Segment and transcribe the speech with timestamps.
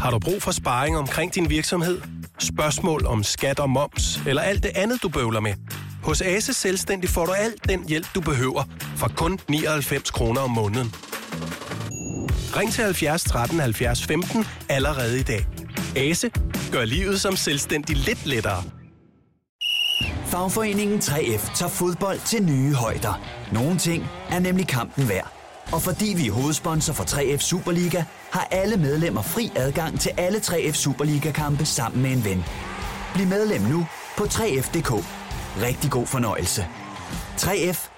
[0.00, 2.00] Har du brug for sparring omkring din virksomhed?
[2.38, 5.54] Spørgsmål om skat og moms, eller alt det andet, du bøvler med?
[6.02, 8.62] Hos Ase Selvstændig får du alt den hjælp, du behøver,
[8.96, 10.94] for kun 99 kroner om måneden.
[12.56, 15.46] Ring til 70 13 70 15 allerede i dag.
[15.96, 16.30] Ase
[16.72, 18.62] gør livet som selvstændig lidt lettere.
[20.26, 23.20] Fagforeningen 3F tager fodbold til nye højder.
[23.52, 25.35] Nogle ting er nemlig kampen værd.
[25.72, 30.38] Og fordi vi er hovedsponsor for 3F Superliga, har alle medlemmer fri adgang til alle
[30.38, 32.44] 3F Superliga-kampe sammen med en ven.
[33.14, 33.86] Bliv medlem nu
[34.16, 34.90] på 3F.dk.
[35.62, 36.66] Rigtig god fornøjelse.
[37.40, 37.88] 3F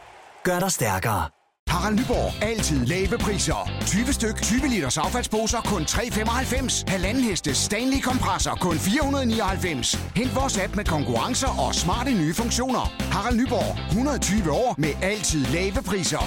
[0.45, 1.29] gør dig stærkere.
[1.69, 2.43] Harald Nyborg.
[2.43, 3.71] Altid lave priser.
[3.87, 6.85] 20 styk, 20 liters affaldsposer kun 3,95.
[6.87, 9.95] Halvanden heste Stanley kompresser kun 499.
[10.17, 12.93] Hent vores app med konkurrencer og smarte nye funktioner.
[13.13, 13.89] Harald Nyborg.
[13.89, 16.25] 120 år med altid lave priser.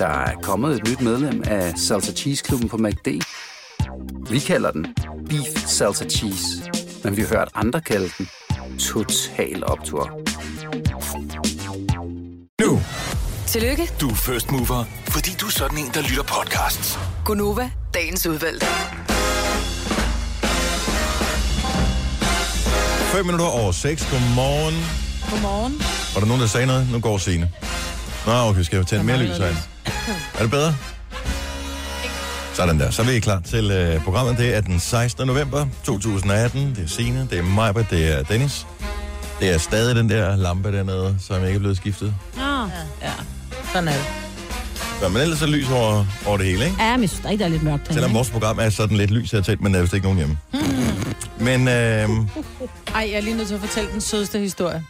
[0.00, 3.08] Der er kommet et nyt medlem af Salsa Cheese Klubben på MACD.
[4.30, 4.86] Vi kalder den
[5.28, 6.46] Beef Salsa Cheese,
[7.04, 8.28] men vi har hørt andre kalde den
[8.78, 10.10] Total Optor.
[12.62, 12.80] Nu,
[13.46, 16.98] Tillykke, du er first mover, fordi du er sådan en, der lytter podcasts.
[17.24, 18.66] Gunova, dagens udvalgte.
[23.12, 24.08] 5 minutter over 6.
[24.10, 24.74] Godmorgen.
[25.30, 25.72] Godmorgen.
[26.14, 26.88] Var der nogen, der sagde noget?
[26.92, 27.50] Nu går scene.
[28.26, 29.60] Nå, okay, skal jeg tænde mere lys herinde?
[30.34, 30.74] Er det bedre?
[32.54, 32.90] Sådan der.
[32.90, 34.38] Så er vi klar til øh, programmet.
[34.38, 35.26] Det er den 16.
[35.26, 36.74] november 2018.
[36.76, 38.66] Det er Signe, det er Majbert, det er Dennis.
[39.40, 42.14] Det er stadig den der lampe dernede, som ikke er blevet skiftet.
[42.36, 42.42] Nå,
[43.02, 43.12] ja.
[43.72, 44.04] Sådan er det.
[45.02, 46.76] Ja, men ellers er lys over, over det hele, ikke?
[46.82, 47.92] Ja, men jeg synes, der er lidt mørkt.
[47.92, 50.18] Selvom vores program er sådan lidt lys her tæt, men der er vist ikke nogen
[50.18, 50.38] hjemme.
[51.40, 52.08] Men øh, Ej,
[52.94, 54.84] jeg er lige nødt til at fortælle den sødeste historie.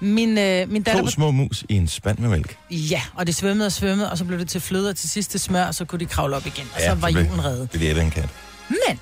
[0.00, 1.02] Min, øh, min datter...
[1.02, 2.56] to små mus i en spand med mælk.
[2.70, 5.30] Ja, og det svømmede og svømmede, og så blev det til fløde, og til sidst
[5.30, 6.66] til smør, og så kunne de kravle op igen.
[6.74, 7.72] Og så var blev- julen reddet.
[7.72, 8.28] Det er det, en kat.
[8.68, 9.00] Men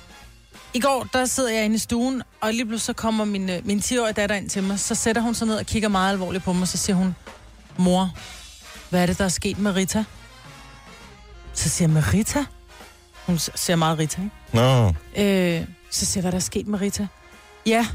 [0.73, 3.65] i går, der sidder jeg inde i stuen, og lige pludselig så kommer min, øh,
[3.67, 4.79] min 10-årige datter ind til mig.
[4.79, 7.15] Så sætter hun sig ned og kigger meget alvorligt på mig, så siger hun,
[7.77, 8.11] mor,
[8.89, 10.03] hvad er det, der er sket med Rita?
[11.53, 12.45] Så siger jeg, med Rita?
[13.25, 14.35] Hun ser meget Rita, ikke?
[14.53, 14.87] Nå,
[15.17, 17.07] Øh, så siger jeg, hvad der er sket med Rita?
[17.65, 17.87] Ja,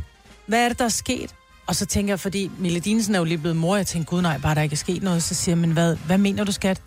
[0.47, 1.35] hvad er det, der er sket?
[1.73, 4.23] Og så tænker jeg, fordi Mille Dinesen er jo lige blevet mor, jeg tænker, gud
[4.23, 5.23] nej, bare der ikke er sket noget.
[5.23, 6.83] Så siger jeg, men hvad, hvad mener du, skat?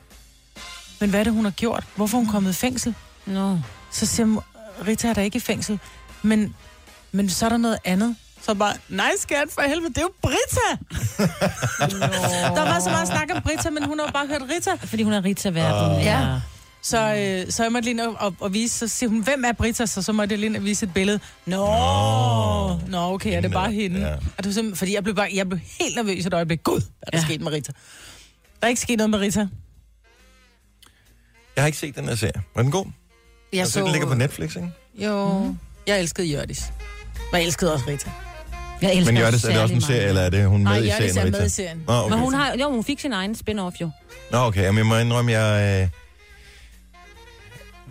[1.00, 1.84] Men hvad er det, hun har gjort?
[1.96, 2.96] Hvorfor er hun kommet i fængsel?
[3.26, 3.60] Nå.
[3.92, 5.80] Så siger jeg, Rita er der ikke i fængsel.
[6.22, 6.56] Men,
[7.12, 8.16] men så er der noget andet.
[8.42, 10.70] Så bare, nej skat, for helvede, det er jo Brita!
[12.56, 14.74] der var så meget snak om Brita, men hun har bare hørt Rita.
[14.76, 16.02] Fordi hun er Rita-verden.
[16.02, 16.40] Ja.
[16.82, 19.46] Så, øh, så jeg måtte lige ind og, og, og vise, så siger hun, hvem
[19.46, 19.86] er Brita?
[19.86, 21.20] Så, så måtte jeg lige ind og vise et billede.
[21.46, 22.35] Nå, Nå,
[22.96, 24.00] Nå okay, er det bare hende?
[24.00, 24.08] Ja.
[24.10, 26.64] Var simpelthen, fordi jeg blev, bare, jeg blev helt nervøs et øjeblik.
[26.64, 27.24] Gud, hvad er der ja.
[27.24, 27.72] sket med Rita?
[28.60, 29.40] Der er ikke sket noget med Rita.
[31.56, 32.44] jeg har ikke set den her serie.
[32.56, 32.86] Var den god?
[32.86, 33.80] Jeg Jeg så...
[33.82, 34.72] Den ligger på Netflix, ikke?
[34.96, 35.58] Jo, mm.
[35.88, 36.64] jeg elskede Jørdis.
[37.32, 38.12] Og jeg elskede også Rita.
[38.82, 40.10] Jeg elsker Men Jørgens, er det også en serie, meget.
[40.10, 41.18] eller er det hun med Nej, i Jørdis serien?
[41.18, 41.38] er Rita?
[41.38, 41.84] med i serien.
[41.88, 42.10] Nå, okay.
[42.10, 43.90] Men hun, har, jo, hun fik sin egen spin-off jo.
[44.32, 44.62] Nå, okay.
[44.62, 45.82] Jamen, jeg må indrømme, jeg...
[45.84, 45.90] Øh...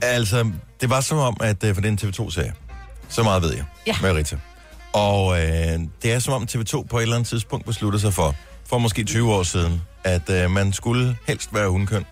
[0.03, 0.51] Altså,
[0.81, 1.65] det var som om, at...
[1.65, 2.53] Øh, for det er en TV2-serie.
[3.09, 3.65] Så meget ved jeg.
[3.87, 3.97] Ja.
[4.03, 4.37] Med Rita.
[4.95, 8.35] Og øh, det er som om TV2 på et eller andet tidspunkt beslutter sig for,
[8.67, 12.05] for måske 20 år siden, at øh, man skulle helst være hundkøn,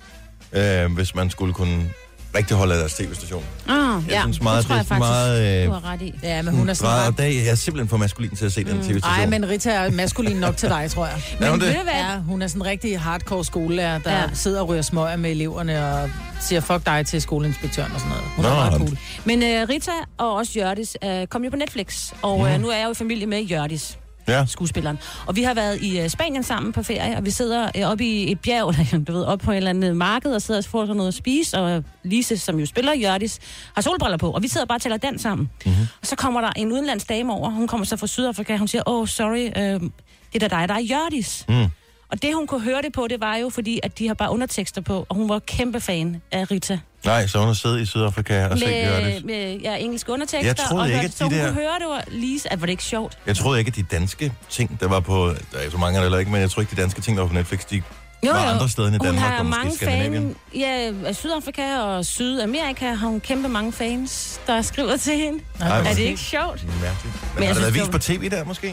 [0.53, 1.91] øh, hvis man skulle kunne
[2.35, 3.45] rigtig holde af deres tv-station.
[3.69, 6.15] Ah, Jeg synes meget, det tror jeg er faktisk, meget, øh, du har ret i.
[6.23, 7.19] Ja, men hun er ret...
[7.19, 9.01] dag, jeg er simpelthen for maskulin til at se den tv-station.
[9.01, 11.15] Nej, men Rita er maskulin nok til dig, tror jeg.
[11.41, 11.69] Er hun men det?
[11.69, 11.93] ved du hvad?
[11.93, 14.21] Ja, hun er sådan en rigtig hardcore skolelærer, der Ja.
[14.21, 14.29] ja.
[14.35, 16.11] sidder og ryger smøger med eleverne og
[16.41, 18.25] siger fuck dig til skoleinspektøren og sådan noget.
[18.37, 18.99] Hun Nå, er meget cool.
[19.25, 22.77] Men uh, Rita og også Jørdis uh, kom jo på Netflix, og uh, nu er
[22.77, 23.99] jeg jo i familie med Jørdis,
[24.29, 24.47] Ja.
[24.47, 24.99] skuespilleren.
[25.27, 28.05] Og vi har været i uh, Spanien sammen på ferie, og vi sidder uh, oppe
[28.05, 30.65] i et bjerg, eller du ved, oppe på et eller andet marked, og sidder og
[30.65, 33.39] får sådan noget at spise, og Lise, som jo spiller Jørdis,
[33.75, 35.51] har solbriller på, og vi sidder bare og taler den sammen.
[35.67, 35.87] Mm-hmm.
[36.01, 38.83] Og så kommer der en udenlandsk dame over, hun kommer så fra Sydafrika, hun siger,
[38.87, 39.91] oh, sorry, uh,
[40.33, 41.45] det er da dig, der er Jørdis.
[41.49, 41.67] Mm.
[42.09, 44.31] Og det, hun kunne høre det på, det var jo fordi, at de har bare
[44.31, 46.79] undertekster på, og hun var kæmpe fan af Rita.
[47.05, 49.25] Nej, så hun har siddet i Sydafrika og set Med, Jørgens.
[49.25, 50.47] med ja, engelske undertekster.
[50.49, 52.53] Jeg troede og ikke, hørte- at de så hun der- kunne høre, det var Lise.
[52.53, 53.19] At var det ikke sjovt?
[53.27, 55.35] Jeg troede ikke, at de danske ting, der var på...
[55.53, 57.29] Der er så mange heller ikke, men jeg tror ikke, de danske ting, der var
[57.29, 57.83] på Netflix, de
[58.25, 60.37] var andre steder end i hun Danmark, har og mange Skandinavien.
[60.53, 65.39] fan, ja, af Sydafrika og Sydamerika har hun kæmpe mange fans, der skriver til hende.
[65.61, 66.65] Ej, er det ikke sjovt?
[66.83, 66.83] Mærkeligt.
[67.05, 68.67] Men Men har det været vist på tv der, måske?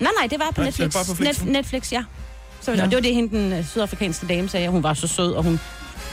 [0.00, 0.94] Nej, nej, det var på Nej, det Netflix.
[0.94, 1.46] bare på Flixen?
[1.46, 2.04] Net, Netflix, ja.
[2.60, 2.82] Så, Nå.
[2.82, 4.68] og det var det, hende, den øh, sydafrikanske dame sagde.
[4.68, 5.60] Hun var så sød, og hun...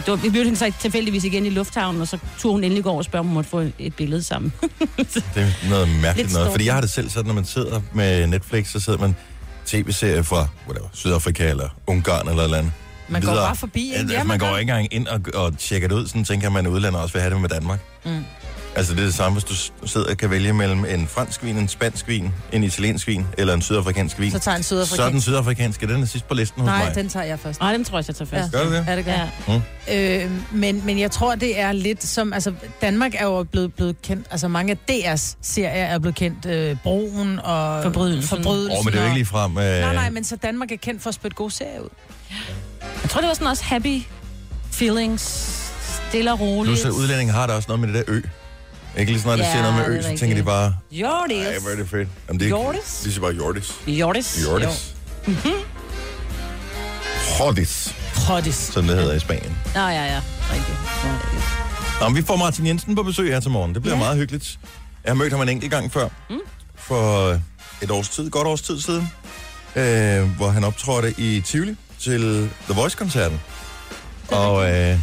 [0.05, 2.83] Det var, vi mødte hende så tilfældigvis igen i lufthavnen, og så turde hun endelig
[2.83, 4.53] gå over og spørge, om hun måtte få et, billede sammen.
[4.97, 6.51] Det er noget mærkeligt Lidt noget.
[6.51, 9.15] Fordi jeg har det selv sådan, når man sidder med Netflix, så sidder man
[9.65, 12.71] tv-serie fra whatever, Sydafrika eller Ungarn eller et eller andet.
[13.07, 13.47] Man går videre.
[13.47, 13.93] bare forbi?
[13.95, 16.49] Altså, Ja, man, man går ikke engang ind og, og tjekker det ud, sådan tænker
[16.49, 17.79] man, at udlandet også vil have det med Danmark.
[18.05, 18.25] Mm.
[18.75, 19.43] Altså det er det samme, hvis
[19.81, 23.25] du sidder og kan vælge mellem en fransk vin, en spansk vin, en italiensk vin
[23.37, 24.31] eller en sydafrikansk vin.
[24.31, 25.23] Så tager en Så er den sydafrikansk.
[25.25, 26.95] sydafrikanske, den er sidst på listen hos Nej, mig.
[26.95, 27.59] den tager jeg først.
[27.59, 28.51] Nej, den tror jeg, jeg tager først.
[28.51, 28.85] Gør du det?
[28.87, 29.11] Ja, det gør
[29.47, 29.61] Ja.
[29.87, 30.23] jeg.
[30.23, 32.33] Øh, men, men jeg tror, det er lidt som...
[32.33, 34.27] Altså, Danmark er jo blevet, blevet kendt...
[34.31, 36.45] Altså, mange af DR's serier er blevet kendt.
[36.45, 37.83] Øh, Broen og...
[37.83, 38.37] Forbrydelsen.
[38.37, 39.57] Forbrydelsen Åh, oh, men det er jo ikke lige frem...
[39.57, 39.63] Øh...
[39.63, 41.89] Nej, nej, men så Danmark er kendt for at spytte gode serier ud.
[43.03, 44.01] Jeg tror, det var sådan også happy
[44.71, 45.21] feelings,
[46.09, 46.79] stille og roligt.
[46.79, 48.21] så udlændinge har der også noget med det der ø.
[48.97, 51.47] Ikke lige sådan, når de Ja, siger noget med ø, så tænker de bare, Jordis.
[51.47, 52.07] ej, hvor er det fedt.
[52.27, 53.01] Jamen, det er Jordis?
[53.03, 53.71] de siger bare Jordis.
[53.87, 54.39] Jordis.
[54.47, 54.95] Jordis.
[57.39, 57.95] Jordis,
[58.27, 58.55] Hottis.
[58.55, 59.57] som det hedder i Spanien.
[59.75, 60.21] Nå, ja, ja.
[60.53, 60.77] Rigtigt.
[61.03, 61.11] Ja.
[62.01, 63.73] Nå, men vi får Martin Jensen på besøg her til morgen.
[63.73, 63.99] Det bliver ja.
[64.03, 64.59] meget hyggeligt.
[65.03, 66.07] Jeg har mødt ham en enkelt gang før.
[66.29, 66.35] Mm.
[66.75, 67.29] For
[67.81, 69.09] et års tid, godt års tid siden.
[69.75, 73.39] Øh, hvor han optrådte i Tivoli til The Voice-koncerten.
[74.27, 74.97] Og øh,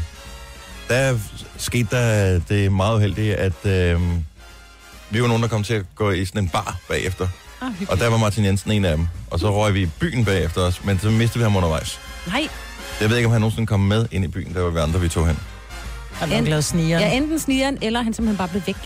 [0.88, 1.18] der
[1.58, 4.00] skete der det meget uheldige, at øh,
[5.10, 7.28] vi var nogen, der kom til at gå i sådan en bar bagefter.
[7.60, 7.90] Ah, hyggeligt.
[7.90, 9.06] Og der var Martin Jensen en af dem.
[9.30, 12.00] Og så røg vi i byen bagefter os, men så mistede vi ham undervejs.
[12.26, 12.48] Nej,
[13.00, 15.00] Jeg ved ikke, om han nogensinde kom med ind i byen, der var vi andre,
[15.00, 15.38] vi tog hen.
[16.12, 17.00] Han har lavet sniger.
[17.00, 18.76] ja, enten snigeren, eller han simpelthen bare blev væk.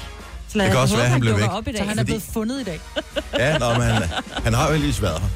[0.48, 1.56] Så lad Det kan også være, han blev dukker væk.
[1.56, 1.78] Op i dag.
[1.78, 2.80] Så han er Fordi- blevet fundet i dag.
[3.38, 4.02] Ja, nå, men han,
[4.44, 5.28] han har jo heldigvis været her.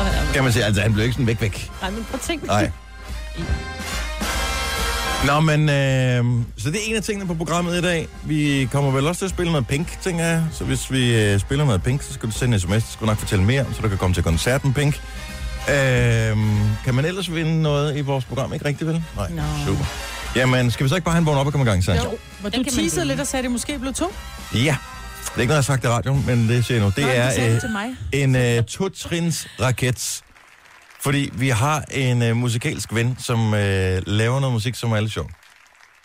[0.00, 1.70] Åh, han er- Kan man sige, altså han blev ikke sådan væk væk.
[1.80, 2.46] Nej, men prøv at tænke.
[2.46, 2.70] Nej.
[5.26, 6.24] Nå, men øh,
[6.58, 8.08] så det er en af tingene på programmet i dag.
[8.24, 10.44] Vi kommer vel også til at spille noget Pink, tænker jeg.
[10.52, 12.68] Så hvis vi øh, spiller noget Pink, så skal du sende en sms.
[12.72, 14.94] Det skal du nok fortælle mere om, så du kan komme til koncerten Pink.
[15.68, 16.36] Øh,
[16.84, 18.52] kan man ellers vinde noget i vores program?
[18.52, 19.02] Ikke rigtigt, vel?
[19.16, 19.42] Nej, Nå.
[19.66, 19.84] super.
[20.36, 21.92] Jamen, skal vi så ikke bare have en vågen op og komme i gang, så?
[21.94, 22.18] Jo,
[22.50, 24.12] Den du teasede lidt og sagde, at det måske blev to.
[24.54, 24.58] Ja.
[24.58, 26.92] Det er ikke noget, jeg har sagt i radioen, men det siger jeg nu.
[26.96, 27.86] Det Nå, er det øh, til mig.
[28.12, 30.22] en øh, to-trins raket.
[31.02, 35.12] Fordi vi har en øh, musikalsk ven, som øh, laver noget musik, som er lidt
[35.12, 35.30] sjov.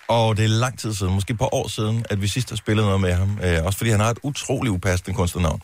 [0.07, 2.55] Og det er lang tid siden, måske et par år siden, at vi sidst har
[2.55, 3.39] spillet noget med ham.
[3.43, 5.61] Øh, også fordi han har et utroligt upassende kunstnernavn.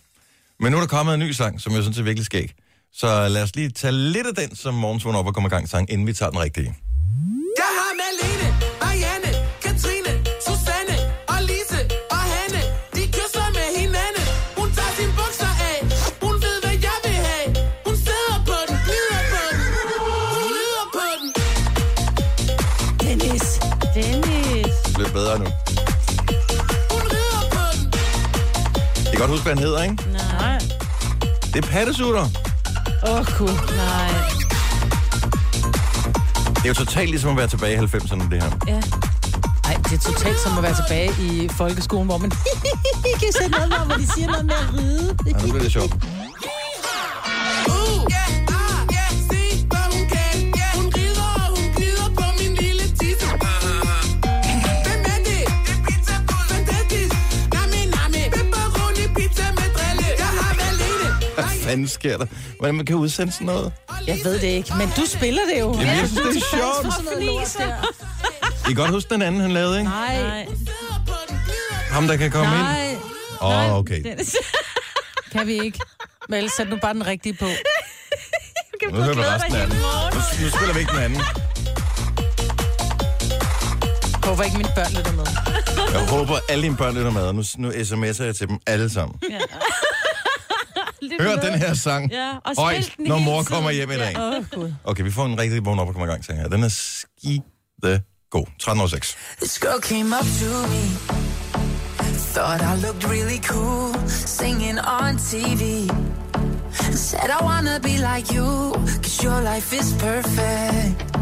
[0.60, 2.54] Men nu er der kommet en ny sang, som jeg synes er virkelig skæg.
[2.94, 5.70] Så lad os lige tage lidt af den, som morgens op og kommer i gang
[5.70, 6.76] sang, inden vi tager den rigtige.
[7.58, 8.73] Jeg har Malene,
[29.24, 29.96] godt huske, hvad han hedder, ikke?
[30.12, 30.60] Nej.
[31.54, 32.26] Det er pattesutter.
[33.08, 33.50] Åh, oh, cool.
[33.50, 34.12] Nej.
[36.56, 38.52] Det er jo totalt ligesom at være tilbage i 90'erne, det her.
[38.68, 38.82] Ja.
[39.70, 42.32] Ej, det er totalt som at være tilbage i folkeskolen, hvor man
[43.22, 45.16] kan sætte noget med, hvor de siger noget med at ride.
[45.26, 45.94] Ja, nu bliver det sjovt.
[61.64, 62.26] Fanden sker der?
[62.60, 63.72] Hvordan man kan udsende sådan noget?
[64.08, 65.72] Jeg ved det ikke, men du spiller det jo.
[65.74, 67.22] Jamen, jeg synes, det er sjovt.
[68.64, 69.90] I kan godt huske den anden, han lavede, ikke?
[69.92, 70.48] Nej.
[71.90, 72.62] Ham, der kan komme ind.
[72.64, 72.96] nej,
[73.42, 74.04] Åh, oh, okay.
[74.04, 74.36] Dennis.
[75.32, 75.80] kan vi ikke.
[76.30, 77.46] Vel, sæt nu bare den rigtige på.
[78.92, 79.78] Nu hører vi resten af den.
[79.78, 81.22] Nu, nu spiller vi ikke den anden.
[84.24, 85.26] Håber ikke, mine børn lytter med.
[85.94, 88.90] Jeg håber, alle dine børn lytter med, og nu, nu sms'er jeg til dem alle
[88.90, 89.20] sammen.
[91.20, 92.12] Hør den her sang.
[92.12, 94.18] Ja, og spil den når mor kommer hjem i dag.
[94.18, 94.74] Åh, oh, gud.
[94.84, 96.48] Okay, vi får en rigtig vågen op og kommer i gang, sang her.
[96.48, 98.02] Den er skide
[98.34, 98.46] god.
[98.62, 99.16] 13.06.
[99.40, 100.84] This girl came up to me.
[102.34, 105.88] Thought I looked really cool singing on TV.
[106.94, 111.16] Said I wanna be like you, cause your life is perfect.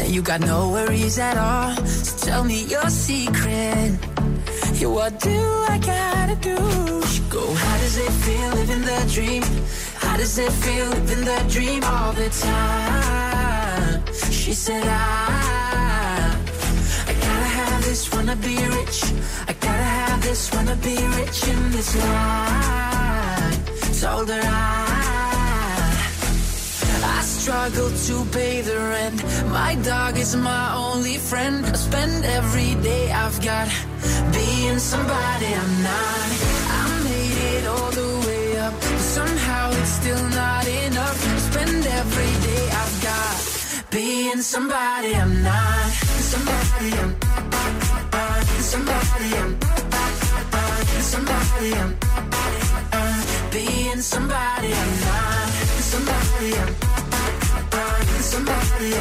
[0.00, 1.76] And you got no worries at all.
[1.86, 4.15] So tell me your secret.
[4.78, 6.56] Yeah, what do I gotta do?
[7.30, 9.42] Go, how does it feel living the dream?
[9.94, 14.04] How does it feel living the dream all the time?
[14.30, 16.36] She said, I,
[17.06, 19.02] I gotta have this, wanna be rich.
[19.48, 23.58] I gotta have this, wanna be rich in this life.
[24.02, 25.15] Told her I, I
[27.46, 29.22] struggle to pay the rent.
[29.52, 31.64] My dog is my only friend.
[31.64, 33.68] I spend every day I've got
[34.34, 36.28] being somebody I'm not.
[36.78, 41.18] I made it all the way up, but somehow it's still not enough.
[41.34, 43.36] I Spend every day I've got
[43.92, 45.90] being somebody I'm not.
[46.32, 47.12] Somebody I'm.
[48.72, 49.52] Somebody I'm.
[51.12, 51.90] Somebody I'm.
[53.54, 55.48] Being somebody I'm not.
[55.92, 56.85] Somebody I'm.
[58.26, 58.92] Somebody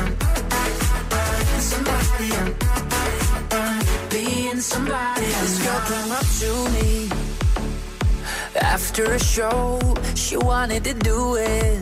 [3.52, 3.80] I'm
[4.10, 7.10] being somebody I'm This up to me
[8.62, 9.80] after a show.
[10.16, 11.78] She wanted to do it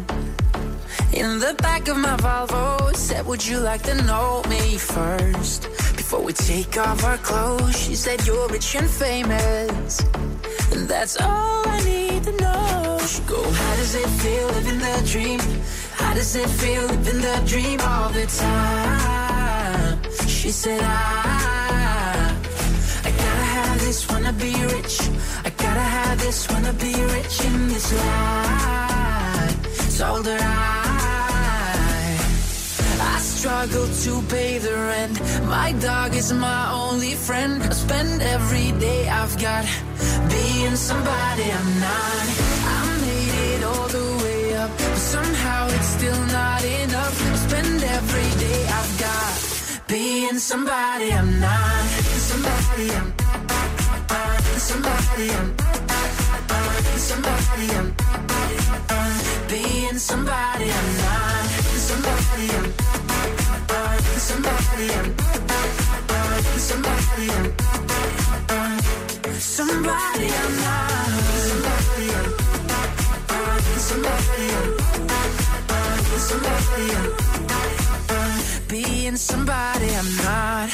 [1.14, 2.96] in the back of my Volvo.
[2.96, 5.64] Said, Would you like to know me first
[5.98, 7.78] before we take off our clothes?
[7.78, 10.00] She said, You're rich and famous.
[10.72, 13.00] And that's all I need to know.
[13.06, 15.40] She go, how does it feel living the dream?
[15.98, 20.00] How does it feel living the dream all the time?
[20.28, 22.36] She said, I,
[23.04, 25.00] I gotta have this, wanna be rich.
[25.46, 29.98] I gotta have this, wanna be rich in this life.
[29.98, 32.18] Told her I,
[33.00, 35.22] I struggle to pay the rent.
[35.46, 37.62] My dog is my only friend.
[37.64, 39.66] I spend every day I've got
[40.30, 42.28] being somebody I'm not.
[42.76, 44.13] I made it all the way
[44.64, 47.16] up, but somehow it's still not enough.
[47.32, 49.34] I spend every day I've got
[49.88, 51.84] being somebody I'm not.
[52.30, 53.08] Somebody I'm
[54.70, 55.48] somebody I'm
[57.10, 57.88] somebody I'm
[59.52, 61.46] being somebody I'm not.
[61.90, 62.68] Somebody I'm
[64.30, 65.10] somebody I'm
[66.70, 67.48] somebody I'm
[69.40, 71.23] somebody I'm not.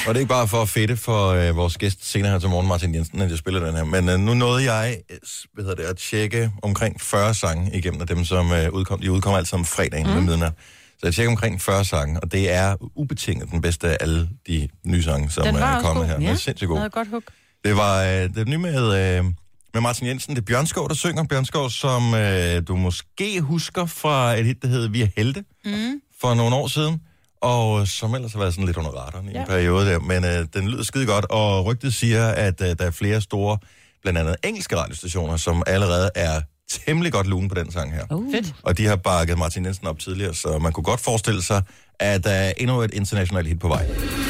[0.08, 2.50] Og det er ikke bare for at fedte for øh, vores gæst senere her til
[2.50, 3.84] morgen, Martin Jensen, at jeg spiller den her.
[3.84, 5.18] Men øh, nu nåede jeg øh,
[5.54, 9.00] hvad hedder det, at tjekke omkring 40 sange igennem af dem, som øh, udkom.
[9.02, 10.16] De udkom altid om fredagen mm.
[10.16, 10.54] ved midnat.
[10.90, 14.70] Så jeg tjekker omkring 40 sange, og det er ubetinget den bedste af alle de
[14.86, 16.08] nye sange, som Den var er også kommet god.
[16.08, 16.16] her.
[16.16, 16.32] Den Ja.
[16.32, 16.76] er sindssygt god.
[16.78, 17.24] Jeg havde godt hug.
[17.66, 19.26] Det var øh, det nye med, øh,
[19.74, 20.36] med Martin Jensen.
[20.36, 21.24] Det er Bjørnskov, der synger.
[21.24, 26.02] Bjørnskov, som øh, du måske husker fra et hit, der hedder Vi er helte Mm.
[26.22, 27.02] for nogle år siden.
[27.42, 29.38] Og som ellers har været sådan lidt under radaren i ja.
[29.38, 29.42] Ja.
[29.42, 30.00] en periode der.
[30.00, 33.58] Men øh, den lyder skide godt, og rygtet siger, at øh, der er flere store,
[34.02, 38.04] blandt andet engelske radiostationer, som allerede er temmelig godt lune på den sang her.
[38.12, 38.34] Uh.
[38.34, 38.56] Fedt.
[38.64, 41.64] Og de har bakket Martin Jensen op tidligere, så man kunne godt forestille sig,
[42.00, 43.88] at der er endnu et internationalt hit på vej.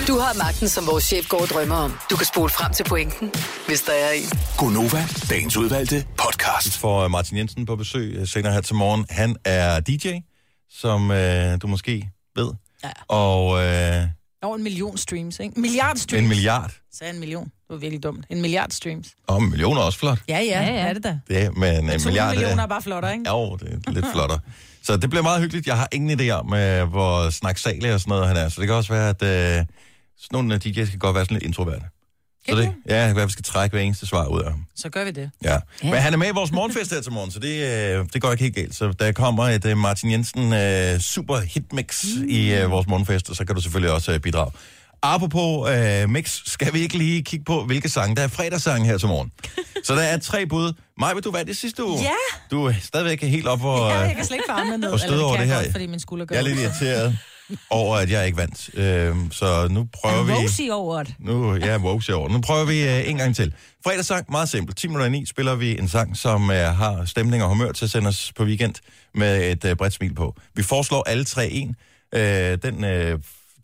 [0.07, 1.93] Du har magten, som vores chef går og drømmer om.
[2.11, 3.31] Du kan spole frem til pointen,
[3.67, 4.39] hvis der er en.
[4.57, 6.77] Gonova, dagens udvalgte podcast.
[6.77, 9.05] For øh, Martin Jensen på besøg øh, senere her til morgen.
[9.09, 10.07] Han er DJ,
[10.69, 12.51] som øh, du måske ved.
[12.83, 12.89] Ja.
[13.07, 14.03] Og øh,
[14.41, 15.59] Over en million streams, ikke?
[15.59, 16.23] Milliard streams.
[16.23, 16.71] en milliard.
[16.93, 17.43] Sagde en million.
[17.43, 18.25] Det var virkelig dumt.
[18.29, 19.07] En milliard streams.
[19.27, 20.17] Og en million er også flot.
[20.29, 21.19] Ja, ja, Ja, ja, er det da.
[21.27, 23.29] Det men en 200 milliard millioner er bare flottere, ikke?
[23.29, 24.39] Jo, det er lidt flottere.
[24.83, 25.67] Så det bliver meget hyggeligt.
[25.67, 28.49] Jeg har ingen idé om, øh, hvor snaksalig og sådan noget han er.
[28.49, 29.65] Så det kan også være, at øh, sådan
[30.31, 31.85] nogle af DJ's kan godt være sådan lidt introverte.
[32.49, 34.65] Så det, ja, at vi skal trække hver eneste svar ud af ham.
[34.75, 35.31] Så gør vi det.
[35.43, 35.51] Ja.
[35.53, 35.59] ja.
[35.83, 37.63] Men han er med i vores morgenfest her til morgen, så det,
[37.99, 38.75] øh, det går ikke helt galt.
[38.75, 42.25] Så der kommer et øh, Martin Jensen øh, super hitmix mm.
[42.29, 44.51] i øh, vores morgenfest, og så kan du selvfølgelig også øh, bidrage.
[45.01, 48.97] Apropos øh, mix, skal vi ikke lige kigge på, hvilke sange der er fredagssang her
[48.97, 49.31] til morgen.
[49.85, 50.73] så der er tre bud.
[50.99, 52.01] Maj, vil du være det sidste uge?
[52.01, 52.09] Ja!
[52.51, 54.89] Du er stadigvæk helt op og, Ja, jeg kan slet ikke få armene ned.
[54.89, 55.55] og støde over det her.
[55.61, 57.17] Godt, fordi min skulder gør Jeg er lidt irriteret
[57.69, 58.69] over, at jeg ikke vandt.
[58.73, 60.33] Øh, så nu prøver vi...
[60.33, 61.15] Rosy over det.
[61.19, 62.29] Nu, ja, wow, i år.
[62.29, 63.53] Nu prøver vi uh, en gang til.
[63.83, 64.77] Fredagssang, meget simpelt.
[64.77, 67.85] 10 minutter i 9 spiller vi en sang, som uh, har stemning og humør til
[67.85, 68.75] at sende os på weekend
[69.15, 70.35] med et uh, bredt smil på.
[70.55, 71.75] Vi foreslår alle tre en.
[72.15, 72.83] Uh, den,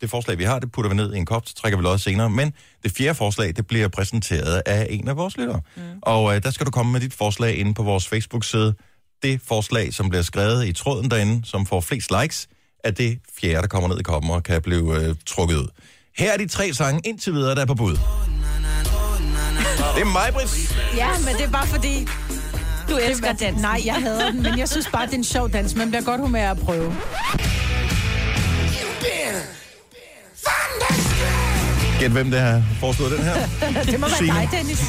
[0.00, 1.98] det forslag, vi har, det putter vi ned i en kop, så trækker vi lod
[1.98, 2.30] senere.
[2.30, 2.52] Men
[2.82, 5.60] det fjerde forslag, det bliver præsenteret af en af vores lyttere.
[5.76, 5.82] Mm.
[6.02, 8.74] Og uh, der skal du komme med dit forslag inde på vores Facebook-side.
[9.22, 12.48] Det forslag, som bliver skrevet i tråden derinde, som får flest likes,
[12.86, 15.68] er det fjerde, der kommer ned i koppen og kan blive øh, trukket ud.
[16.18, 17.96] Her er de tre sange indtil videre, der er på bud.
[19.94, 20.76] Det er mig, Britt.
[20.96, 22.06] Ja, men det er bare fordi...
[22.90, 23.62] Du elsker dansen.
[23.62, 25.74] Nej, jeg hader den, men jeg synes bare, det er en sjov dans.
[25.74, 26.96] Man bliver godt humør af at prøve.
[32.00, 33.34] Gæt, hvem det har foreslået den her.
[33.92, 34.34] Det må være Signe.
[34.34, 34.80] dig, Dennis.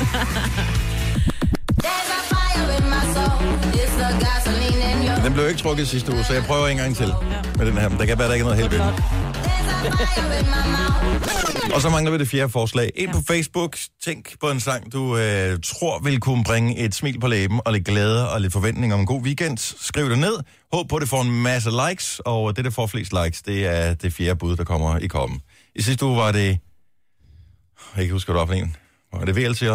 [5.28, 7.14] Den blev ikke trukket sidste uge, så jeg prøver en gang til
[7.58, 7.90] med den her.
[7.90, 8.86] Men der kan være, der ikke er noget helt vildt.
[11.76, 12.92] Og så mangler vi det fjerde forslag.
[12.96, 17.20] Ind på Facebook, tænk på en sang, du øh, tror vil kunne bringe et smil
[17.20, 19.58] på læben og lidt glæde og lidt forventning om en god weekend.
[19.82, 20.34] Skriv det ned.
[20.74, 23.66] Håb på, at det får en masse likes, og det, der får flest likes, det
[23.66, 25.42] er det fjerde bud, der kommer i kommen.
[25.76, 26.48] I sidste uge var det...
[26.48, 26.58] Jeg
[27.94, 28.76] kan ikke huske, hvad det var for en.
[29.14, 29.66] Var det VLCJ?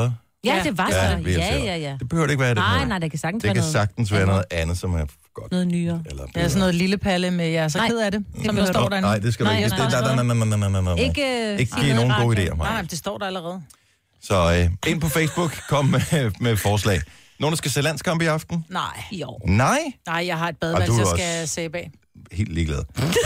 [0.45, 0.97] Ja, det var så.
[0.97, 1.97] Ja, Ja, ja, ja.
[1.99, 3.73] Det behøver det ikke være, det Nej, nej, det kan sagtens Det være kan noget.
[3.73, 5.53] sagtens være noget andet, som er godt.
[5.53, 6.03] Noget nyere.
[6.11, 7.89] Eller Det er sådan noget lille palle med, jeg er så Nej.
[7.89, 9.09] ked af det, som der står derinde.
[9.09, 9.67] Nej, det skal du Nej, ikke.
[9.67, 11.05] også nej, nej, nej, nej, nej, nej, nej.
[11.05, 12.83] Ikke, øh, ikke give nogen gode idéer, Nej, Maja.
[12.83, 13.63] det står der allerede.
[14.23, 17.01] Så øh, ind på Facebook, kom med, med forslag.
[17.41, 18.65] Nogen, der skal se landskamp i aften?
[18.71, 19.03] Nej.
[19.13, 19.39] Jo.
[19.47, 19.79] Nej.
[20.07, 21.91] Nej, jeg har et badeværelse, jeg også- skal sæbe af.
[22.33, 22.83] helt ligeglad.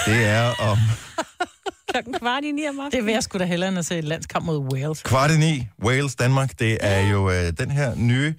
[0.06, 0.78] Det er om
[1.92, 2.92] Klokken kvart i ni om aftenen.
[2.92, 5.02] Det vil jeg sgu da hellere end at se et landskamp mod Wales.
[5.02, 6.58] kvart i ni, Wales-Danmark.
[6.58, 8.34] Det er jo øh, den her nye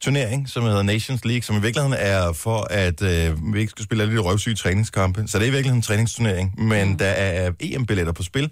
[0.00, 3.84] turnering, som hedder Nations League, som i virkeligheden er for, at øh, vi ikke skal
[3.84, 5.24] spille alle de røvsyge træningskampe.
[5.26, 6.98] Så det er i virkeligheden en træningsturnering, men mm.
[6.98, 8.50] der er EM-billetter på spil.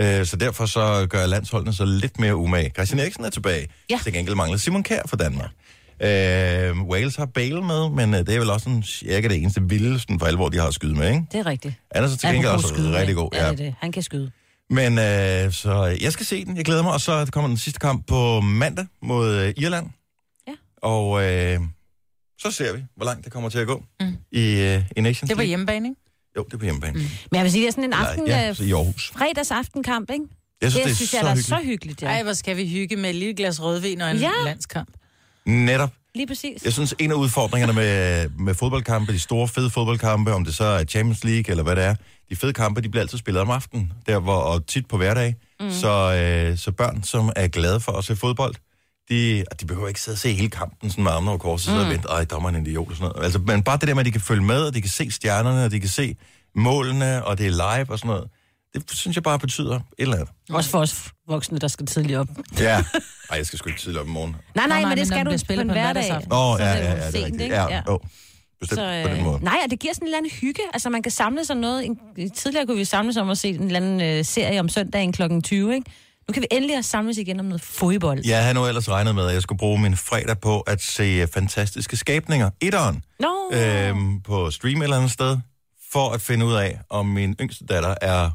[0.00, 2.70] Øh, så derfor så gør landsholdene så lidt mere umage.
[2.70, 3.68] Christian Eriksen er tilbage.
[3.90, 3.98] Ja.
[4.02, 5.50] Til gengæld mangler Simon Kjær for Danmark.
[6.02, 9.62] Øh, Wales har Bale med, men øh, det er vel også en, cirka det eneste
[9.62, 11.24] vilde for alvor, de har at skyde med, ikke?
[11.32, 11.74] Det er rigtigt.
[11.94, 13.28] Han er så til gengæld også skyde, rigtig god.
[13.32, 13.74] Ja, det er det.
[13.80, 14.30] Han kan skyde.
[14.70, 17.80] Men øh, så jeg skal se den, jeg glæder mig, og så kommer den sidste
[17.80, 19.86] kamp på mandag mod øh, Irland.
[20.84, 21.60] Og øh,
[22.38, 24.16] så ser vi, hvor langt det kommer til at gå mm.
[24.32, 26.00] i, øh, i Nations Det var hjemmebane, ikke?
[26.36, 26.92] Jo, det er på hjemmebane.
[26.92, 27.00] Mm.
[27.30, 29.12] Men jeg vil sige, det er sådan en aften, ja, ja, så i Aarhus.
[29.16, 30.24] fredagsaftenkamp, ikke?
[30.62, 31.48] Jeg synes, det, det er synes så jeg er hyggeligt.
[31.48, 32.06] så hyggeligt, ja.
[32.08, 34.30] Ej, hvor skal vi hygge med et lille glas rødvin og en Ja.
[34.44, 34.88] landskamp.
[35.46, 35.90] Netop.
[36.14, 36.64] Lige præcis.
[36.64, 40.64] Jeg synes, en af udfordringerne med, med fodboldkampe, de store fede fodboldkampe, om det så
[40.64, 41.94] er Champions League eller hvad det er,
[42.30, 45.34] de fede kampe, de bliver altid spillet om aftenen, der hvor, og tit på hverdag.
[45.60, 45.70] Mm.
[45.70, 48.54] Så, øh, så børn, som er glade for at se fodbold,
[49.10, 51.80] de, de behøver ikke sidde og se hele kampen sådan med armene over korset, mm.
[51.80, 53.24] og vente, ej, dommeren er en idiot og sådan noget.
[53.24, 55.10] Altså, men bare det der med, at de kan følge med, og de kan se
[55.10, 56.16] stjernerne, og de kan se
[56.56, 58.28] målene, og det er live og sådan noget,
[58.74, 60.28] det synes jeg bare betyder et eller andet.
[60.50, 62.28] Også for os voksne, der skal tidligt op.
[62.58, 62.84] Ja.
[63.30, 64.36] Ej, jeg skal sgu ikke tidligt op i morgen.
[64.54, 66.10] Nej, nej, nej, men det skal du bliver på en hverdag.
[66.30, 67.42] Åh, oh, ja, det ja, ja, det er sent, rigtigt.
[67.42, 67.54] ikke?
[67.54, 67.80] Ja, Ja.
[68.60, 69.36] Bestemt Så, på den måde.
[69.36, 70.62] øh, nej, og det giver sådan en eller anden hygge.
[70.74, 71.86] Altså, man kan samle sig noget.
[71.86, 75.12] En- Tidligere kunne vi samles om at se en eller anden øh, serie om søndagen
[75.12, 75.22] kl.
[75.44, 75.90] 20, ikke?
[76.28, 78.20] Nu kan vi endelig samles igen om noget fodbold.
[78.26, 81.26] Jeg havde nu ellers regnet med, at jeg skulle bruge min fredag på at se
[81.26, 82.50] fantastiske skabninger.
[82.60, 83.04] Etteren.
[83.20, 85.38] Nå, Øhm, på stream eller andet sted.
[85.92, 88.30] For at finde ud af, om min yngste datter er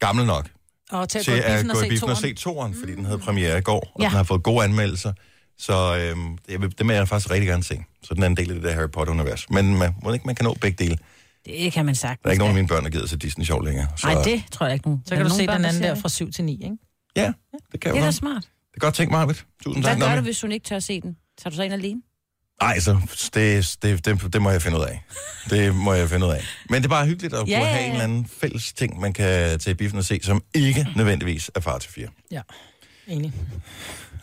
[0.00, 0.48] gammel nok
[0.90, 2.74] Og til at til at gå i se biffen og se toren.
[2.80, 4.04] fordi den havde premiere i går, og Ja.
[4.08, 5.12] den har fået gode anmeldelser.
[5.58, 7.78] Så øhm, det, vil- det vil jeg faktisk rigtig gerne se.
[8.02, 9.50] Så den er en del af det der Harry Potter-univers.
[9.50, 10.98] Men man, må ikke, man kan nå begge dele.
[11.46, 12.22] det kan man sagtens.
[12.22, 13.86] Der er ikke nogen af mine børn, der gider se Disney sjov længere.
[13.96, 15.00] Så, Nej, det tror jeg ikke nu.
[15.06, 16.76] Så kan du se den anden der fra 7 til 9, ikke?
[17.16, 17.32] Ja,
[17.72, 18.42] det kan Det jo er da smart.
[18.42, 19.46] Det er godt tænkt, Marvitt.
[19.64, 20.18] Tusind Hvad tak, gør Nami.
[20.18, 21.16] du, hvis hun ikke tør se den?
[21.42, 22.00] Tager du så ind alene?
[22.62, 22.98] Nej, så
[23.34, 25.02] det, det, det, det må jeg finde ud af.
[25.50, 26.44] Det må jeg finde ud af.
[26.70, 27.92] Men det er bare hyggeligt at Ja, kunne ja, have en ja.
[27.92, 31.60] eller anden fælles ting, man kan tage i biffen og se, som ikke nødvendigvis er
[31.60, 32.08] far til fire.
[32.30, 32.40] Ja,
[33.06, 33.32] enig.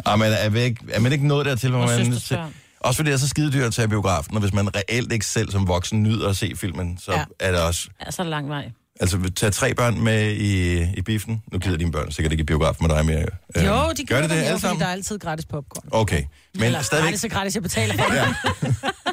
[0.05, 2.13] Ah, men er, ikke, er man ikke nået dertil, hvor Og man...
[2.29, 2.53] børn.
[2.79, 5.25] Også fordi det er så skide dyrt at tage biografen, og hvis man reelt ikke
[5.25, 7.17] selv som voksen nyder at se filmen, så Ja.
[7.19, 7.25] ja.
[7.39, 7.89] er det også...
[8.05, 8.71] Ja, så er det lang vej.
[9.01, 11.41] Altså, tage tre børn med i, i biffen.
[11.51, 13.25] Nu gider dine børn sikkert ikke i biografen med dig mere.
[13.55, 14.79] Øh, Jo, de gør det, det, det alle fordi sammen?
[14.79, 15.83] der er altid gratis popcorn.
[15.91, 16.23] Okay,
[16.55, 17.09] men Eller stadigvæk...
[17.09, 18.13] gratis og gratis, jeg betaler for.
[18.13, 18.33] Ja.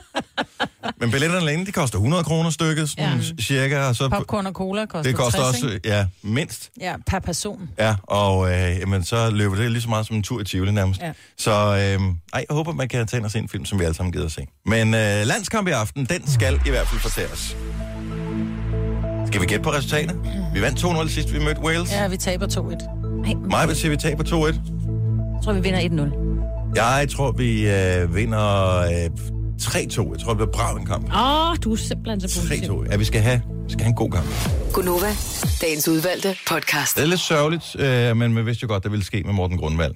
[1.01, 3.43] men billetterne alene, de koster 100 kroner stykket, sådan ja.
[3.43, 3.79] cirka.
[3.79, 5.89] Og så, Popcorn og cola koster det koster 60, også, ikke?
[5.89, 6.71] ja, mindst.
[6.81, 7.69] Ja, per person.
[7.79, 10.73] Ja, og øh, jamen, så løber det lige så meget som en tur i Tivoli
[10.73, 11.01] nærmest.
[11.01, 11.13] Ja.
[11.39, 11.95] Så øh, ej,
[12.33, 14.27] jeg håber, man kan tage ind og se en film, som vi alle sammen gider
[14.27, 14.47] at se.
[14.67, 17.57] Men øh, landskamp i aften, den skal i hvert fald fortæres.
[19.27, 20.21] Skal vi gætte på resultatet?
[20.55, 21.93] Vi vandt 2-0 sidst, vi mødte Wales.
[21.93, 22.09] Ja.
[22.09, 23.49] Vi taber 2-1.
[23.51, 24.35] Mig vil sige, vi taber 2-1.
[24.35, 26.11] Jeg tror, vi vinder
[26.73, 26.77] 1-0.
[26.77, 29.11] Jeg tror, vi øh, vinder øh,
[29.63, 29.79] 3-2.
[29.79, 31.05] Jeg tror, det bliver brav en kamp.
[31.15, 32.83] Åh, oh, du er simpelthen så positiv.
[32.83, 32.91] 3-2.
[32.91, 34.27] Ja, vi skal have, vi skal have en god kamp.
[34.73, 35.11] Gunova,
[35.61, 36.97] dagens udvalgte podcast.
[36.97, 39.59] Det er lidt sørgeligt, øh, men man vidste jo godt, der ville ske med Morten
[39.59, 39.95] Grundvald.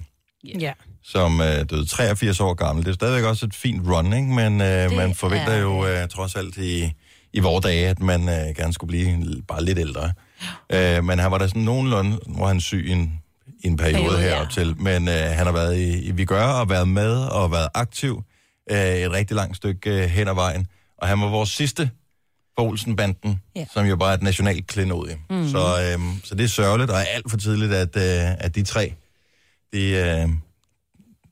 [0.59, 0.71] Ja.
[1.03, 2.85] som øh, døde 83 år gammel.
[2.85, 4.27] Det er stadigvæk også et fint run, ikke?
[4.27, 6.91] men øh, man forventer er jo øh, trods alt i,
[7.33, 10.13] i vores dage, at man øh, gerne skulle blive bare lidt ældre.
[10.73, 13.21] Øh, men han var der sådan nogenlunde, hvor han syg i en,
[13.63, 14.35] i en periode, Periode, periode ja.
[14.35, 14.75] herop til.
[14.81, 18.23] Men øh, han har været i, i Vigør og været med og været aktiv
[18.71, 20.67] øh, et rigtig langt stykke øh, hen ad vejen.
[20.97, 21.89] Og han var vores sidste
[22.57, 23.59] for Olsen-banden, Ja.
[23.59, 23.65] ja.
[23.73, 25.17] som jo bare er et nationalt klenodie.
[25.29, 25.49] Mm.
[25.49, 28.63] Så, øh, så det er sørgeligt, og er alt for tidligt, at, øh, at de
[28.63, 28.93] tre,
[29.73, 30.29] de, øh,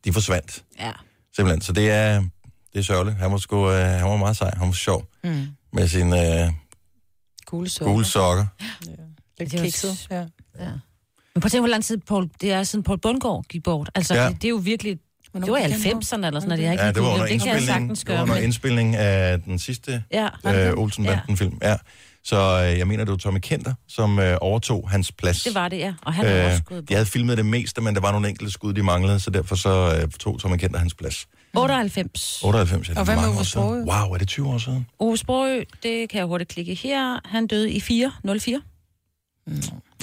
[0.06, 0.64] de forsvandt.
[0.80, 0.92] Ja.
[1.36, 1.62] Simpelthen.
[1.62, 2.20] Så det er,
[2.74, 3.18] det er sørgeligt.
[3.18, 4.52] Han var, sgu, øh, han var meget sej.
[4.58, 5.48] Han var sjov Mm.
[5.74, 6.52] Med sine øh,
[7.46, 7.94] Gule sokker.
[7.94, 8.46] gule sokker.
[9.40, 10.08] Lidt Det er jo kikset.
[10.12, 10.20] Ja.
[10.60, 10.70] ja.
[11.36, 13.90] Men prøv at tænke, hvor lang tid Paul, det er siden Paul Bundgaard gik bort.
[13.96, 14.24] Altså, Ja.
[14.24, 14.30] ja.
[14.30, 14.98] det, det, er jo virkelig...
[15.32, 16.04] Hvornår Det var i gik han bort?
[16.14, 16.64] 90'erne eller sådan noget.
[16.64, 18.24] Jeg ikke Ja, det var under det kan jeg indspilning, sagtens det var gøre.
[18.24, 20.74] under Men, indspilning af den sidste ja, øh, det?
[20.78, 21.20] Olsen ja.
[21.62, 21.76] Ja.
[22.24, 22.36] Så
[22.72, 25.44] øh, jeg mener, det var Tommy Kenter, som øh, overtog hans plads.
[25.44, 25.94] det var det, ja.
[26.02, 26.90] Og han er også de bort.
[26.92, 30.00] havde filmet det meste, men der var nogle enkelte skud, de manglede, så derfor så
[30.04, 31.28] øh, tog Tommy Kenter hans plads.
[31.56, 32.42] 98.
[32.44, 33.64] 98, ja, det Og er hvad med mange Ove år siden.
[33.66, 33.86] Sprogøe?
[33.86, 34.88] Wow, er det 20 år siden?
[35.00, 37.20] Ove Sprogø, det kan jeg hurtigt klikke her.
[37.26, 38.62] Han døde i 4, 04.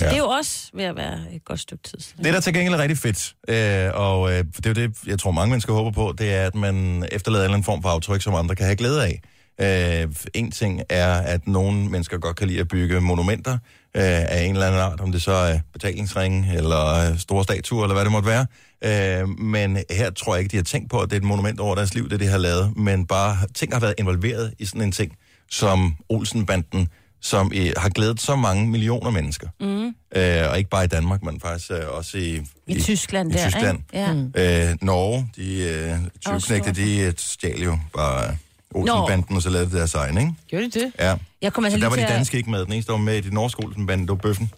[0.00, 0.04] Ja.
[0.04, 2.00] Det er jo også ved at være et godt stykke tid.
[2.00, 2.24] siden.
[2.24, 5.18] Det, der til gengæld er rigtig fedt, øh, og øh, det er jo det, jeg
[5.18, 7.88] tror mange mennesker håber på, det er, at man efterlader en eller anden form for
[7.88, 9.20] aftryk, som andre kan have glæde af.
[9.60, 13.58] Øh, en ting er, at nogle mennesker godt kan lide at bygge monumenter
[13.96, 17.84] øh, af en eller anden art, om det så er betalingsringe, eller øh, store statuer,
[17.84, 18.46] eller hvad det måtte være.
[18.84, 21.60] Øh, men her tror jeg ikke, de har tænkt på, at det er et monument
[21.60, 24.82] over deres liv, det de har lavet, men bare ting har været involveret i sådan
[24.82, 25.12] en ting,
[25.50, 26.88] som Olsenbanden
[27.20, 29.48] som øh, har glædet så mange millioner mennesker.
[29.60, 29.86] Mm.
[30.16, 33.50] Øh, og ikke bare i Danmark, men faktisk øh, også i, I Tyskland i der,
[33.50, 33.78] Tyskland.
[33.78, 33.98] ikke?
[33.98, 34.12] Ja.
[34.12, 34.32] Mm.
[34.36, 38.36] Øh, Norge, de øh, tyvknægte, de stjal jo bare
[38.76, 40.32] Olsenbanden, og så lavede de deres egen, ikke?
[40.48, 40.92] Gjorde de det?
[40.98, 41.16] Ja.
[41.42, 42.64] Jeg kommer altså så der var de at- danske ikke med.
[42.64, 44.50] Den eneste, der var med i de norske Olsenbanden, det var Bøffen.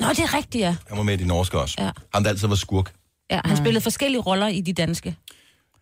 [0.00, 0.76] Nå, det er rigtigt, ja.
[0.88, 1.74] Han var med i de norske også.
[1.78, 1.90] Ja.
[2.14, 2.92] Ham, der altid var skurk.
[3.30, 5.16] ja han spillede forskellige roller i de danske.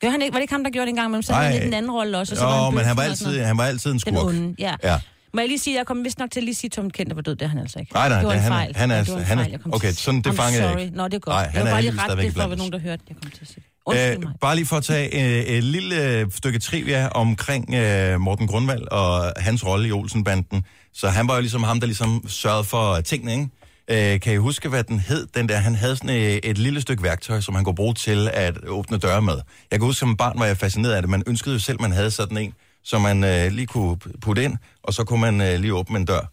[0.01, 0.33] Gør han ikke?
[0.33, 1.11] Var det ikke ham, der gjorde det engang?
[1.11, 2.33] Men så havde han lidt den anden rolle også.
[2.35, 4.27] Og så var Jo, han men han var, altid, han var altid en Den skurk.
[4.27, 4.75] onde, ja.
[4.85, 5.01] Ja.
[5.35, 7.17] Må jeg lige sige, jeg kom vist nok til at lige sige, at Tom Kent
[7.17, 7.93] var død, det er han altså ikke.
[7.95, 8.77] Nej, nej, det var det- en han er- fejl.
[8.77, 10.35] han er- Ja, det var en han er- fejl, jeg kom okay, sådan, det I'm
[10.35, 10.81] fanger jeg sorry.
[10.81, 10.97] ikke.
[10.97, 11.33] Nå, det er godt.
[11.35, 13.17] Nej, jeg han var er bare lige ret det, for at nogen, der hørte, jeg
[13.23, 13.65] kom til at sige.
[13.87, 14.33] Undskyld Øh, mig.
[14.41, 18.83] bare lige for at tage øh, et lille øh, stykke trivia omkring øh, Morten Grundvald
[18.91, 20.65] og hans rolle i Olsenbanden.
[20.93, 24.15] Så han var jo ligesom ham, der ligesom sørgede for tingene, ikke?
[24.15, 25.27] Øh, kan I huske, hvad den hed?
[25.27, 28.29] Den der, han havde sådan et, et lille stykke værktøj, som han kunne bruge til
[28.33, 29.35] at åbne døre med.
[29.71, 31.11] Jeg kan huske, som barn var jeg fascineret af det.
[31.11, 32.53] Man ønskede jo selv, man havde sådan en,
[32.85, 36.05] som man øh, lige kunne putte ind, og så kunne man øh, lige åbne en
[36.05, 36.31] dør.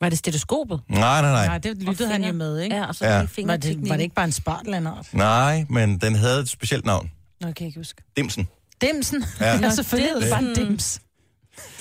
[0.00, 0.80] Var det stetoskopet?
[0.88, 1.46] Nej, nej, nej.
[1.46, 2.76] Nej, det lyttede han jo med, ikke?
[2.76, 3.26] Ja, og så Ja.
[3.44, 5.06] Var det, var det ikke bare en spartlandert?
[5.12, 7.10] Nej, men den havde et specielt navn.
[7.40, 8.02] Nå, kan jeg ikke huske.
[8.16, 8.48] Dimsen.
[8.80, 9.24] Dimsen.
[9.40, 9.58] Ja.
[9.62, 11.00] Ja selvfølgelig det bare en dims.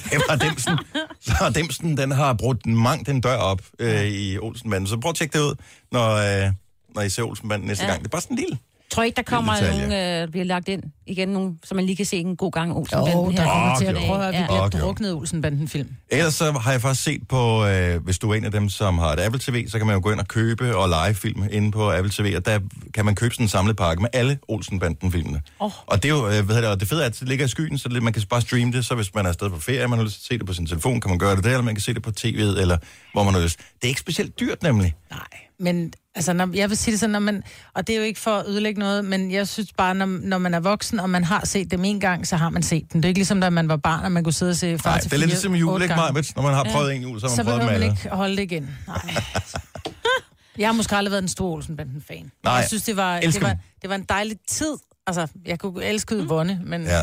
[0.04, 0.78] Det var Dimsen.
[1.22, 4.88] Så Dimsen, den har brugt mangt den dør op øh, i Olsenbanden.
[4.88, 5.56] Så prøv at tjekke det ud,
[5.92, 6.12] når,
[6.46, 6.52] øh,
[6.96, 7.84] når I ser Olsenbanden næste.
[7.84, 7.90] Ja.
[7.90, 8.00] gang.
[8.02, 8.58] Det er bare sådan en lille.
[8.98, 9.88] Tror ikke, der kommer detalje.
[9.88, 12.76] nogen, øh, bliver lagt ind igen, nogen, så man lige kan se en god gang
[12.78, 14.70] Olsen Jo, der kommer til at prøve, at vi bliver jo.
[14.70, 15.90] druknet Olsenbanden-film.
[16.10, 18.98] Ellers så har jeg faktisk set på, øh, hvis du er en af dem, som
[18.98, 21.44] har et Apple TV, så kan man jo gå ind og købe og lege film
[21.52, 22.60] inde på Apple TV, og der
[22.94, 25.42] kan man købe sådan en samlet pakke med alle Olsenbanden-filmene.
[25.60, 25.72] Oh.
[25.86, 27.50] Og det er jo, øh, hvad hedder det, det fede er, at det ligger i
[27.50, 29.88] skyen, så det, man kan bare streame det, så hvis man er afsted på ferie,
[29.88, 31.50] man har lyst til at se det på sin telefon, kan man gøre det der,
[31.50, 32.78] eller man kan se det på tv'et, eller
[33.14, 33.60] hvor man har lyst.
[33.60, 34.96] Det er ikke specielt dyrt nemlig.
[35.12, 37.44] Nej, men altså, når, jeg vil sige det sådan, når man,
[37.74, 40.38] og det er jo ikke for at ødelægge noget, men jeg synes bare, når, når
[40.38, 43.02] man er voksen, og man har set dem en gang, så har man set dem.
[43.02, 44.90] Det er ikke ligesom, da man var barn, og man kunne sidde og se far
[44.90, 45.96] Nej, til det er lidt ligesom jul, ikke.
[45.96, 46.36] Majbet?
[46.36, 48.10] Når man har prøvet en jul, så har Så man prøvet behøver dem man ikke
[48.16, 48.70] holde det igen.
[48.88, 49.14] Nej.
[50.58, 52.32] Jeg har måske aldrig været en stor Olsenbanden-fan.
[52.44, 54.74] Nej, jeg synes, det var, det var, det var en dejlig tid.
[55.08, 56.22] Altså, jeg kunne elske Mm.
[56.22, 57.02] Yvonne, men Ja.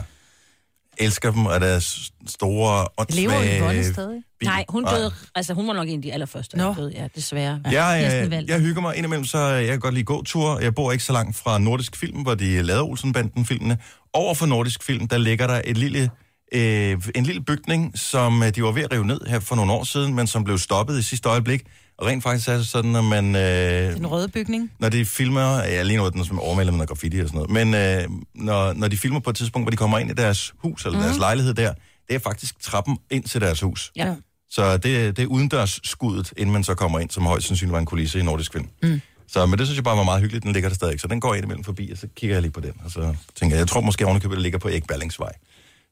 [0.98, 3.61] Elsker dem, og deres store, lever åndssvage...
[3.61, 4.22] Yvonne stadig?
[4.44, 4.48] bil.
[4.48, 7.61] Nej, hun døde, altså hun var nok en af de allerførste, der døde, ja, desværre.
[7.70, 8.54] Jeg, Kirsten øh, Walther.
[8.54, 10.59] jeg hygger mig indimellem, så jeg kan godt lide gåtur.
[10.59, 13.78] Jeg bor ikke så langt fra Nordisk Film, hvor de lavede Olsenbanden-filmene.
[14.12, 16.11] Over for Nordisk Film, der ligger der et lille,
[16.54, 19.72] øh, en lille bygning, som øh, de var ved at rive ned her for nogle
[19.72, 21.62] år siden, men som blev stoppet i sidste øjeblik.
[21.98, 23.37] Og rent faktisk er det sådan, når man...
[23.37, 24.72] Øh, den røde bygning.
[24.78, 27.48] når de filmer, ja lige nu er den som overmalet med noget graffiti og sådan
[27.48, 30.14] noget, men øh, når, når de filmer på et tidspunkt, hvor de kommer ind i
[30.14, 31.04] deres hus, eller mm.
[31.04, 31.72] deres lejlighed der,
[32.09, 33.92] det er faktisk trappen ind til deres hus.
[33.96, 34.14] Ja.
[34.50, 37.78] Så det, det er udendørs skuddet, inden man så kommer ind, som højst sandsynligt var
[37.78, 38.68] en kulisse i Nordisk Film.
[38.83, 39.00] Mm.
[39.28, 41.00] Så men det synes jeg bare var meget hyggeligt, den ligger der stadig.
[41.00, 43.14] Så den går ind imellem forbi, og så kigger jeg lige på den, og så
[43.35, 45.33] tænker jeg, jeg tror måske ovenikøbet, det ligger på Ekballingsvej.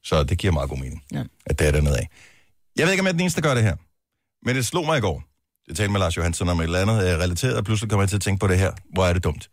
[0.03, 1.23] Så det giver meget god mening, Ja.
[1.45, 2.09] at det er dernede af.
[2.77, 3.75] Jeg ved ikke, om jeg er den eneste, der gør det her,
[4.45, 5.23] men det slog mig i går.
[5.67, 8.09] Jeg talte med Lars Johansson om et eller andet øh, relateret, og pludselig kom jeg
[8.09, 8.71] til at tænke på det her.
[8.93, 9.49] Hvor er det dumt.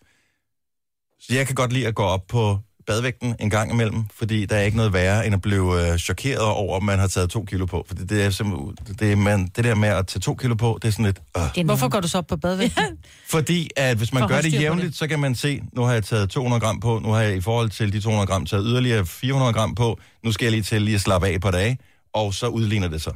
[1.21, 4.57] Så jeg kan godt lide at gå op på badvægten en gang imellem, fordi der
[4.57, 7.45] er ikke noget værre, end at blive øh, chokeret over, at man har taget to
[7.45, 7.85] kilo på.
[7.89, 10.79] For det, er simpelthen, det, er, man, det der med at tage to kilo på,
[10.83, 11.21] det er sådan lidt...
[11.59, 11.65] Øh.
[11.65, 12.85] Hvorfor går du så op på badvægten?
[13.31, 15.93] Fordi at hvis man For gør det på jævnligt, så kan man se, nu har
[15.93, 18.65] jeg taget 200 gram på, nu har jeg i forhold til de 200 gram taget
[18.67, 21.79] yderligere 400 gram på, nu skal jeg lige til lige at slappe af par dage,
[22.15, 23.13] og så udligner det sig.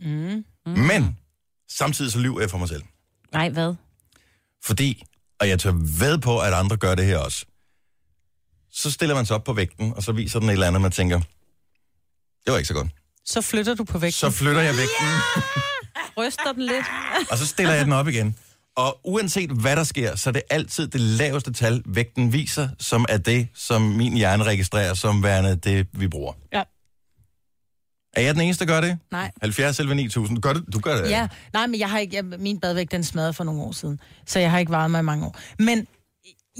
[0.00, 0.44] Mm.
[0.66, 0.72] Mm.
[0.72, 1.16] Men
[1.70, 2.82] samtidig så lyver jeg for mig selv.
[3.32, 3.74] Nej, hvad?
[4.64, 5.04] Fordi,
[5.40, 7.46] og jeg tør ved på, at andre gør det her også,
[8.70, 10.90] så stiller man sig op på vægten, og så viser den et eller andet, man
[10.90, 11.20] tænker,
[12.44, 12.88] det var ikke så godt.
[13.24, 14.12] Så flytter du på vægten.
[14.12, 15.06] Så flytter jeg vægten,
[16.18, 16.86] Ryster den lidt.
[17.30, 18.36] og så stiller jeg den op igen.
[18.76, 23.06] Og uanset hvad der sker, så er det altid det laveste tal, vægten viser, som
[23.08, 26.32] er det, som min hjerne registrerer som værende det, vi bruger.
[26.52, 26.62] Ja.
[28.16, 28.98] Er jeg den eneste, der gør det?
[29.12, 29.30] Nej.
[29.42, 30.36] 70 eller 9000.
[30.36, 31.10] Du gør det, du gør det.
[31.10, 34.00] Ja, nej, men jeg har ikke, jeg, min badvægt, den smadrede for nogle år siden,
[34.26, 35.36] så jeg har ikke varet mig i mange år.
[35.58, 35.86] Men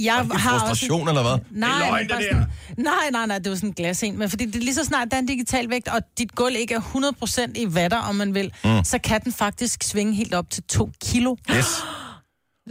[0.01, 1.11] jeg Er det har frustration, også...
[1.11, 1.39] eller hvad?
[1.51, 2.83] Nej, det er løgn, det sådan- der.
[2.83, 4.19] nej, nej, nej, det var sådan en glas en.
[4.19, 6.55] Men fordi det er lige så snart, der er en digital vægt, og dit gulv
[6.57, 8.85] ikke er 100% i vatter, om man vil, mm.
[8.85, 11.37] så kan den faktisk svinge helt op til 2 kilo.
[11.57, 11.67] Yes.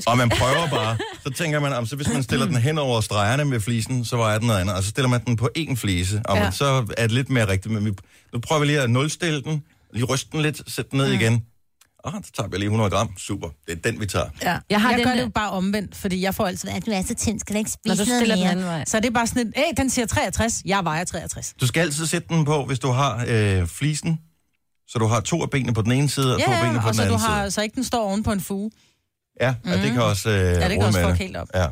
[0.07, 0.97] Og man prøver bare.
[1.23, 4.17] Så tænker man, om så hvis man stiller den hen over stregerne med flisen, så
[4.17, 4.75] vejer den noget andet.
[4.75, 6.43] Og så stiller man den på én flise, og Ja.
[6.43, 6.51] ja.
[6.51, 6.65] så
[6.97, 7.73] er det lidt mere rigtigt.
[7.73, 7.91] Men vi,
[8.33, 11.13] nu prøver vi lige at nulstille den, lige ryste den lidt, sætte den ned Mm.
[11.21, 11.43] igen.
[11.99, 13.09] Og så tager vi lige 100 gram.
[13.17, 13.47] Super.
[13.67, 14.25] Det er den, vi tager.
[14.43, 14.57] Ja.
[14.69, 16.85] Jeg, har jeg den gør der- det jo bare omvendt, fordi jeg får altid, at
[16.85, 18.51] du er så tynd, skal du ikke spise Når du noget stiller den mere?
[18.51, 18.83] anden vej.
[18.87, 21.53] Så det er bare sådan et, hey, den siger 63, jeg vejer 63.
[21.61, 24.19] Du skal altid sætte den på, hvis du har øh, flisen,
[24.87, 26.87] så du har to af benene på den ene side, og to af benene på
[26.87, 27.51] og den så, du anden har, side.
[27.51, 28.71] så ikke den står oven på en fuge.
[29.41, 31.47] Ja, og det kan også øh, Ja, det kan også fuck helt op.
[31.55, 31.67] Ja.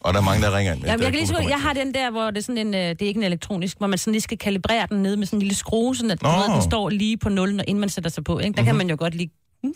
[0.00, 0.86] Og der er mange, der ringer ind.
[0.86, 2.80] Jeg, jeg, kan lige så, jeg har den der, hvor det er sådan en, øh,
[2.80, 5.36] det er ikke en elektronisk, hvor man sådan lige skal kalibrere den ned med sådan
[5.36, 6.54] en lille skrue, sådan at oh.
[6.54, 8.38] den står lige på nullen, inden man sætter sig på.
[8.38, 8.56] Ikke?
[8.56, 9.30] Der kan man jo godt lige...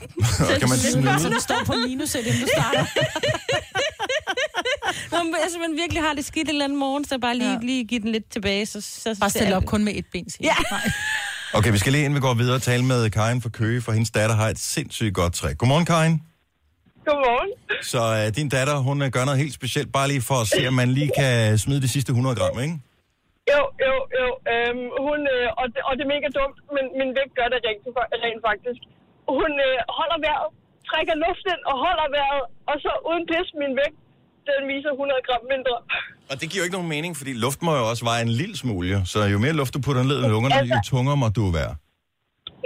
[0.53, 1.21] Og kan man snyde?
[1.21, 2.85] Så det står på minus, inden du starter.
[5.13, 7.49] Når man, altså, man virkelig har det skidt en eller anden morgen, så bare lige,
[7.49, 7.55] ja.
[7.55, 7.67] Ja.
[7.67, 8.67] lige give den lidt tilbage.
[8.67, 10.77] Så, så, Bare stille op kun med et ben, siger Ja.
[11.55, 14.11] Okay, vi skal lige inden vi går videre tale med Karin fra Køge, for hendes
[14.11, 15.53] datter har et sindssygt godt træ.
[15.53, 16.21] Godmorgen, Karin.
[17.07, 17.51] Godmorgen.
[17.93, 20.61] Så uh, din datter, hun uh, gør noget helt specielt, bare lige for at se,
[20.71, 22.77] om man lige kan smide de sidste 100 gram, ikke?
[23.53, 24.27] Jo, jo, jo.
[24.53, 27.59] Øhm, hun, øh, og, det, og det er mega dumt, men min vægt gør det
[27.67, 27.83] rent,
[28.25, 28.81] rent faktisk.
[29.39, 30.49] Hun øh, holder vejret,
[30.91, 33.99] trækker luft ind og holder vejret, og så uden pis, min vægt,
[34.49, 35.75] den viser 100 gram mindre.
[36.31, 38.57] Og det giver jo ikke nogen mening, fordi luft må jo også veje en lille
[38.63, 41.73] smule, så jo mere luft du putter ned i lungerne, jo tungere må du være.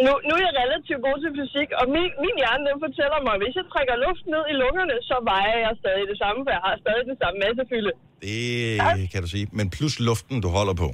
[0.04, 3.32] Nu, nu er jeg relativt god til fysik, og min, min hjerne den fortæller mig,
[3.36, 6.50] at hvis jeg trækker luft ned i lungerne, så vejer jeg stadig det samme, for
[6.56, 7.92] jeg har stadig den samme massefylde.
[8.26, 9.44] Det kan du sige.
[9.58, 10.88] Men plus luften, du holder på.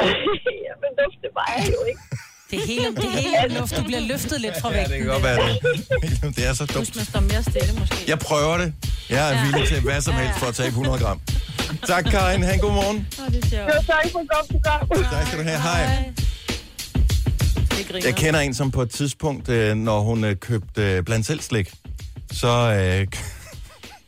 [0.66, 2.02] ja, men luft, det vejer jo ikke.
[2.52, 3.72] Det hele, det hele er luft.
[3.78, 4.90] Du bliver løftet lidt fra Ja, vægten.
[4.92, 6.36] det kan godt være det.
[6.36, 6.86] Det er så dumt.
[6.86, 7.98] Hvis man står mere stille, måske.
[8.12, 8.68] Jeg prøver det.
[9.16, 11.18] Jeg er villig til hvad som helst for at tabe 100 gram.
[11.92, 12.42] Tak, Karin.
[12.48, 12.98] Ha' en god morgen.
[13.20, 13.68] Åh, det er sjovt.
[13.70, 14.80] Jo, tak for et godt program.
[15.14, 15.60] Tak skal du have.
[15.68, 15.82] Hej.
[17.76, 18.06] Det griner.
[18.06, 21.40] Jeg kender en, som på et tidspunkt, øh, når hun øh, købte øh, blandt selv
[21.40, 21.74] slik,
[22.32, 22.48] så...
[22.48, 22.78] Øh,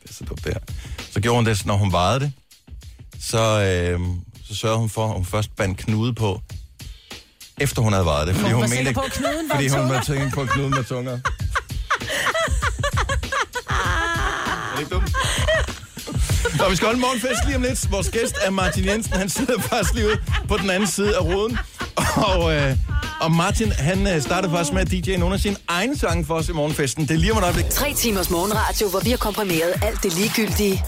[0.03, 0.59] det er så dumt det her.
[1.11, 2.31] Så gjorde hun det, når hun vejede det.
[3.21, 3.99] Så, øh,
[4.47, 6.41] så sørgede hun for, at hun først bandt knude på,
[7.61, 8.35] efter hun havde vejet det.
[8.35, 9.95] Fordi Hun hun var mente på, at knuden var Fordi hun tungere.
[9.95, 11.11] var tænkt på knuden med tunger.
[13.69, 15.13] er det ikke dumt?
[16.59, 17.91] Nå, vi skal holde morgenfest lige om lidt.
[17.91, 19.13] Vores gæst er Martin Jensen.
[19.13, 21.57] Han sidder faktisk lige ude på den anden side af ruden.
[22.15, 22.77] Og, øh,
[23.19, 26.33] og Martin, han øh, startede faktisk med at DJ'e nogle af sine egne sange for
[26.33, 27.03] os i morgenfesten.
[27.07, 27.65] Det er lige om et øjeblik.
[27.69, 30.83] Tre timers morgenradio, hvor vi har komprimeret alt det ligegyldige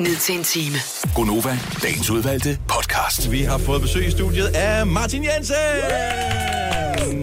[0.00, 0.76] ned til en time.
[1.14, 3.30] Gonova, dagens udvalgte podcast.
[3.30, 5.54] Vi har fået besøg i studiet af Martin Jensen.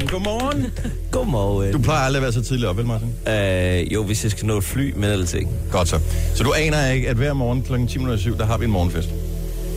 [0.08, 0.66] Godmorgen.
[1.12, 1.72] Godmorgen.
[1.74, 3.14] Du plejer aldrig at være så tidligt op, vel Martin?
[3.28, 5.50] Øh, jo, hvis jeg skal nå et fly, men ellers ikke.
[5.72, 6.00] Godt så.
[6.36, 7.74] Så du aner ikke, at hver morgen kl.
[7.74, 9.10] 10.07, der har vi en morgenfest?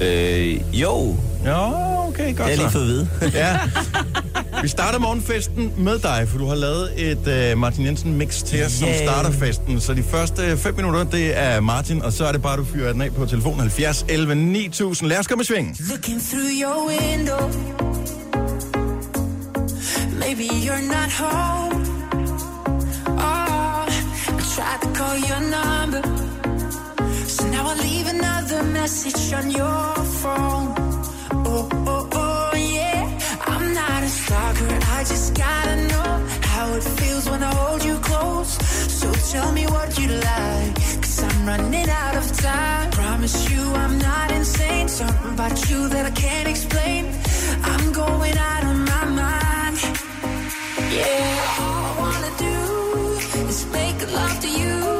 [0.01, 1.17] Øh, jo.
[1.45, 1.69] Ja,
[2.09, 2.63] okay, godt Det har jeg så.
[2.63, 3.09] lige fået at vide.
[3.35, 3.59] ja.
[4.63, 8.65] Vi starter morgenfesten med dig, for du har lavet et uh, Martin Jensen mix til
[8.65, 9.81] os, som starter festen.
[9.81, 12.93] Så de første 5 minutter, det er Martin, og så er det bare, du fyrer
[12.93, 15.09] den af på telefon 70 11 9000.
[15.09, 15.77] Lad os komme i sving.
[15.91, 17.41] Looking through your window.
[20.25, 21.83] Maybe you're not home.
[23.07, 23.87] Oh,
[24.41, 26.03] I tried to call your number.
[27.27, 30.69] So now I leave another message on your phone.
[31.47, 32.20] Oh, oh, oh,
[34.61, 34.79] stalker.
[34.93, 38.53] I just gotta know how it feels when I hold you close.
[39.01, 40.75] So tell me what you like.
[41.03, 42.91] Cause I'm running out of time.
[42.91, 44.89] Promise you I'm not insane.
[44.89, 47.07] Something about you that I can't explain.
[47.63, 49.77] I'm going out of my mind.
[50.93, 55.00] Yeah, all I wanna do is make love to you.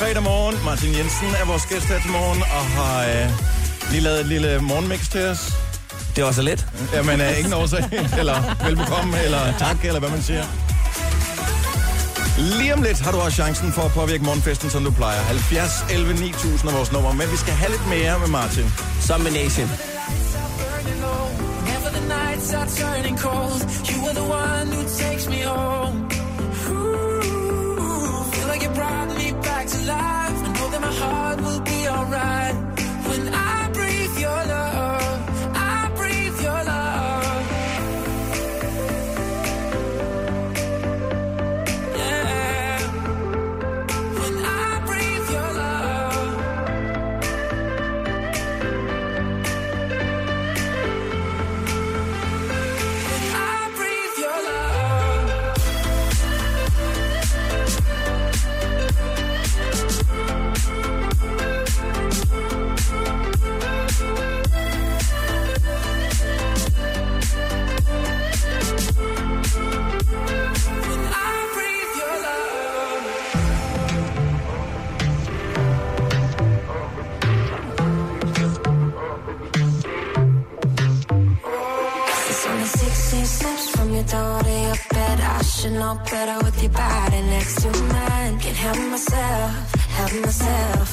[0.00, 0.56] Fredag morgen.
[0.64, 3.26] Martin Jensen er vores gæst her til morgen, og har øh,
[3.90, 5.42] lige lavet et lille morgenmix til os.
[6.16, 6.66] Det var så let.
[6.94, 7.84] Jamen, øh, ingen årsag,
[8.20, 10.44] eller velbekomme, eller tak, eller hvad man siger.
[12.58, 15.20] Lige om lidt har du også chancen for at påvirke morgenfesten, som du plejer.
[15.20, 18.66] 70 11 9000 er vores nummer, men vi skal have lidt mere med Martin.
[19.08, 19.68] Som med Nation.
[21.70, 23.60] Never the nights are turning cold.
[23.90, 25.59] You are the one who takes me home.
[30.98, 32.69] Heart will be alright
[85.80, 88.38] Know better with your body next to mine.
[88.38, 90.88] Can't help myself, help myself.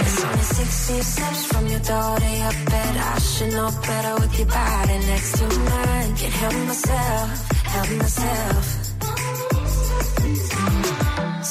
[0.00, 2.96] It's only 16 steps from your door to your bed.
[2.96, 6.16] I should know better with your body next to mine.
[6.16, 7.28] Can't help myself,
[7.74, 8.64] help myself.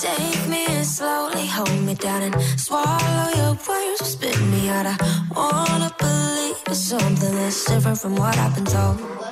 [0.02, 4.88] Take me in slowly, hold me down and swallow your words, spit me out.
[4.88, 4.97] I
[5.34, 9.28] wanna believe it's something that's different from what I've been told.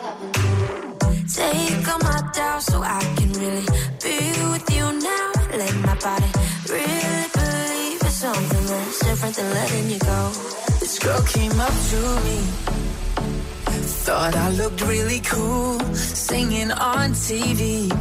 [1.38, 3.68] Take all my doubts so I can really
[4.02, 4.18] be
[4.52, 5.28] with you now.
[5.62, 6.32] Let my body
[6.68, 10.22] really believe it's something that's different than letting you go.
[10.80, 12.40] This girl came up to me.
[14.08, 17.92] Thought I looked really cool, singing on TV.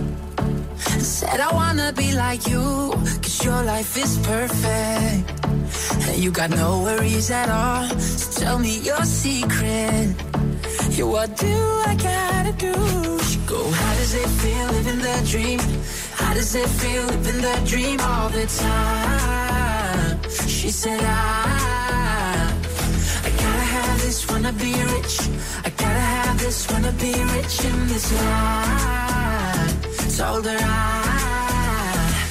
[0.98, 5.44] Said I wanna be like you, cause your life is perfect.
[6.08, 10.35] And you got no worries at all, so tell me your secret.
[10.96, 11.54] Yeah, what do
[11.86, 12.72] I gotta do?
[13.20, 15.58] She go, how does it feel living the dream?
[16.14, 20.22] How does it feel living the dream all the time?
[20.48, 22.50] She said, I,
[23.24, 25.20] I gotta have this, wanna be rich.
[25.66, 30.16] I gotta have this, wanna be rich in this life.
[30.16, 32.24] Told her I,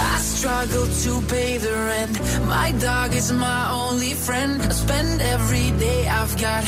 [0.00, 2.18] I struggle to pay the rent.
[2.46, 4.62] My dog is my only friend.
[4.62, 6.64] I spend every day I've got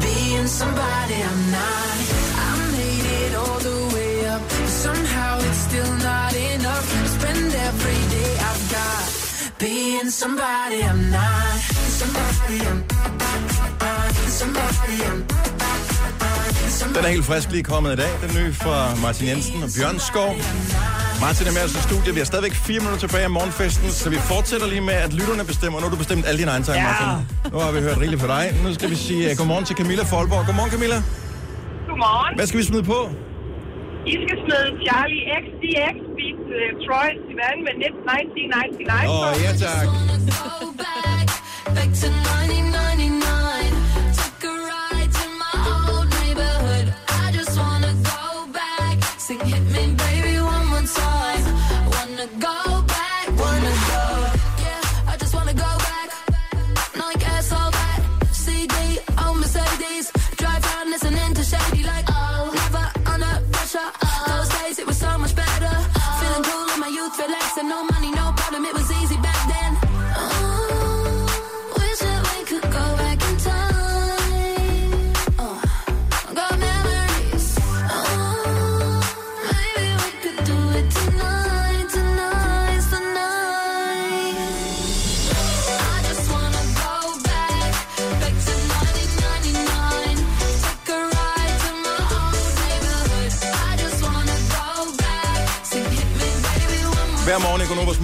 [0.00, 1.98] being somebody I'm not.
[2.46, 6.86] I made it all the way up, but somehow it's still not enough.
[7.00, 11.58] I spend every day I've got being somebody I'm not.
[12.00, 12.80] Somebody I'm
[14.38, 15.97] somebody I'm
[16.96, 18.12] Den er helt frisk lige kommet i dag.
[18.24, 20.32] Den nye fra Martin Jensen og Bjørn Skov.
[21.24, 22.12] Martin er med os i studiet.
[22.16, 25.44] Vi har stadigvæk fire minutter tilbage af morgenfesten, så vi fortsætter lige med, at lytterne
[25.52, 25.76] bestemmer.
[25.80, 26.88] Nu har du bestemt alle dine egne tanker, Ja.
[26.90, 27.08] Martin.
[27.52, 28.44] Nu har vi hørt rigeligt fra dig.
[28.64, 30.42] Nu skal vi sige uh, godmorgen til Camilla Folborg.
[30.48, 30.98] Godmorgen, Camilla.
[31.88, 32.32] Godmorgen.
[32.38, 32.98] Hvad skal vi smide på?
[34.12, 39.08] I skal smide Charlie XDX Beat uh, Troy Sivan med net 1999.
[39.14, 39.88] Åh, ja tak.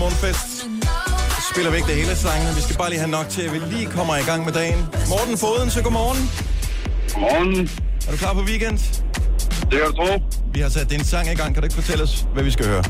[0.05, 0.67] Morgenfest
[1.53, 2.57] spiller vi ikke det hele sangen.
[2.57, 4.81] Vi skal bare lige have nok til, at vi lige kommer i gang med dagen.
[5.09, 6.31] Morten Foden, så godmorgen.
[7.13, 7.71] Godmorgen.
[8.07, 8.79] Er du klar på weekend?
[9.71, 10.23] Det kan du tro.
[10.55, 11.55] Vi har sat din sang i gang.
[11.55, 12.85] Kan du ikke fortælle os, hvad vi skal høre?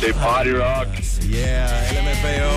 [0.00, 0.90] Det er Party Rock.
[1.34, 2.52] Yeah, LMFAO.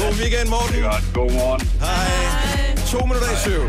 [0.00, 0.74] God weekend, Morten.
[0.74, 1.04] Det er godt.
[1.14, 1.60] God morgen.
[1.80, 2.76] Hej.
[2.92, 3.62] To minutter i syv.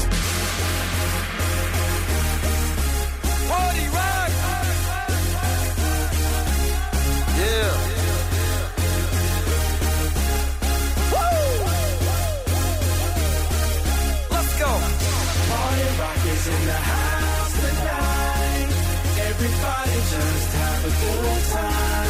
[20.87, 22.07] A good time.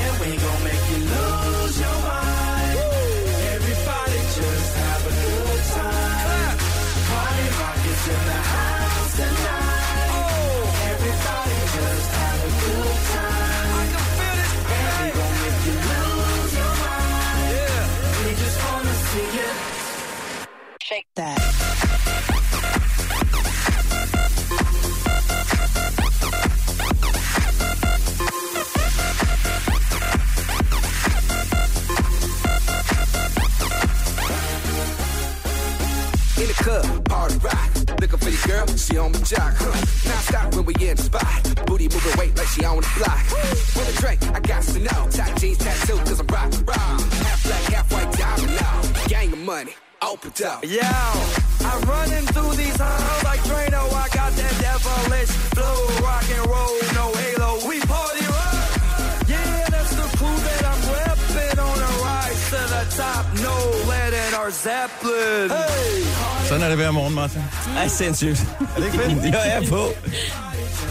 [0.00, 2.78] And we gon' make you lose your mind.
[3.54, 6.56] Everybody just have a good time.
[7.10, 7.46] Party
[8.12, 10.12] in the house tonight.
[10.92, 13.72] Everybody just have a good time.
[13.76, 14.52] I can feel it.
[16.84, 17.88] Mind.
[18.24, 19.50] We just wanna see you.
[20.82, 21.39] Shake that.
[66.50, 67.40] Sådan er det hver morgen, Martin.
[67.76, 68.46] Er sindssygt.
[68.60, 69.24] Er det ikke fedt?
[69.34, 69.88] Jeg er på.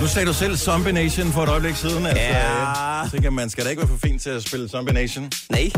[0.01, 2.05] Nu sagde du selv Zombie Nation for et øjeblik siden.
[2.05, 2.67] Altså, Ja.
[2.69, 5.31] Jeg tænker, man skal da ikke være for fint til at spille Zombie Nation.
[5.49, 5.71] Nej.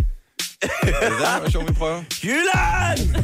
[0.61, 2.03] Er det den version, vi prøver?
[2.23, 3.15] Jylland!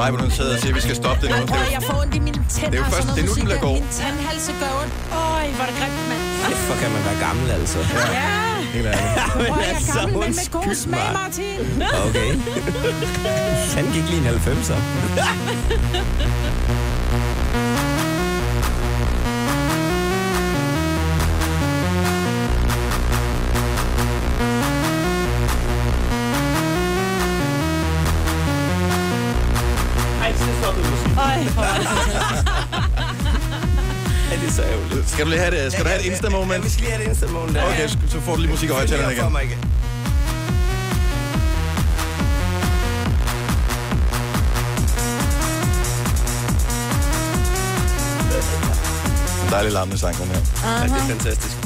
[0.00, 1.36] Mig, vil du sidde og sige, at vi skal stoppe det nu?
[1.36, 2.70] Jeg prøver, jeg får ondt i mine tænder.
[2.70, 3.78] Det er jo først- det er nu, den bliver god.
[3.80, 4.94] Min tandhalse gør ondt.
[5.12, 6.22] Øj, hvor er det grimt, mand.
[6.46, 7.78] Kæft, hvor kan man være gammel, altså.
[7.78, 7.84] Ja.
[8.76, 9.32] Helt ærligt.
[9.34, 11.10] Hvor er jeg gammel, men med god smag.
[11.22, 11.60] Martin.
[12.06, 12.30] Okay.
[13.76, 14.80] Han gik lige en 90'er.
[34.30, 35.10] Ja, det er så ærgerligt.
[35.10, 35.72] Skal du lige have det?
[35.72, 36.52] Skal du have et Insta-moment?
[36.52, 37.64] Ja, vi skal lige have et Insta-moment der.
[37.66, 39.32] Okay, så får du lige musik og højtalerne igen.
[39.32, 39.58] mig igen.
[49.50, 50.34] Dejlig larmende sang, den her.
[50.34, 51.56] Ja, det er fantastisk.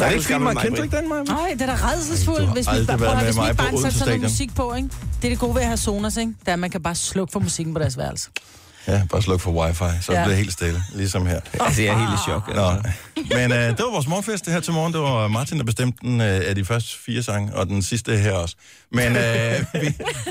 [0.00, 1.22] Er det ikke fint, Mark Kendrick, den, Maja?
[1.22, 3.98] Nej, det er da redselsfuldt, Du har hvis vi, aldrig bare, hvis barn Odense sætter
[3.98, 4.88] sådan noget musik på, ikke?
[5.22, 6.32] Det er det gode ved at have Sonos, ikke?
[6.40, 8.30] Det er, at man kan bare slukke for musikken på deres værelse.
[8.88, 10.18] Ja, bare sluk for wifi, så Ja.
[10.18, 11.40] bliver det helt stille, ligesom her.
[11.60, 12.54] Altså, jeg er helt i chok.
[12.54, 12.62] Nå.
[12.70, 12.90] Altså.
[13.36, 14.92] Men øh, det var vores morgenfest det her til morgen.
[14.92, 18.16] Det var Martin, der bestemte den øh, af de første fire sange, og den sidste
[18.16, 18.54] her også.
[18.92, 19.78] Men øh, vi,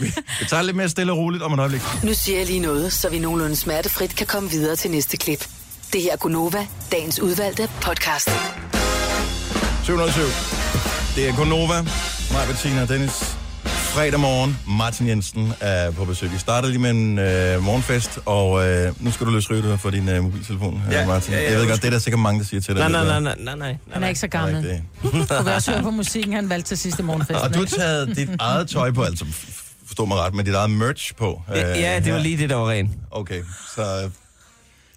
[0.01, 1.81] vi, vi tager lidt mere stille og roligt om et øjeblik.
[2.03, 5.47] Nu siger jeg lige noget, så vi nogenlunde smertefrit kan komme videre til næste klip.
[5.93, 8.29] Det her er Gunova, dagens udvalgte podcast.
[9.83, 10.21] 707.
[11.15, 11.81] Det er Gonova,
[12.31, 13.35] mig, Bettina og Dennis.
[13.93, 16.31] Fredag morgen, Martin Jensen er på besøg.
[16.31, 19.89] Vi startede lige med en øh, morgenfest, og øh, nu skal du løse ryget for
[19.89, 21.33] din øh, mobiltelefon, Ja, ja, Martin.
[21.33, 22.89] ja, ja, jeg ved godt, det er der sikkert mange, der siger til dig.
[22.89, 23.77] Nej, det nej, nej, nej, nej, nej.
[23.91, 24.63] Han er ikke så gammel.
[24.63, 24.81] Det.
[25.03, 25.09] Du
[25.43, 27.39] kan også høre på musikken, han valgte til sidste morgenfest.
[27.39, 29.25] Og du har taget dit eget tøj på, altså
[29.87, 31.41] forstå mig ret, med dit eget merch på.
[31.51, 32.91] øh, Ja, det var lige det, der var rent.
[33.11, 33.41] Okay,
[33.75, 34.11] så øh,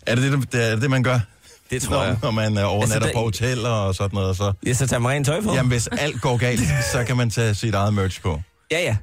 [0.07, 1.19] er det det, det, er det, man gør?
[1.71, 2.17] Det tror når, jeg.
[2.23, 4.53] Når man øh, overnatter Altså, der- på hoteller og sådan noget, så...
[4.67, 5.55] Ja, så tager man rent tøj på.
[5.55, 6.61] Jamen, hvis alt går galt,
[6.93, 8.41] så kan man tage sit eget merch på.
[8.73, 8.97] Ja, ja.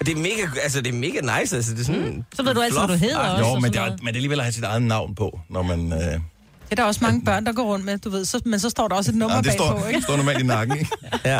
[0.00, 1.56] Og Det er mega, altså, det er mega nice.
[1.56, 2.24] Altså, det er sådan mm.
[2.34, 3.44] Så ved du altid, hvad du hedder også.
[3.44, 5.14] Jo, og men sådan det, er, men det er alligevel at have sit eget navn
[5.14, 5.92] på, når man...
[5.92, 6.20] Øh, Det
[6.70, 8.24] er der også mange børn, der går rundt med, du ved.
[8.24, 10.02] Så, men så står der også et nummer ja, det bagpå, står, ikke?
[10.02, 10.90] står normalt i nakken, ikke?
[11.24, 11.38] Ja.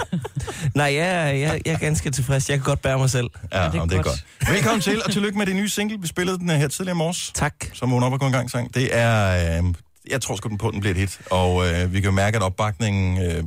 [0.75, 2.49] Nej, jeg, jeg, jeg er ganske tilfreds.
[2.51, 3.31] Jeg kan godt bære mig selv.
[3.53, 4.25] Ja, det er, det er godt.
[4.49, 5.99] Velkommen til, og tillykke med din nye single.
[6.01, 7.31] Vi spillede den øh, her tidligere i morges.
[7.35, 7.55] Tak.
[7.73, 8.75] Som vågner op og går en gang sang.
[8.75, 9.59] Det er...
[9.63, 9.65] Øh,
[10.11, 11.21] jeg tror sgu den på, den bliver et hit.
[11.31, 13.45] Og øh, vi kan jo mærke, at opbakningen øh,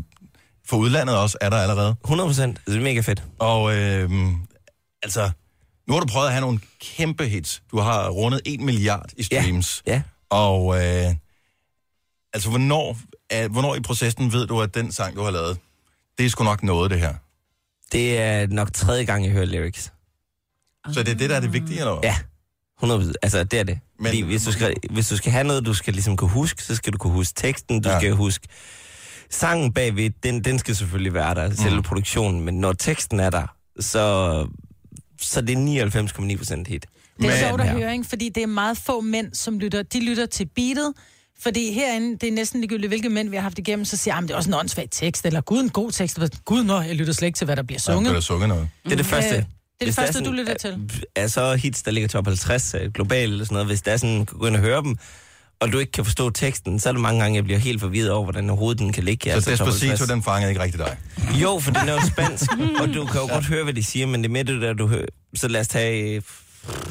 [0.68, 1.96] for udlandet også er der allerede.
[2.04, 2.60] 100 procent.
[2.66, 3.24] Det er mega fedt.
[3.40, 4.10] Og øh,
[5.04, 5.32] altså,
[5.88, 7.64] nu har du prøvet at have nogle kæmpe hits.
[7.72, 9.84] Du har rundet 1 milliard i streams.
[9.88, 10.02] Ja.
[10.30, 11.16] Og øh,
[12.34, 12.98] altså, hvornår,
[13.34, 15.58] øh, hvornår i processen ved du, at den sang, du har lavet,
[16.18, 17.14] det er sgu nok noget, det her?
[17.92, 19.94] Det er nok tredje gang, jeg hører lyrics.
[20.94, 22.00] Så det er det, der er det vigtige, eller?
[22.04, 22.16] Ja.
[22.78, 23.80] 100 Altså, det er det.
[24.00, 26.64] Men- Fordi hvis du, skal, hvis du skal have noget, du skal ligesom kunne huske,
[26.64, 27.94] så skal du kunne huske teksten, du Ja.
[27.96, 28.00] ja.
[28.02, 28.48] skal huske
[29.34, 31.84] sangen bagved, den, den skal selvfølgelig være der, selve Mm.
[31.84, 34.48] produktionen, men når teksten er der, så,
[35.22, 35.90] så det er
[36.30, 36.86] 99,9 procent hit.
[37.22, 37.74] Det er sjovt at Ja.
[37.74, 38.04] høre, ikke?
[38.06, 39.84] fordi det er meget få mænd, som lytter.
[39.84, 40.94] De lytter til beatet,
[41.42, 44.18] Fordi herinde, det er næsten ligegyldigt, hvilke mænd vi har haft igennem, så siger jeg,
[44.18, 46.20] "Ah, det er også en åndssvag tekst, eller gud, en god tekst.
[46.46, 48.14] Gud, nå, jeg lytter slet ikke til, hvad der bliver sunget.
[48.14, 48.70] der sunget noget?
[48.84, 49.30] Det er det første.
[49.30, 49.46] Øh, det
[49.82, 50.90] er det første, sådan, du lytter til.
[51.16, 53.98] Er så hits, der ligger top 50 øh, globalt eller sådan noget, hvis der er
[53.98, 54.98] sådan, gå ind og høre dem,
[55.64, 58.12] og du ikke kan forstå teksten, så er der mange gange, jeg bliver helt forvirret
[58.12, 59.42] over, hvordan overhovedet den kan ligge.
[59.42, 60.98] Så Despacito, den fangede ikke rigtig dig.
[61.42, 62.52] Jo, for den er jo spansk,
[62.82, 64.74] og du kan jo godt høre, hvad de siger, men det er med det der,
[64.74, 65.06] du hører.
[65.36, 66.22] Så lad os tage øh,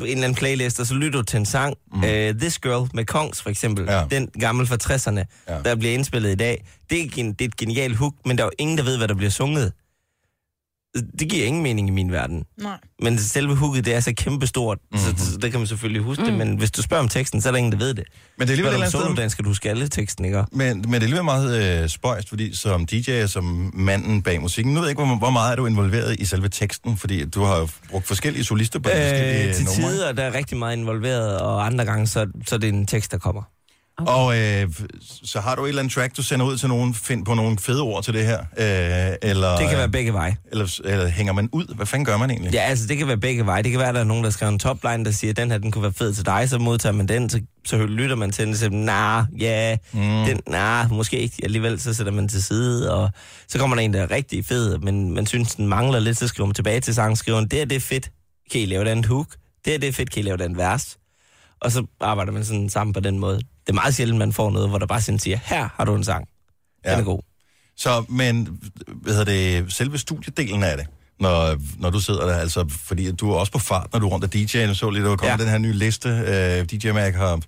[0.00, 1.74] en eller anden playlist, og så lytter du til en sang.
[1.92, 1.98] Mm.
[2.02, 3.84] Uh, This Girl med Kongs, for eksempel.
[3.88, 4.04] Ja.
[4.10, 5.58] Den gammel fra 60'erne, ja.
[5.64, 6.64] der bliver indspillet i dag.
[6.90, 8.96] Det er, gen- det er et genialt hook, men der er jo ingen, der ved,
[8.96, 9.72] hvad der bliver sunget.
[11.18, 12.44] Det giver ingen mening i min verden.
[12.58, 12.76] Nej.
[13.02, 15.18] Men selve hooket, det er så kæmpestort, mm-hmm.
[15.18, 16.28] så, så det kan man selvfølgelig huske mm.
[16.28, 18.04] det, men hvis du spørger om teksten, så er der ingen, der ved det.
[18.38, 20.44] Men det er alligevel et eller andet skal du huske alle teksten, ikke?
[20.52, 24.40] Men, men det er alligevel meget øh, spøjst, fordi som DJ og som manden bag
[24.40, 27.24] musikken, nu ved jeg ikke, hvor, hvor meget er du involveret i selve teksten, fordi
[27.24, 29.90] du har jo brugt forskellige solister på de forskellige Øh, til numre.
[29.90, 33.12] tider der er rigtig meget involveret, og andre gange, så, så er det en tekst,
[33.12, 33.42] der kommer.
[34.06, 34.12] Okay.
[34.12, 34.68] Og øh,
[35.24, 37.58] så har du et eller andet track, du sender ud til nogen, find på nogle
[37.58, 38.38] fede ord til det her?
[38.40, 40.36] Øh, eller, Det kan være begge veje.
[40.50, 41.74] Eller, eller hænger man ud?
[41.74, 42.52] Hvad fanden gør man egentlig?
[42.54, 43.62] Ja, altså det kan være begge veje.
[43.62, 45.58] Det kan være, at der er nogen, der skriver en topline, der siger, den her,
[45.58, 48.44] den kunne være fed til dig, så modtager man den, så, så lytter man til
[48.44, 50.00] den, og siger, nah, ja, Mm.
[50.00, 53.10] den, nah, måske ikke alligevel, så sætter man til side, og
[53.48, 56.28] så kommer der en, der er rigtig fed, men man synes, den mangler lidt, så
[56.28, 58.10] skriver man tilbage til sangskriveren, det er det er fedt,
[58.52, 59.26] kan I lave den hook?
[59.64, 60.96] Det er det er fedt, kan I lave den vers?
[61.60, 63.40] Og så arbejder man sådan sammen på den måde.
[63.66, 65.94] Det er meget sjældent, man får noget, hvor der bare sådan siger, her har du
[65.94, 66.28] en sang.
[66.84, 67.20] Den er god.
[67.76, 68.48] Så, men,
[68.86, 69.32] hvad hedder
[69.62, 70.86] det, selve studiedelen af det,
[71.20, 74.10] når, når du sidder der, altså, fordi du er også på fart, når du er
[74.10, 75.36] rundt af DJ'en, så lige, der kommer ja.
[75.36, 77.40] den her nye liste, øh, DJ Mag har,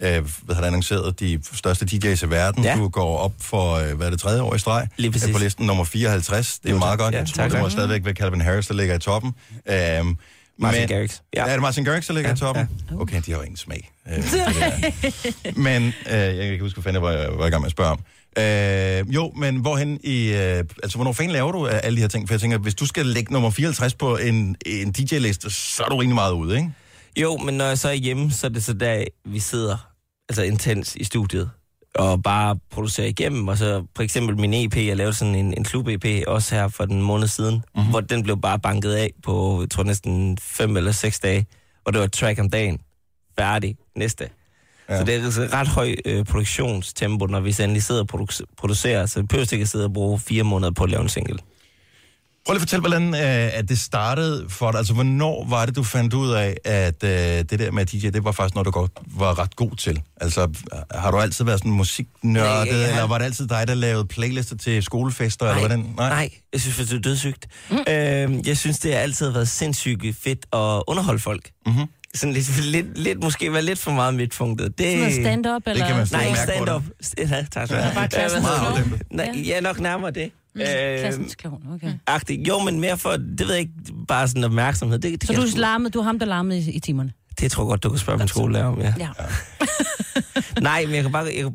[0.00, 2.76] øh, hvad har annonceret, de største DJ's i verden, Ja.
[2.76, 5.28] du går op for, øh, hvad er det, tredje år i streg, Lige præcis.
[5.28, 7.60] Øh, på listen nummer 54, det er Jo, meget godt, Ja, jeg tror, tak, det
[7.60, 9.34] må stadigvæk være Calvin Harris, der ligger i toppen.
[9.68, 9.74] Øh,
[10.58, 11.20] Martin Garrix.
[11.34, 11.46] Ja.
[11.46, 12.68] Er det Martin Garrix, der ligger ja, i toppen?
[12.90, 12.96] Ja.
[12.96, 13.90] Okay, de har jo ingen smag.
[14.08, 14.24] Øh.
[15.66, 17.66] Men øh, jeg kan ikke huske, hvad fanden jeg var, jeg var i gang med
[17.66, 18.00] at spørge om.
[18.38, 20.28] Øh, jo, men hvorhen i...
[20.28, 22.28] Øh, altså, hvornår fanden laver du øh, alle de her ting?
[22.28, 25.88] For jeg tænker, hvis du skal lægge nummer 54 på en, en DJ-liste, så er
[25.88, 26.70] du rigtig meget ude, ikke?
[27.16, 29.92] Jo, men når jeg så er hjemme, så er det så der, vi sidder
[30.28, 31.50] altså intens i studiet
[31.94, 33.48] og bare producerer igennem.
[33.48, 36.84] Og så for eksempel min EP, jeg lavede sådan en, en klub-EP også her for
[36.84, 37.62] den måned siden, Mhm.
[37.74, 37.90] mm-hmm.
[37.90, 41.46] hvor den blev bare banket af på, jeg tror næsten fem eller seks dage.
[41.84, 42.80] Og det var et track om dagen.
[43.38, 43.76] Færdig.
[43.96, 44.28] Næste.
[44.88, 44.98] Ja.
[44.98, 48.44] Så det er altså ret høj øh, produktionstempo, når vi så endelig sidder og produ-
[48.58, 49.06] producerer.
[49.06, 51.38] Så vi behøver ikke at sidde og bruge fire måneder på at lave en single.
[52.46, 54.78] Prøv lige at fortælle, hvordan øh, at det startede for dig.
[54.78, 58.24] Altså, hvornår var det, du fandt ud af, at øh, det der med DJ, det
[58.24, 60.02] var faktisk noget, du godt var ret god til?
[60.20, 60.48] Altså,
[60.90, 64.04] har du altid været sådan musiknørdet, Nej, har- eller var det altid dig, der lavede
[64.06, 65.78] playlister til skolefester, eller hvordan?
[65.96, 66.08] Nej.
[66.08, 67.46] Nej, jeg synes det er dødssygt.
[67.70, 67.76] Mm.
[67.88, 71.50] Øh, jeg synes, det har altid været sindssygt fedt at underholde folk.
[71.66, 71.86] Mm-hmm.
[72.14, 74.78] Sådan lidt, lidt, lidt, måske være lidt for meget midtpunktet.
[74.78, 75.84] Det, Sådan noget stand-up, eller?
[75.84, 76.82] Det kan man Nej, ikke stand-up.
[77.18, 78.08] Ja, tak skal du Ja, have.
[78.10, 79.02] bare det?
[79.10, 80.30] Nej, ja, nok nærmere det.
[80.54, 80.66] Mm, Øh,
[81.00, 81.92] klassens klovn, okay.
[82.06, 82.48] agtigt.
[82.48, 83.72] Jo, men mere for, det ved jeg ikke,
[84.08, 84.98] bare sådan opmærksomhed.
[84.98, 87.12] Det, det, Så du, sgu- larmede, du er ham, der larmede i, i timerne?
[87.40, 88.94] det tror jeg godt, du kan spørge min skolelærer om, ja.
[88.98, 89.08] Ja.
[90.60, 91.24] Nej, men jeg kan bare...
[91.36, 91.46] Jeg,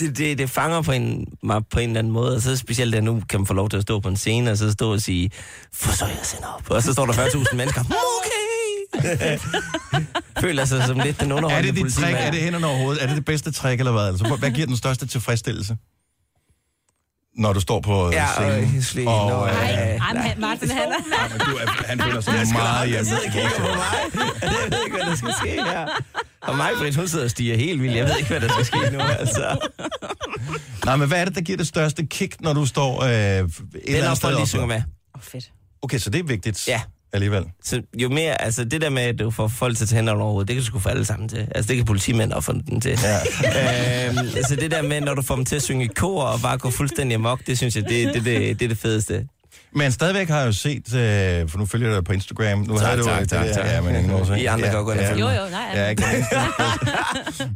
[0.00, 2.92] det, det, det fanger på en, mig på en eller anden måde, og så specielt,
[2.94, 4.92] da nu kan man få lov til at stå på en scene, og så stå
[4.92, 5.30] og sige,
[5.72, 6.70] for så jeg sender op.
[6.70, 7.80] Og så står der 40.000 mennesker.
[7.80, 8.33] Okay!
[10.40, 12.14] Føler sig som lidt den Er underholdende det dit politimand.
[12.14, 12.26] trick?
[12.26, 13.02] Er det hænderne over hovedet?
[13.02, 14.06] Er det det bedste trick, eller hvad?
[14.06, 15.76] Altså, hvad giver den største tilfredsstillelse?
[17.36, 18.76] Når du står på Ja, scenen?
[18.78, 19.96] og Slee, nå, øh, ja.
[19.96, 21.38] Ej, men Martin, han er...
[21.38, 23.04] du er, han føler sig Jeg meget hjemme.
[23.04, 24.22] sidde og kigge på mig.
[24.42, 25.88] Jeg ved ikke, hvad der skal ske her.
[26.40, 27.96] Og mig, Britt, hun sidder og stiger helt vildt.
[27.96, 29.68] Jeg ved ikke, hvad der skal ske nu, altså.
[30.84, 33.12] Nej, men hvad er det, der giver det største kick, når du står øh, et
[33.14, 33.48] eller
[33.86, 34.20] Den andet er sted?
[34.28, 34.48] folk, de op?
[34.48, 34.82] synger med.
[35.14, 35.50] Oh, fedt.
[35.82, 36.80] Okay, så det er vigtigt Ja.
[37.14, 37.44] Alligevel.
[37.64, 40.48] Så jo mere, altså det der med, at du får folk til at over hovedet,
[40.48, 41.48] det kan du sgu få alle sammen til.
[41.54, 42.98] Altså det kan politimænd også få den til.
[43.02, 43.16] Ja.
[44.08, 46.40] øhm, altså det der med, når du får dem til at synge i kor og
[46.40, 49.26] bare gå fuldstændig amok, det synes jeg, det, det, det, det er det fedeste.
[49.76, 52.58] Men stadigvæk har jeg jo set, øh, for nu følger jeg dig på Instagram.
[52.58, 53.66] Nu Tak, havde du tak, det tak, der, tak.
[53.66, 55.50] Ja, men ingen år, så- I andre kan jo gå ind og følge Jo, jo,
[55.50, 55.86] nej.
[55.88, 56.26] Ja, kan ikke.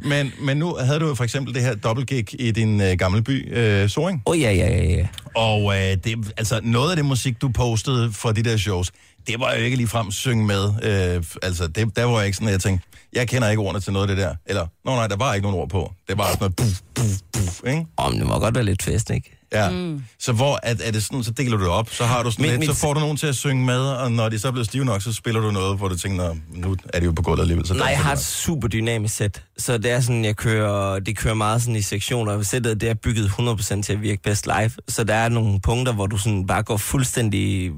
[0.09, 3.21] men, men nu havde du jo for eksempel det her dobbeltgig i din øh, gamle
[3.21, 4.21] by, øh, Soring.
[4.25, 5.07] Åh, oh, ja, ja, ja, ja.
[5.35, 8.91] Og øh, det, altså, noget af det musik, du postede fra de der shows,
[9.31, 10.63] det var jo ikke ligefrem synge med.
[10.83, 13.79] Øh, altså, det, der var jeg ikke sådan, at jeg tænkte, jeg kender ikke ordene
[13.79, 14.35] til noget af det der.
[14.45, 15.93] Eller, nå nej, der var ikke nogen ord på.
[16.07, 17.85] Det var sådan noget buf, buf, buf, ikke?
[17.97, 19.35] Om det må godt være lidt fest, ikke?
[19.53, 19.69] Ja.
[19.69, 20.03] Mm.
[20.19, 22.43] Så hvor er, er det sådan, så deler du det op, så har du sådan
[22.43, 24.51] Men- lidt, men- så får du nogen til at synge med, og når de så
[24.51, 27.11] bliver stive nok, så spiller du noget, hvor du tænker, "Nå, nu er det jo
[27.11, 27.67] på gulvet alligevel.
[27.67, 29.43] Så Nej, jeg har et super dynamisk sæt.
[29.57, 32.41] Så det er sådan, jeg kører, det kører meget sådan i sektioner.
[32.43, 34.71] Sættet det er bygget 100% til at virke bedst live.
[34.87, 37.71] Så der er nogle punkter, hvor du sådan bare går fuldstændig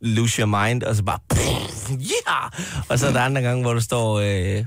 [0.00, 1.18] lose your mind, og så bare,
[1.90, 1.94] ja!
[1.94, 2.84] Yeah!
[2.88, 4.64] Og så er der andre gange, hvor du står, øh,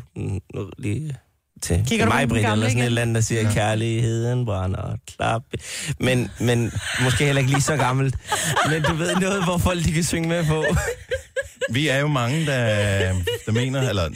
[0.54, 1.18] nu lige
[1.62, 3.54] til, Kigger til mig, Britt, eller sådan et eller andet, der siger, ja.
[3.54, 5.42] kærligheden brænder, klap.
[6.00, 6.72] Men, men
[7.04, 8.16] måske heller ikke lige så gammelt.
[8.70, 10.66] Men du ved noget, hvor folk de kan synge med på.
[11.74, 13.14] Vi er jo mange, der,
[13.46, 14.10] der mener, eller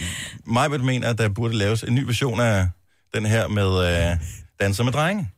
[0.45, 2.67] mig mener, at der burde laves en ny version af
[3.13, 4.17] den her med øh,
[4.59, 5.29] Danser med drenge.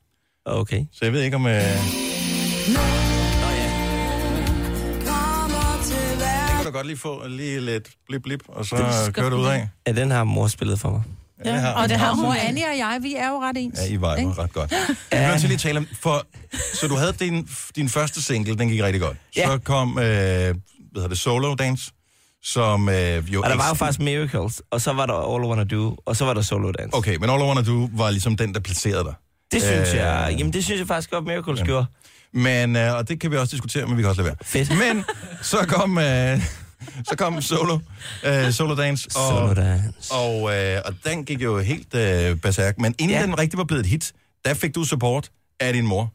[0.45, 0.86] Okay.
[0.93, 1.47] Så jeg ved ikke om...
[1.47, 3.16] Øh,
[6.68, 9.70] du godt lige få lige lidt blip blip, og så kører du ud af.
[9.88, 11.01] Ja, den har mor spillet for mig.
[11.45, 12.24] Ja, har Og det har hun.
[12.26, 13.80] mor Annie og jeg, vi er jo ret ens.
[13.80, 14.41] Ja, I var jo Ikke?
[14.41, 14.72] ret godt.
[15.11, 16.26] Jeg vil nødt til lige at tale om, for,
[16.74, 19.18] så du havde din, din første single, den gik rigtig godt.
[19.36, 19.45] Ja.
[19.47, 20.53] Så kom, øh, hvad
[20.95, 21.91] hedder det, Solo Dance,
[22.43, 23.41] som øh, jo...
[23.41, 26.15] Og der var jo faktisk Miracles, og så var der All I Wanna Do, og
[26.15, 26.97] så var der Solo Dance.
[26.97, 29.13] Okay, men All I Wanna Do var ligesom den, der placerede dig.
[29.51, 31.86] Det synes Øh, jeg, jamen det synes jeg faktisk godt, Miracles gjorde.
[32.38, 34.66] Men, øh, og det kan vi også diskutere, men vi kan også lade være.
[34.66, 34.70] Fedt.
[34.70, 35.04] Men
[35.42, 36.42] så kom, øh,
[37.10, 37.80] så kom Solo,
[38.26, 40.14] øh, Solo Dance, og, Solo Dance.
[40.14, 42.80] og, øh, og den gik jo helt øh, berserk.
[42.80, 43.24] Men inden Ja.
[43.24, 44.14] den rigtig var blevet et hit,
[44.46, 45.30] der fik du support
[45.60, 46.14] af din mor.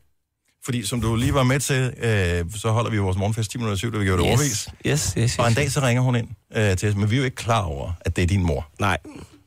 [0.65, 3.77] Fordi som du lige var med til, øh, så holder vi vores morgenfest 10 minutter
[3.79, 4.39] syv, da vi gjorde det Yes.
[4.39, 4.69] overvis.
[4.87, 5.39] Yes, yes, yes.
[5.39, 7.37] Og en dag så ringer hun ind øh, til os, men vi er jo ikke
[7.37, 8.69] klar over, at det er din mor.
[8.81, 8.99] Nej.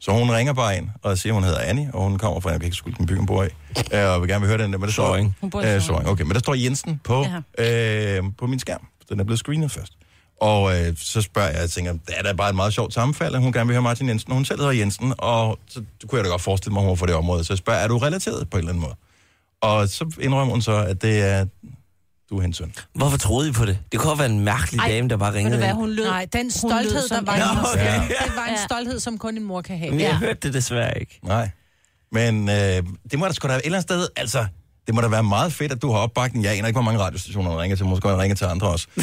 [0.06, 2.50] Så hun ringer bare ind og siger, at hun hedder Annie, og hun kommer fra,
[2.50, 3.48] jeg kan ikke skulle den by, hun bor i,
[3.94, 5.06] øh, og vil gerne vil høre den der, men der står...
[5.06, 5.36] Sorring.
[5.42, 5.82] Hun bor i Øh.
[5.82, 6.10] Sorring.
[6.10, 7.26] Okay, men der står Jensen på,
[7.58, 8.88] øh, på min skærm.
[9.10, 9.94] Den er blevet screenet først.
[10.42, 13.36] Og øh, så spørger jeg, jeg tænker, det er da bare et meget sjovt sammenfald,
[13.36, 14.34] at hun gerne vil høre Martin Jensen.
[14.34, 16.96] Hun selv hedder Jensen, og så kunne jeg da godt forestille mig, at hun var
[16.96, 17.44] fra det område.
[17.44, 18.96] Så jeg spørger, er du relateret på en eller anden måde?
[19.62, 21.46] Og så indrømmer hun så, at det er,
[22.30, 22.74] du er hendes søn.
[22.96, 23.78] Hvorfor troede I på det?
[23.92, 26.06] Det kunne godt være en mærkelig Ej, dame, der bare ringede hvad, hun lød...
[26.06, 27.86] Nej, den hun stolthed, lød der var hendes okay.
[27.94, 29.92] stemme, det var en stolthed, som kun en mor kan have.
[29.92, 30.16] Men jeg Ja.
[30.18, 31.20] hørte det desværre ikke.
[31.24, 31.50] Nej.
[32.12, 32.56] Men øh,
[33.12, 34.46] det må da sgu da et eller andet sted, altså,
[34.88, 36.46] det må da være meget fedt, at du har opbakning.
[36.46, 37.86] Jeg aner ikke, hvor mange radiostationer du ringer til.
[37.86, 38.88] Måske jeg ringer til andre også.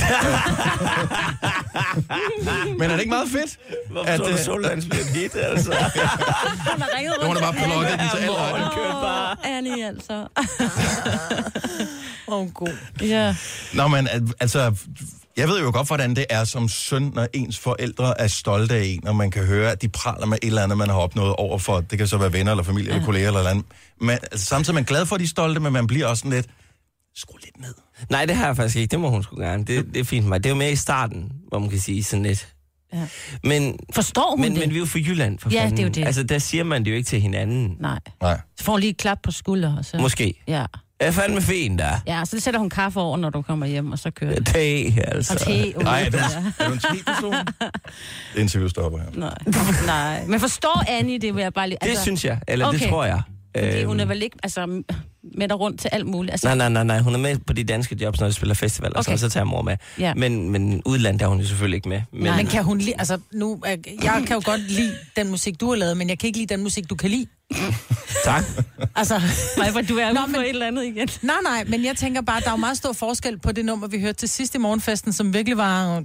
[2.78, 3.58] Men er det ikke meget fedt?
[3.90, 5.70] Hvorfor tror du, øh, blev et hit, altså?
[6.72, 7.40] Hun har ringet Nu har rundt.
[7.42, 8.30] bare plukket den til alle.
[8.30, 10.26] Åh, Annie, altså.
[12.28, 12.68] Åh, oh, god.
[13.02, 13.36] Ja.
[13.74, 14.74] Nå, men al- altså,
[15.36, 18.84] jeg ved jo godt, hvordan det er som søn, når ens forældre er stolte af
[18.84, 21.32] en, og man kan høre, at de praler med et eller andet, man har opnået
[21.36, 21.80] over for.
[21.80, 23.64] Det kan så være venner, eller familie, eller kolleger, eller et eller andet.
[24.00, 26.20] Men altså, samtidig er man glad for, at de er stolte, men man bliver også
[26.20, 26.46] sådan lidt,
[27.14, 27.74] skru lidt ned.
[28.10, 28.90] Nej, det har jeg faktisk ikke.
[28.90, 29.64] Det må hun sgu gerne.
[29.64, 30.44] Det, det er fint for mig.
[30.44, 32.48] Det er jo mere i starten, hvor man kan sige sådan lidt.
[32.94, 33.06] Ja.
[33.44, 34.60] Men, Forstår hun men, det?
[34.60, 35.76] men vi er jo fra Jylland, for Ja, fanden.
[35.76, 36.04] det er jo det.
[36.06, 37.76] Altså, der siger man det jo ikke til hinanden.
[37.80, 37.98] Nej.
[38.22, 38.40] Nej.
[38.58, 39.76] Så får hun lige et klap på skulder.
[39.76, 39.98] Og så...
[39.98, 40.42] Måske.
[40.48, 40.64] Ja.
[41.02, 42.00] Jeg er fandme fin, der.
[42.06, 44.46] Ja, så sætter hun kaffe over, når du kommer hjem, og så kører det.
[44.46, 45.34] Te, altså.
[45.34, 45.72] Og te.
[45.76, 46.16] Uh, Nej, er du,
[46.58, 46.64] ja.
[46.64, 47.34] er du en te-person?
[48.34, 49.06] Det interview stopper her.
[49.14, 49.34] Nej.
[49.86, 50.24] Nej.
[50.26, 51.78] Men forstår Annie det, vil jeg bare lige...
[51.82, 53.22] Det synes jeg, eller det tror jeg.
[53.56, 53.86] Fordi Øhm.
[53.88, 54.66] hun er vel ikke altså,
[55.36, 56.32] med dig rundt til alt muligt.
[56.32, 56.98] Altså, Nej, nej, nej, nej.
[56.98, 59.10] Hun er med på de danske jobs, når de spiller festival, og Okay.
[59.12, 59.18] okay.
[59.18, 59.76] så tager mor med.
[59.98, 60.14] Ja.
[60.14, 62.02] Men, men udlandet er hun jo selvfølgelig ikke med.
[62.12, 65.60] Men, Men, men kan hun lide, altså nu, jeg kan jo godt lide den musik,
[65.60, 67.26] du har lavet, men jeg kan ikke lide den musik, du kan lide.
[68.24, 68.44] Tak.
[68.96, 69.20] Altså,
[69.58, 71.08] Nej, for du er Nå, ude men- for et eller andet igen.
[71.22, 73.86] nej, nej, men jeg tænker bare, der er jo meget stor forskel på det nummer,
[73.88, 76.02] vi hørte til sidst i morgenfesten, som virkelig var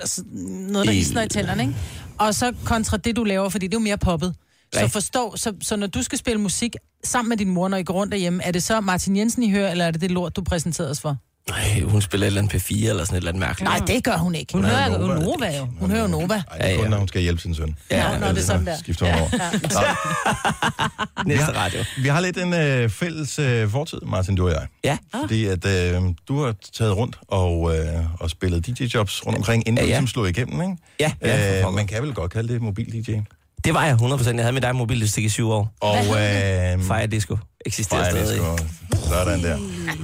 [0.00, 0.22] altså,
[0.68, 1.74] noget, der isner i tænderne, ikke?
[2.18, 4.34] Og så kontra det, du laver, fordi det er jo mere poppet.
[4.80, 7.82] Så forstå, så, så når du skal spille musik sammen med din mor, når I
[7.82, 10.36] går rundt derhjemme, er det så Martin Jensen, I hører, eller er det det lort,
[10.36, 11.16] du præsenterede os for?
[11.50, 13.70] Nej, hun spiller et eller andet P4 eller sådan et eller andet mærkeligt.
[13.70, 14.52] Nej, det gør hun ikke.
[14.52, 15.20] Hun hører jo Nova.
[15.20, 15.68] Nova jo.
[15.80, 16.34] Hun hører jo Nova.
[16.50, 17.76] Ej, det er kun, når hun skal hjælpe sin søn.
[17.90, 18.76] Ja, Nå, nå, det er sådan der.
[18.78, 19.30] Skifter hun over.
[21.26, 21.58] Næste Ja.
[21.64, 21.84] radio.
[22.02, 24.66] Vi har lidt en øh, fælles øh, fortid, Martin, du og jeg.
[24.84, 24.98] Ja.
[25.20, 27.86] Fordi at øh, du har taget rundt og, øh,
[28.20, 29.92] og spillet DJ-jobs rundt omkring, inden Ja, du ja.
[29.92, 30.76] ligesom slog igennem, ikke?
[31.00, 33.10] Ja, ja, øh, man kan vel godt kalde det mobil-DJ.
[33.64, 34.34] Det var jeg 100%.
[34.34, 35.72] Jeg havde med dig i mobilstik i syv år.
[35.80, 37.36] Og øh, Fire Disco
[37.66, 38.40] eksisterer Fire stadig.
[38.40, 39.08] Disco.
[39.08, 39.58] Sådan der.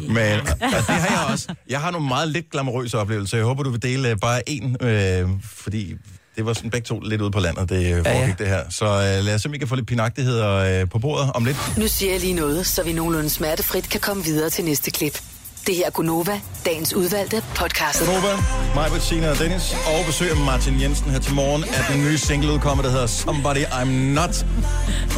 [0.09, 0.57] Men og
[0.87, 1.55] det har jeg også.
[1.69, 3.37] Jeg har nogle meget lidt glamourøse oplevelser.
[3.37, 5.95] Jeg håber, du vil dele øh, bare en, øh, fordi
[6.37, 8.27] det var sådan begge to lidt ude på landet, det øh, foregik ja, ja.
[8.27, 8.35] ja.
[8.39, 8.63] det her.
[8.71, 11.45] Så øh, lad os se, om vi kan få lidt pinagtigheder øh, på bordet om
[11.45, 11.57] lidt.
[11.79, 15.21] Nu siger jeg lige noget, så vi nogenlunde smertefrit kan komme videre til næste klip.
[15.67, 18.07] Det her er Gunova, dagens udvalgte podcast.
[18.07, 18.37] Nova,
[18.75, 22.53] mig, Bettina og Dennis, og besøger Martin Jensen her til morgen, at den nye single
[22.53, 24.47] udkommer, der hedder Somebody I'm Not.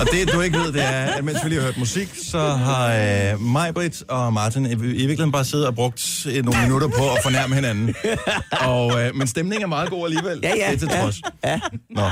[0.00, 2.38] Og det, du ikke ved, det er, at mens vi lige har hørt musik, så
[2.38, 2.94] har
[3.32, 7.10] øh, Majbrit og Martin i, i virkeligheden bare siddet og brugt øh, nogle minutter på
[7.10, 7.94] at fornærme hinanden.
[8.60, 10.40] Og, øh, men stemningen er meget god alligevel.
[10.42, 10.54] Ja, ja.
[10.54, 11.20] Det er til trods.
[11.44, 11.60] Ja.
[11.90, 12.02] Nå.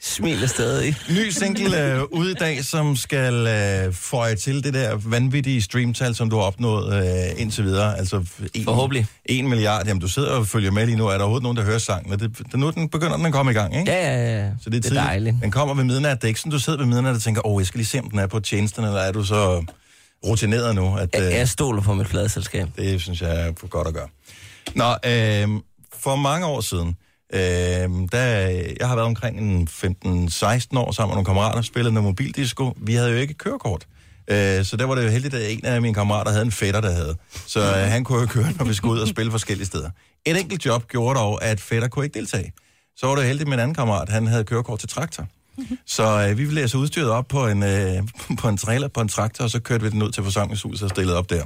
[0.00, 0.96] Smiler stadig.
[1.10, 6.14] Ny single øh, ude i dag, som skal øh, føje til det der vanvittige streamtal,
[6.14, 7.73] som du har opnået øh, indtil videre.
[7.82, 9.06] Altså en, Forhåbentlig.
[9.26, 9.86] En milliard.
[9.86, 11.06] Jamen, du sidder og følger med lige nu.
[11.06, 12.12] Er der overhovedet nogen, der hører sangen?
[12.12, 13.92] Og Det, det, nu den begynder den at komme i gang, ikke?
[13.92, 14.50] Ja, ja, ja.
[14.62, 15.36] Så det er, det er dejligt.
[15.42, 16.16] Den kommer ved midnat.
[16.16, 17.98] Det er ikke sådan, du sidder ved midnat og tænker, åh, jeg skal lige se,
[18.00, 19.64] om den er på tjenesten, eller er du så
[20.26, 20.96] rutineret nu?
[20.96, 22.68] At, Jeg, øh, jeg stoler på mit pladeselskab.
[22.76, 24.08] det synes jeg er godt at gøre.
[24.74, 25.60] Nå, øh,
[26.02, 26.96] for mange år siden,
[27.34, 27.40] Øh,
[28.12, 28.18] der,
[28.80, 32.72] jeg har været omkring en 15-16 år sammen med nogle kammerater spillet noget mobildisco.
[32.76, 33.86] Vi havde jo ikke kørekort.
[34.28, 36.80] Øh, så der var det jo heldigt, at en af mine kammerater havde en fætter,
[36.80, 37.16] der havde.
[37.46, 39.90] Så øh, han kunne jo køre, når vi skulle ud og spille forskellige steder.
[40.26, 42.52] Et enkelt job gjorde dog, at fætter kunne ikke deltage.
[42.96, 45.26] Så var det heldigt med en anden kammerat, han havde kørekort til traktor.
[45.86, 48.02] Så øh, vi ville læse udstyret op på en, øh,
[48.40, 50.90] på en trailer, på en traktor, og så kørte vi den ud til forsamlingshuset og
[50.90, 51.44] stillede op der.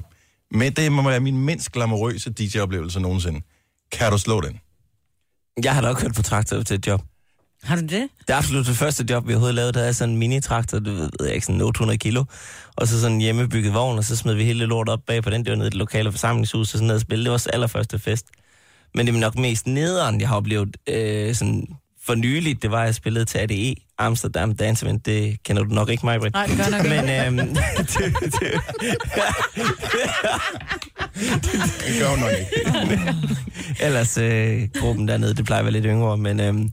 [0.51, 3.41] Men det må være min mindst glamourøse DJ-oplevelse nogensinde.
[3.93, 4.61] Kan du slå den?
[5.63, 7.03] Jeg har da også kørt på traktor til et job.
[7.63, 8.09] Har du det?
[8.27, 10.91] Det er absolut det første job, vi overhovedet lavede, der er sådan en mini-traktor, du
[10.93, 12.25] ved ikke, sådan 800 kilo,
[12.77, 15.31] og så sådan en hjemmebygget vogn, og så smed vi hele lortet op bag på
[15.31, 17.19] den, det var nede i det lokale forsamlingshus, og sådan noget spil.
[17.19, 18.27] Det var vores allerførste fest.
[18.95, 21.67] Men det er nok mest nederen, jeg har oplevet øh, sådan
[22.07, 25.07] for nyligt, det var, at jeg spillede til ADE, Amsterdam Dance Event.
[25.07, 27.03] Det kender du nok ikke, mig, Nej, det gør nok ikke.
[27.03, 27.89] Men øhm, det,
[28.41, 28.53] det,
[31.87, 33.15] Det gør hun nok ikke.
[33.87, 36.71] ellers øh, gruppen dernede, det plejer at være lidt yngre, men øhm,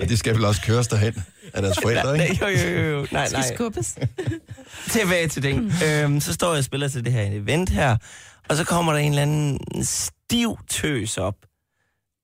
[0.00, 1.24] Og de skal vel også køres derhen
[1.54, 2.44] af deres forældre, Nej, ikke?
[2.44, 3.06] jo, jo, jo, jo.
[3.12, 3.54] Nej, Skal nej.
[3.54, 3.98] skubbes.
[4.90, 5.72] Tilbage til den.
[5.86, 7.96] øhm, så står jeg og spiller til det her event her,
[8.48, 11.34] og så kommer der en eller anden stiv tøs op.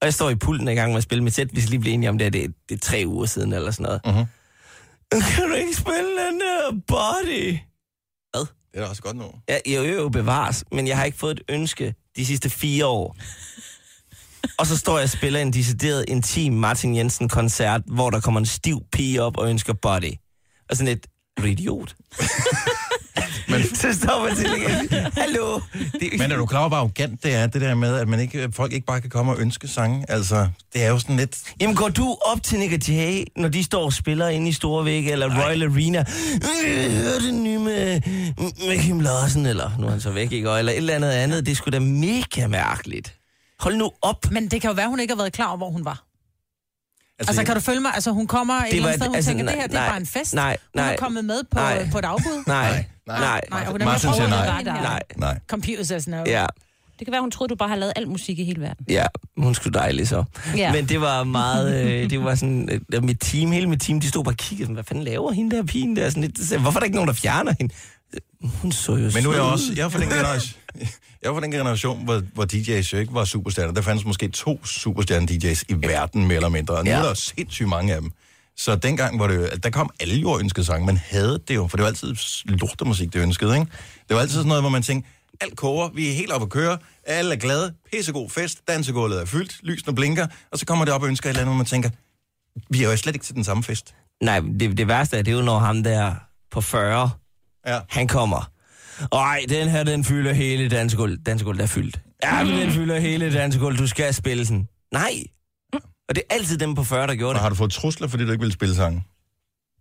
[0.01, 1.47] Og jeg står i pulten i gang med at spille mit sæt.
[1.55, 2.31] Vi skal lige blive enige om det, her.
[2.31, 4.01] det, er, det er tre uger siden eller sådan noget.
[4.07, 4.25] Uh-huh.
[5.35, 7.57] Kan du ikke spille den der body?
[8.31, 8.45] Hvad?
[8.71, 9.25] Det er da også godt nu.
[9.49, 12.85] Ja, jo, jo, jo, bevares, men jeg har ikke fået et ønske de sidste fire
[12.85, 13.15] år.
[14.57, 18.45] Og så står jeg og spiller en decideret intim Martin Jensen-koncert, hvor der kommer en
[18.45, 20.13] stiv pige op og ønsker body.
[20.69, 21.95] Og sådan et, er du idiot?
[23.49, 24.89] men, så står man til igen.
[25.17, 25.59] Hallo?
[25.99, 28.19] Det, Men er du klar over, hvor arrogant det er, det der med, at man
[28.19, 30.05] ikke, folk ikke bare kan komme og ønske sange?
[30.11, 31.37] Altså, det er jo sådan lidt...
[31.61, 35.07] Jamen går du op til Nick Jay, når de står og spiller inde i Storvæk
[35.07, 36.05] eller Royal Arena?
[36.65, 38.01] Øh, Hør det nye med,
[38.67, 40.49] med Kim Larsen, eller nu er han så væk, ikke?
[40.49, 41.45] Eller et eller andet andet.
[41.45, 43.18] Det er sgu da mega mærkeligt.
[43.59, 44.31] Hold nu op.
[44.31, 46.03] Men det kan jo være, hun ikke har været klar over, hvor hun var.
[47.19, 47.91] Altså, altså kan du følge mig?
[47.93, 49.75] Altså, hun kommer et Det eller andet sted, hun altså, tænker, det nej, her, det
[49.75, 50.33] er nej, bare en fest.
[50.33, 50.95] nej, Hun er nej.
[50.97, 51.89] kommet med på, Nej.
[51.91, 52.43] på et afbud.
[52.47, 53.41] Nej, nej, nej.
[53.49, 54.63] Nej, hun er Martin med siger nej.
[54.63, 54.81] nej.
[54.81, 54.99] Nej.
[55.17, 55.39] Nej.
[55.47, 56.17] Computer says no.
[56.25, 56.45] Ja,
[56.99, 58.85] Det kan være, hun troede, du bare har lavet al musik i hele verden.
[58.89, 59.05] ja,
[59.37, 60.23] hun skulle dejlig så.
[60.57, 60.71] Ja.
[60.71, 64.07] Men det var meget, øh, det var sådan, øh, mit team, hele mit team, de
[64.09, 66.09] stod bare og kiggede, sådan, hvad fanden laver hende der pigen der?
[66.09, 67.73] Sådan lidt, hvorfor er der ikke nogen, der fjerner hende?
[68.61, 69.73] Hun så jo Men nu er jeg også...
[69.75, 70.59] Jeg er fra den generation,
[71.21, 73.73] jeg er fra den generation hvor, hvor DJ's jo ikke var superstjerner.
[73.73, 76.75] Der fandes måske to superstjerne-DJ's i verden, mere eller mindre.
[76.75, 76.97] Og nu Ja.
[76.97, 78.11] er der sindssygt mange af dem.
[78.57, 79.47] Så dengang var det jo...
[79.63, 80.85] Der kom alle jo ønskede sange.
[80.85, 83.71] Man havde det jo, for det var altid lortemusik, det ønskede, ikke?
[84.09, 85.09] Det var altid sådan noget, hvor man tænkte,
[85.41, 89.25] alt koger, vi er helt oppe at køre, alle er glade, pissegod fest, dansegulvet er
[89.25, 91.65] fyldt, lysene blinker, og så kommer det op og ønsker et eller andet, hvor man
[91.65, 91.89] tænker,
[92.69, 93.95] vi er jo slet ikke til den samme fest.
[94.23, 96.15] Nej, det, det værste er, det er jo, når ham der
[96.51, 97.11] på 40,
[97.67, 97.79] ja.
[97.89, 98.51] han kommer.
[99.11, 101.17] Ej, den her, den fylder hele dansegulv.
[101.25, 101.99] Dansegulv er fyldt.
[102.23, 103.77] Ja, men den fylder hele dansegulv.
[103.77, 104.67] Du skal spille den.
[104.93, 105.23] Nej.
[106.09, 107.41] Og det er altid dem på 40, der gjorde Og det.
[107.41, 109.03] har du fået trusler, fordi du ikke vil spille sange?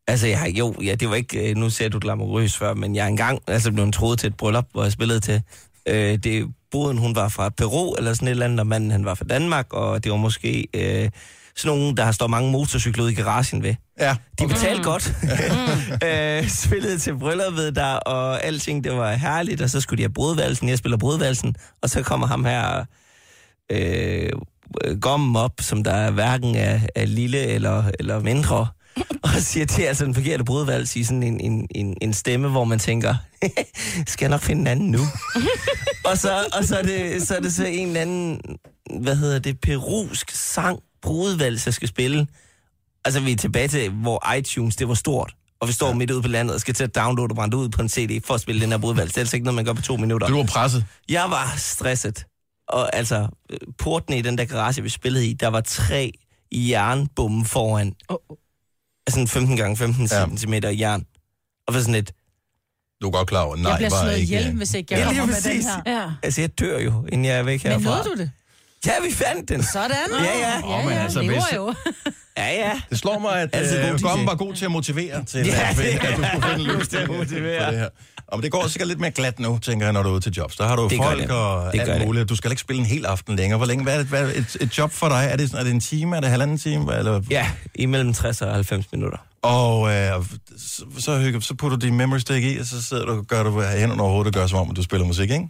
[0.08, 2.94] Altså, jeg har, jo, ja, det var ikke, øh, nu ser du glamourøs før, men
[2.96, 5.42] jeg er engang altså, blev troet til et bryllup, hvor jeg spillede til.
[5.88, 9.04] Øh, det, boden, hun var fra Peru, eller sådan et eller andet, og manden, han
[9.04, 11.10] var fra Danmark, og det var måske øh,
[11.58, 13.74] sådan nogen, der har stået mange motorcykler ude i garagen ved.
[14.00, 14.16] Ja.
[14.40, 15.14] De betalte godt.
[16.06, 20.12] øh, spillede til brylluppet der, og alting, det var herligt, og så skulle de have
[20.12, 20.68] brudvalsen.
[20.68, 22.84] Jeg spiller brudvalsen, og så kommer ham her
[23.70, 24.30] øh,
[25.00, 28.66] gommen op, som der er hverken er, er lille eller, eller mindre,
[29.22, 32.64] og siger til altså den forkerte brudvals i sådan en, en, en, en stemme, hvor
[32.64, 33.14] man tænker,
[34.06, 34.98] skal jeg nok finde en anden nu?
[36.10, 38.40] og så, og så, er det, så er det så en eller anden,
[39.00, 40.78] hvad hedder det, perusk sang,
[41.08, 42.26] brudvals, jeg skal spille.
[43.04, 45.34] Altså, vi er tilbage til, hvor iTunes, det var stort.
[45.60, 45.94] Og vi står ja.
[45.94, 48.24] midt ude på landet og skal til at downloade og brænde ud på en CD
[48.24, 49.08] for at spille den her brudvalg.
[49.08, 50.26] Det er altså ikke noget, man gør på to minutter.
[50.28, 50.84] Du var presset.
[51.08, 52.26] Jeg var stresset.
[52.68, 56.12] Og altså, øh, porten i den der garage, vi spillede i, der var tre
[56.52, 57.94] jernbomme foran.
[58.08, 58.16] Oh.
[59.06, 60.26] Altså en 15 gange 15 Ja.
[60.36, 61.04] cm jern.
[61.66, 62.12] Og for sådan et...
[63.02, 64.38] Du er godt klar over, nej, Jeg bliver var slået ikke...
[64.38, 65.82] ihjel, hvis ikke jeg Ja, kommer med den her.
[66.02, 66.10] Ja.
[66.22, 67.84] Altså, jeg dør jo, inden jeg er væk Men herfra.
[67.90, 68.30] nåede du det?
[68.86, 69.62] Ja, vi fandt den.
[69.62, 69.90] Sådan.
[70.24, 70.78] Ja, ja.
[70.78, 71.74] Åh, men altså, lever hvis- jo.
[72.36, 72.80] Ja, ja.
[72.90, 74.02] Det slår mig, at Altid god øh, DJ.
[74.02, 76.76] Gommen var god til at motivere til, Ja, at, det at, du skulle finde er
[76.78, 77.64] løs til at motivere.
[77.64, 77.88] for det her.
[78.26, 80.20] Og men det går sikkert lidt mere glat nu, tænker jeg, når du er ude
[80.20, 80.56] til jobs.
[80.56, 81.30] Der har du Det gør folk det.
[81.30, 82.06] og Det gør alt det.
[82.06, 82.28] muligt.
[82.28, 83.56] Du skal ikke spille en hel aften længere.
[83.56, 83.84] Hvor længe?
[83.84, 85.28] Hvad er, det, hvad er et, et job for dig?
[85.30, 86.16] Er det, sådan- er det en time?
[86.16, 86.96] Er det halvanden time?
[86.98, 87.20] Eller?
[87.30, 89.18] Ja, imellem 60 og 90 minutter.
[89.42, 90.24] Og øh,
[90.58, 93.24] så, så, hygge- så putter du din memory stick i, og så sidder du og
[93.26, 95.48] gør du hænderne over hovedet og gør som om, at du spiller musik, ikke?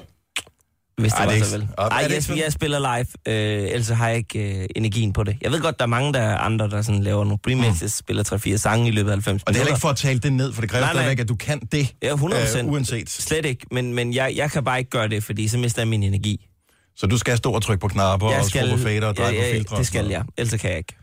[0.99, 1.69] Hvis det Ej, var det så vel.
[1.79, 5.37] Er Ej, jeg, jeg spiller live, øh, ellers har jeg ikke øh, energien på det.
[5.43, 8.53] Jeg ved godt, der er mange der er andre, der sådan laver nogle remixes, spiller
[8.55, 9.43] 3-4 sange i løbet af 90 Mm.
[9.47, 11.03] Og det er heller ikke for at tale det ned, for det kræver Nej, nej.
[11.03, 13.11] stadigvæk, at du kan det, Ja, 100 øh, uanset.
[13.11, 15.89] Slet ikke, men, men jeg, jeg kan bare ikke gøre det, fordi så mister jeg
[15.89, 16.47] min energi.
[16.97, 19.41] Så du skal stå og trykke på knapper og skrue på fader og dreje ja,
[19.41, 19.75] på ja, filtre?
[19.75, 20.25] og det skal jeg.
[20.39, 20.98] Ellers kan jeg ikke.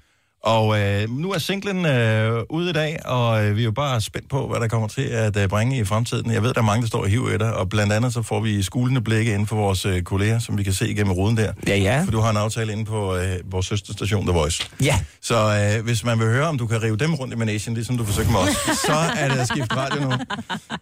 [0.46, 4.02] Og øh, nu er singlen øh, ude i dag, og øh, vi er jo bare
[4.02, 6.32] spændt på, hvad der kommer til at øh, bringe i fremtiden.
[6.32, 8.22] Jeg ved, der er mange, der står og hiver i dig, og blandt andet så
[8.22, 11.38] får vi skulende blikke inden for vores øh, kolleger, som vi kan se igennem ruden
[11.38, 11.54] der.
[11.68, 12.04] Ja, ja.
[12.04, 14.64] For du har en aftale inde på øh, vores søsterstation, The Voice.
[14.82, 15.00] Ja.
[15.22, 17.98] Så øh, hvis man vil høre, om du kan rive dem rundt i managen, ligesom
[17.98, 20.12] du forsøgte med os, så er det at skifte radio nu.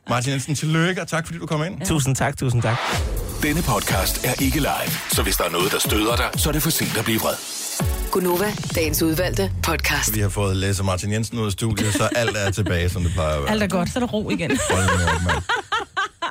[0.10, 1.76] Martin Jensen, tillykke, og tak fordi du kom ind.
[1.80, 1.86] Ja.
[1.86, 2.78] Tusind tak, tusind tak.
[3.44, 6.54] Denne podcast er ikke live, så hvis der er noget, der støder dig, så er
[6.54, 7.63] det for sent at blive vred.
[8.14, 10.16] Gunova, dagens udvalgte podcast.
[10.16, 13.12] Vi har fået Lasse Martin Jensen ud af studiet, så alt er tilbage, som det
[13.14, 13.52] plejer at være.
[13.52, 14.52] Alt er godt, så er der ro igen.
[14.52, 14.58] Op.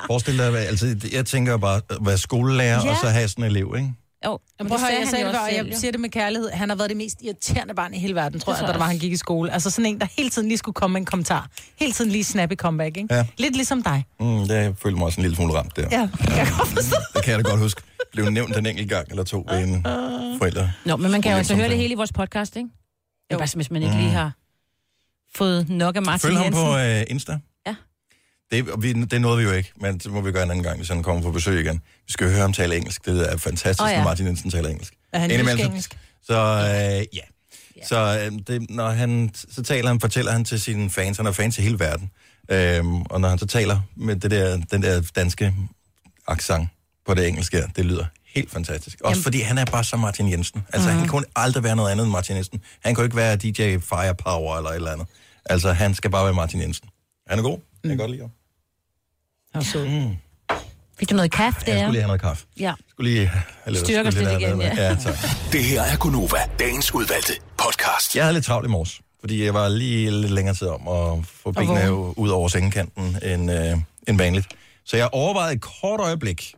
[0.07, 2.89] Forestil dig, hvad- altså, jeg tænker bare at være skolelærer, Ja.
[2.91, 3.93] og så have sådan en elev, ikke?
[4.25, 5.79] Jo, Jamen, prøv at høre, jeg, sagde det før, og selv, jeg jo.
[5.79, 6.49] siger det med kærlighed.
[6.49, 8.71] Han har været det mest irriterende barn i hele verden, tror Det jeg, tror da
[8.71, 9.53] jeg der var, han gik i skole.
[9.53, 11.47] Altså sådan en, der hele tiden lige skulle komme med en kommentar.
[11.79, 13.15] Hele tiden lige snappy comeback, ikke?
[13.15, 13.25] Ja.
[13.37, 14.05] Lidt ligesom dig.
[14.19, 15.87] Mm, det jeg følte mig også en lille smule ramt der.
[15.91, 15.99] Ja,
[16.37, 16.95] jeg kan godt forstå.
[17.15, 17.81] Det kan jeg da godt huske.
[18.13, 19.83] Blev nævnt en enkelt gang eller to ved en
[20.37, 20.71] forældre.
[20.85, 22.69] Nå, men man kan jo altså høre det hele i vores podcast, ikke?
[23.31, 23.37] Jo.
[23.37, 24.31] Bare hvis man ikke lige har
[25.35, 26.63] fået nok af Martin Følg ham Jensen.
[26.63, 27.39] på øh, Insta.
[27.67, 27.75] Ja.
[28.51, 30.77] Det, vi, det nåede vi jo ikke, men det må vi gøre en anden gang,
[30.77, 31.81] hvis han kommer på besøg igen.
[32.07, 33.05] Vi skal høre ham tale engelsk.
[33.05, 33.97] Det er fantastisk, oh, ja.
[33.97, 34.93] når Martin Jensen taler engelsk.
[35.13, 35.97] Er han Indimellem, jysk så- engelsk?
[36.23, 36.33] Så
[37.09, 37.21] øh, ja.
[37.87, 37.97] Så
[38.31, 41.57] øh, det, når han, så taler han, fortæller han til sine fans, han er fans
[41.57, 42.11] i hele verden.
[42.51, 45.53] Øhm, og når han så taler med det der, den der danske
[46.27, 46.69] accent
[47.05, 49.01] på det engelske, her, det lyder helt fantastisk.
[49.01, 50.63] Også Jamen- fordi han er bare så Martin Jensen.
[50.73, 50.99] Altså, Mhm.
[50.99, 52.61] han kunne aldrig være noget andet end Martin Jensen.
[52.83, 55.07] Han kunne ikke være DJ Firepower eller et eller andet.
[55.45, 56.89] Altså, han skal bare være Martin Jensen.
[57.27, 57.59] Han er god.
[57.83, 58.29] Jeg kan godt lide
[59.55, 59.63] ham.
[59.63, 59.87] Sød.
[59.87, 60.15] Mm.
[60.99, 61.81] Fik du noget kaffe Jeg der?
[61.81, 62.45] skulle lige have noget kaffe.
[62.59, 62.63] Ja.
[62.63, 63.43] Jeg skulle lige have
[63.73, 64.83] lidt, Styrker skulle lidt igen, noget- ja.
[64.89, 64.95] ja.
[64.95, 65.15] tak.
[65.51, 68.15] Det her er Gunova, dagens udvalgte podcast.
[68.15, 71.25] Jeg havde lidt travlt i morges, fordi jeg var lige lidt længere tid om at
[71.25, 73.77] få benene ud over sengekanten end, øh,
[74.07, 74.47] end vanligt.
[74.85, 76.53] Så jeg overvejede et kort øjeblik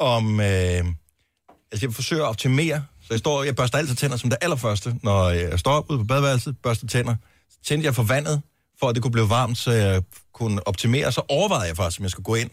[0.00, 0.40] om...
[0.40, 2.84] Øh, altså, jeg forsøger at optimere.
[3.00, 4.96] Så jeg, står, jeg børster altid tænder som det allerførste.
[5.02, 7.14] Når jeg står op ude på badeværelset, børster tænder.
[7.50, 8.42] Så tændte jeg for vandet,
[8.80, 11.12] for at det kunne blive varmt, så jeg kunne optimere.
[11.12, 12.50] Så overvejede jeg faktisk, om jeg skulle gå ind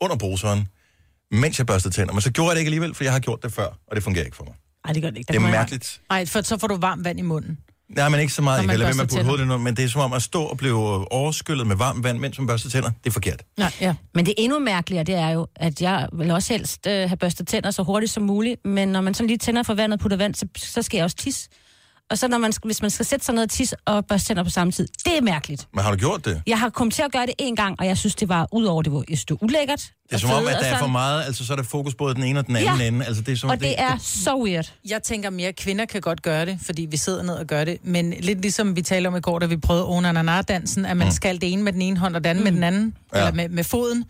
[0.00, 0.68] under bruseren,
[1.30, 2.12] mens jeg børstede tænder.
[2.12, 4.02] Men så gjorde jeg det ikke alligevel, for jeg har gjort det før, og det
[4.02, 4.54] fungerer ikke for mig.
[4.84, 5.32] Nej, det gør det ikke.
[5.32, 6.00] Der Det er mærkeligt.
[6.10, 7.58] Nej, for så får du varmt vand i munden.
[7.96, 8.56] Nej, men ikke så meget.
[8.66, 10.12] Når Jeg kan lade være med at putte hovedet noget, men det er som om
[10.12, 12.90] at stå og blive overskyllet med varmt vand, mens man børster tænder.
[13.04, 13.42] Det er forkert.
[13.58, 13.94] Nej, ja.
[14.14, 17.48] Men det endnu mærkeligere, det er jo, at jeg vil også helst øh, have børstet
[17.48, 20.16] tænder så hurtigt som muligt, men når man sådan lige tænder for vandet og putter
[20.16, 21.48] vand, så, så skal jeg også tisse.
[22.10, 24.42] Og så når man, hvis man skal sætte sig ned og tisse og børste tænder
[24.44, 25.68] på samme tid, det er mærkeligt.
[25.74, 26.42] Men har du gjort det?
[26.46, 28.64] Jeg har kommet til at gøre det en gang, og jeg synes, det var ud
[28.64, 29.80] over det, var, jeg synes, det var ulækkert.
[30.08, 32.14] Det er som om, at der er for meget, altså så er der fokus både
[32.14, 32.86] den ene og den anden Ja.
[32.86, 33.06] ende.
[33.06, 34.72] Altså, det er som, Og det er så weird.
[34.88, 37.64] Jeg tænker mere, at kvinder kan godt gøre det, fordi vi sidder ned og gør
[37.64, 37.78] det.
[37.84, 41.10] Men lidt ligesom vi talte om i går, da vi prøvede Onananar-dansen, at man mm.
[41.12, 42.44] skal det ene med den ene hånd, og det andet mm.
[42.44, 43.18] med den anden, Ja.
[43.18, 44.04] eller med, med foden.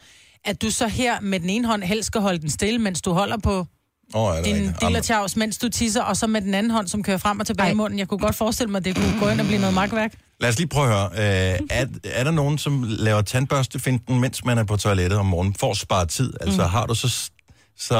[0.44, 3.12] At du så her med den ene hånd helst skal holde den stille, mens du
[3.12, 3.66] holder på
[4.14, 7.02] oh, er det din dillertjavs, mens du tisser, og så med den anden hånd, som
[7.02, 7.70] kører frem og tilbage Ej.
[7.72, 7.98] i munden.
[7.98, 10.14] Jeg kunne godt forestille mig, at det kunne gå ind og blive noget magtværk.
[10.40, 11.52] Lad os lige prøve at høre.
[11.54, 15.54] Øh, er, er der nogen, som laver tandbørstefinden, mens man er på toilettet om morgenen,
[15.54, 16.32] for at spare tid?
[16.40, 16.68] Altså, Mm.
[16.68, 17.30] har du så,
[17.78, 17.98] så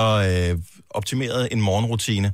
[0.53, 0.59] øh,
[0.91, 2.33] optimeret en morgenrutine,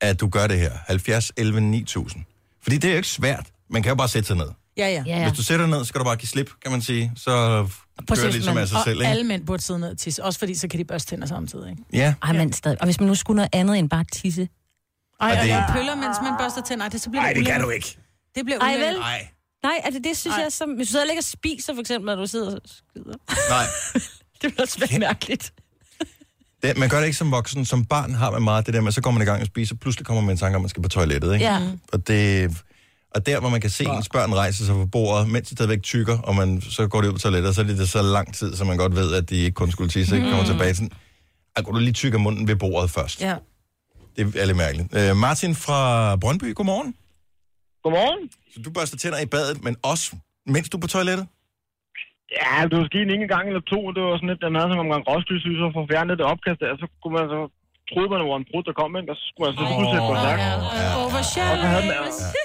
[0.00, 0.72] at du gør det her?
[0.86, 2.24] 70, 11, 9000.
[2.62, 3.46] Fordi det er jo ikke svært.
[3.70, 4.48] Man kan jo bare sætte sig ned.
[4.76, 5.02] Ja, ja.
[5.06, 5.28] Ja, ja.
[5.28, 7.12] Hvis du sætter dig ned, skal du bare give slip, kan man sige.
[7.16, 7.66] Så
[8.08, 9.06] kører ligesom af sig og selv, ikke?
[9.10, 11.70] alle mænd burde sidde ned og tisse, også fordi så kan de børste tænder samtidig.
[11.70, 11.82] Ikke?
[11.92, 12.14] Ja.
[12.22, 12.80] Ej, men stadig.
[12.80, 14.48] Og hvis man nu skulle noget andet end bare tisse.
[15.20, 16.84] Ej, Og og det- pøller, mens man børster tænder.
[16.84, 17.98] Ej, det, så bliver Nej, det kan du ikke.
[18.34, 18.88] Det bliver Ej, ulækkert.
[18.88, 18.98] vel?
[19.00, 19.28] Nej.
[19.62, 20.42] Nej, altså det synes Ej.
[20.42, 22.60] jeg, som, hvis du sidder og ligger og spiser, for eksempel, når du sidder og
[22.64, 23.14] skider.
[23.50, 23.64] Nej.
[24.42, 25.52] det bliver også være mærkeligt.
[26.62, 27.64] Det, man gør det ikke som voksen.
[27.64, 29.74] Som barn har man meget det der med, så går man i gang og spiser,
[29.74, 31.44] pludselig kommer man en tanke om, at man skal på toilettet, ikke?
[31.46, 31.60] Ja.
[31.92, 32.50] Og, det,
[33.14, 35.82] og der, hvor man kan se ens børn rejse sig på bordet, mens de stadigvæk
[35.82, 38.02] tykker, og man, så går de ud på toilettet, og så er det, det så
[38.02, 40.52] lang tid, så man godt ved, at de ikke kun skulle tisse, ikke kommer Mm.
[40.52, 40.90] tilbage sådan,
[41.56, 43.20] "Ej, går du lige tykke munden ved bordet først.
[43.20, 43.34] Ja.
[44.16, 44.88] Det er lidt mærkeligt.
[44.98, 45.80] Øh, Martin fra
[46.22, 46.90] Brøndby, godmorgen.
[47.84, 48.22] Godmorgen.
[48.54, 50.04] Så du børster tænder i badet, men også
[50.54, 51.26] mens du er på toilettet?
[52.40, 53.80] Ja, det var sket en gang eller to.
[53.94, 56.58] Det var sådan lidt, der havde som omgang Roskilde synes, at få fjernet det opkast
[56.64, 57.40] der, så kunne man så
[57.92, 60.14] troede var en brud, der kom ind, og så skulle man så skulle sætte på
[60.22, 60.42] stærkt.
[61.12, 61.40] Og så
[61.74, 61.98] havde man,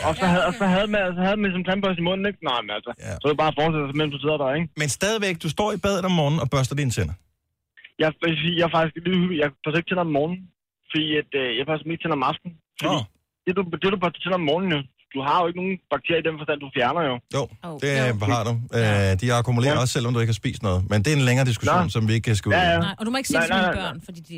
[0.10, 2.40] og så havde, og så havde man, så havde man som tandbørste i munden, ikke?
[2.50, 4.68] Nej, men altså, så er det bare at fortsætte, mens du sidder der, ikke?
[4.82, 7.16] Men stadigvæk, du står i badet om morgenen og børster dine tænder.
[8.04, 8.10] Jeg,
[8.60, 9.38] jeg er faktisk lidt hyggelig.
[9.44, 10.40] Jeg passer ikke tænder om morgenen,
[10.92, 12.54] fordi at, øh, jeg passer ikke tænder om aftenen.
[12.82, 12.98] Fordi
[13.46, 14.80] det, du, det, du passer tænder om morgenen, jo,
[15.16, 17.16] du har jo ikke nogen bakterier i den forstand, du fjerner jo.
[17.38, 17.44] Jo,
[17.84, 17.90] det
[18.36, 18.54] har du.
[18.80, 19.82] Øh, de akkumulerer Ja.
[19.84, 20.80] også, selvom du ikke har spist noget.
[20.92, 21.96] Men det er en længere diskussion, Nå.
[21.96, 22.54] som vi ikke skal ud.
[22.60, 22.80] Ja, ja.
[22.88, 24.36] Nej, og du må ikke sige det til børn, fordi de...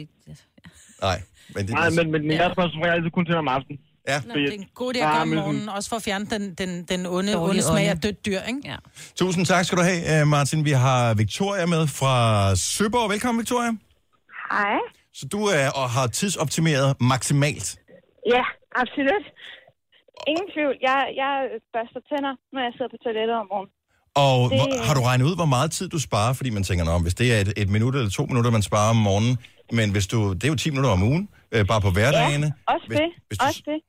[1.02, 1.22] Nej,
[1.56, 2.38] men det, Nej, men, men ja.
[2.44, 3.80] jeg regel altid kun tænder om aftenen.
[4.08, 4.18] Ja.
[4.28, 6.44] Nå, det er en god idé at gøre om morgenen, også for at fjerne den,
[6.62, 8.62] den, den onde, Dårlige onde smag af dødt dyr, ikke?
[8.66, 8.76] Ja.
[9.16, 10.66] Tusind tak skal du have, øh, Martin.
[10.66, 12.14] Vi har Victoria med fra
[12.56, 13.10] Søborg.
[13.10, 13.72] Velkommen, Victoria.
[14.52, 14.78] Hej.
[15.14, 17.68] Så du er og har tidsoptimeret maksimalt.
[18.36, 18.44] Ja,
[18.76, 19.26] absolut.
[20.28, 20.76] Ingen tvivl.
[20.90, 21.34] Jeg, jeg
[21.76, 23.72] børster tænder, når jeg sidder på toilettet om morgenen.
[24.26, 24.86] Og Det- det...
[24.88, 26.34] har du regnet ud, hvor meget tid du sparer?
[26.34, 28.90] Fordi man tænker, om hvis det er et, et minut eller to minutter, man sparer
[28.90, 29.38] om morgenen,
[29.72, 32.46] men hvis du, det er jo 10 minutter om ugen, øh, bare på hverdagene.
[32.46, 33.10] Ja, også hvis, det.
[33.28, 33.80] Hvis du, Også det.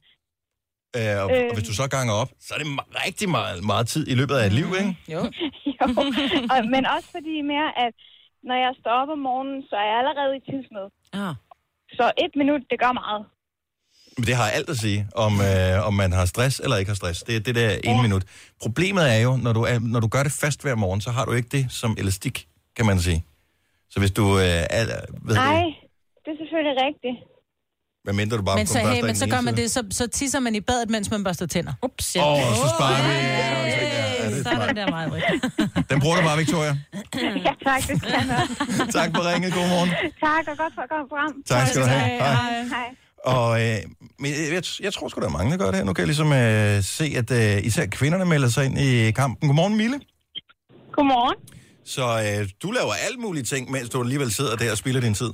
[0.99, 1.45] øh, og, Øh.
[1.51, 4.15] og hvis du så ganger op, så er det ma- rigtig meget, meget tid i
[4.15, 4.97] løbet af et liv, ikke?
[5.15, 5.21] Jo.
[5.81, 5.83] jo.
[6.55, 7.93] Og, men også fordi mere, at
[8.49, 10.87] når jeg står op om morgenen, så er jeg allerede i tidsnød.
[11.13, 11.35] Ah.
[11.99, 13.25] Så et minut, det gør meget.
[14.17, 16.95] Men det har alt at sige, om, øh, om man har stress eller ikke har
[16.95, 17.23] stress.
[17.23, 18.03] Det er det der ene ja.
[18.03, 18.25] minut.
[18.63, 21.25] Problemet er jo, når du, er, når du gør det fast hver morgen, så har
[21.25, 23.25] du ikke det som elastik, kan man sige.
[23.93, 24.45] Så hvis du øh,
[24.79, 24.85] er,
[25.23, 25.75] ved Nej, det,
[26.25, 27.17] det er selvfølgelig rigtigt.
[28.05, 30.41] hvad mindre du bare Men så, hey, men så gør man det, så, så tisser
[30.41, 31.73] man i badet, mens man børster tænder.
[31.83, 33.15] Ups, Åh, oh, så sparer vi.
[33.15, 35.23] Ja, det er Så er den der meget
[35.91, 36.73] Den bruger du bare, Victoria.
[37.47, 38.49] ja, tak, det skal jeg.
[38.99, 39.53] Tak for ringet.
[39.53, 39.91] God morgen.
[40.27, 41.33] Tak, og godt for at komme program.
[41.47, 42.19] Tak skal du have.
[42.19, 42.63] Hej.
[42.77, 42.89] Hej.
[43.25, 43.77] Og øh,
[44.19, 45.85] men jeg, jeg tror sgu, der er mange, der gør det her.
[45.85, 49.49] Nu kan jeg ligesom øh, se, at øh, især kvinderne melder sig ind i kampen.
[49.49, 50.01] Godmorgen, Mille.
[50.93, 51.37] Godmorgen.
[51.97, 55.15] Så øh, du laver alt mulige ting, mens du alligevel sidder der og spilder din
[55.23, 55.31] tid.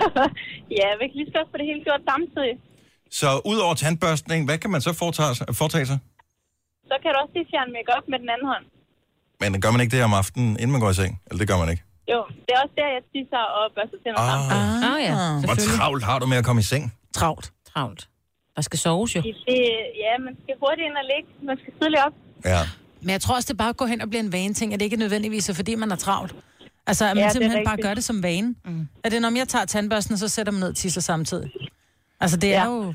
[0.78, 2.54] ja, jeg vil ikke lige skal få det hele gjort samtidig.
[3.20, 5.98] Så udover tandbørstning, hvad kan man så foretage, sig- foretage sig?
[6.90, 8.64] Så kan du også lige fjerne make med den anden hånd.
[9.42, 11.12] Men gør man ikke det om aftenen, inden man går i seng?
[11.26, 11.82] Eller det gør man ikke?
[12.12, 14.28] Jo, det er også der, jeg tisser og børster tænder Ah.
[14.30, 14.84] sammen.
[14.90, 15.14] Ah, ja.
[15.46, 16.84] Hvor travlt har du med at komme i seng?
[17.18, 17.46] Travlt.
[17.72, 18.02] Travlt.
[18.56, 19.20] Der skal soves jo.
[19.20, 19.34] Det,
[20.04, 21.28] ja, man skal hurtigt ind og ligge.
[21.48, 22.14] Man skal tidligt op.
[22.52, 22.60] Ja.
[23.04, 24.84] Men jeg tror også, det bare går hen og bliver en vane ting, at det
[24.84, 26.34] ikke nødvendigvis er, fordi man er travlt.
[26.86, 28.54] Altså, at man Ja, er simpelthen bare gør det som vane.
[28.64, 28.88] Mm.
[29.04, 31.50] Er det, når jeg tager tandbørsten, så sætter man ned og tisser samtidig?
[32.20, 32.64] Altså, det er Ja.
[32.66, 32.94] jo...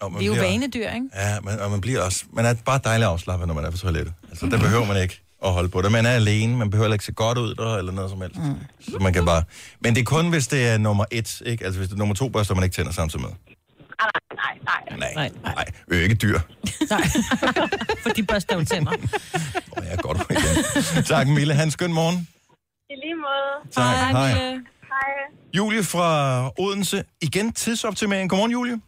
[0.00, 1.06] Og man Vi er jo bliver- vanedyr, ikke?
[1.16, 2.24] Ja, man, og man bliver også...
[2.32, 4.14] Man er bare dejligt afslappet, når man er på toilettet.
[4.30, 5.92] Altså, der behøver man ikke at holde på det.
[5.92, 8.36] Man er alene, man behøver ikke se godt ud der, eller noget som helst.
[8.36, 8.54] Mm.
[8.80, 9.42] Så man kan bare...
[9.80, 11.64] Men det er kun, hvis det er nummer et, ikke?
[11.64, 13.30] Altså, hvis det er nummer to børster, man ikke tænder samtidig med.
[14.42, 15.12] Nej, nej, nej.
[15.14, 15.54] Nej, nej.
[15.54, 15.64] nej.
[15.88, 16.38] Vi er jo ikke dyr.
[18.02, 18.92] For de børster jo tænder.
[18.92, 21.04] Åh, jeg er godt igen.
[21.04, 21.54] tak, Mille.
[21.54, 22.28] Han skøn morgen.
[22.90, 23.72] I lige måde.
[23.72, 23.96] Tak.
[23.96, 24.32] Hej, Hej.
[24.32, 25.10] Hej.
[25.56, 27.04] Julie fra Odense.
[27.20, 28.30] Igen tidsoptimering.
[28.30, 28.80] Godmorgen, Julie.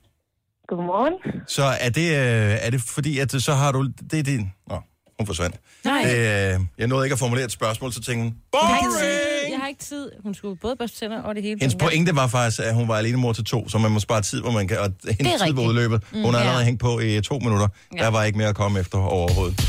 [0.69, 1.13] Godmorgen.
[1.49, 3.89] Så er det, øh, er det fordi, at så har du...
[4.11, 4.53] Det er din...
[4.69, 4.77] Nå,
[5.19, 5.57] hun forsvandt.
[5.85, 6.03] Nej.
[6.05, 9.53] Øh, jeg nåede ikke at formulere et spørgsmål, så tænkte hun, Jeg har ikke boring!
[9.53, 9.60] tid.
[9.91, 10.11] Tid.
[10.23, 11.61] Hun skulle både børste tænder og det hele.
[11.61, 14.23] Hendes pointe var faktisk, at hun var alene mor til to, så man må spare
[14.23, 16.03] tid, hvor man kan, og hendes tid var udløbet.
[16.13, 16.47] Mm, Hun har ja.
[16.47, 17.69] allerede hængt på i to minutter.
[17.97, 18.03] Ja.
[18.03, 19.61] Der var ikke mere at komme efter overhovedet.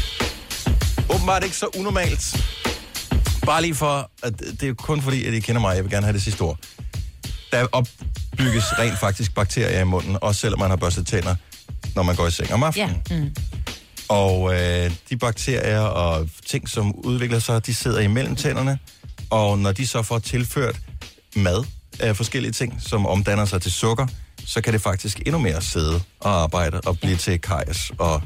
[1.15, 2.35] Åbenbart ikke så unormalt.
[3.45, 6.05] Bare lige for, at det er kun fordi, at I kender mig, jeg vil gerne
[6.05, 6.57] have det sidste ord.
[7.51, 11.35] Der opbygges rent faktisk bakterier i munden, også selvom man har børstet tænder,
[11.95, 13.01] når man går i seng om aftenen.
[13.09, 13.15] Ja.
[13.19, 13.31] Mm.
[14.09, 18.79] Og øh, de bakterier og ting, som udvikler sig, de sidder imellem tænderne.
[19.31, 20.75] Og når de så får tilført
[21.35, 21.63] mad
[21.99, 24.07] af forskellige ting, som omdanner sig til sukker,
[24.45, 28.21] så kan det faktisk endnu mere sidde og arbejde og blive til kajes og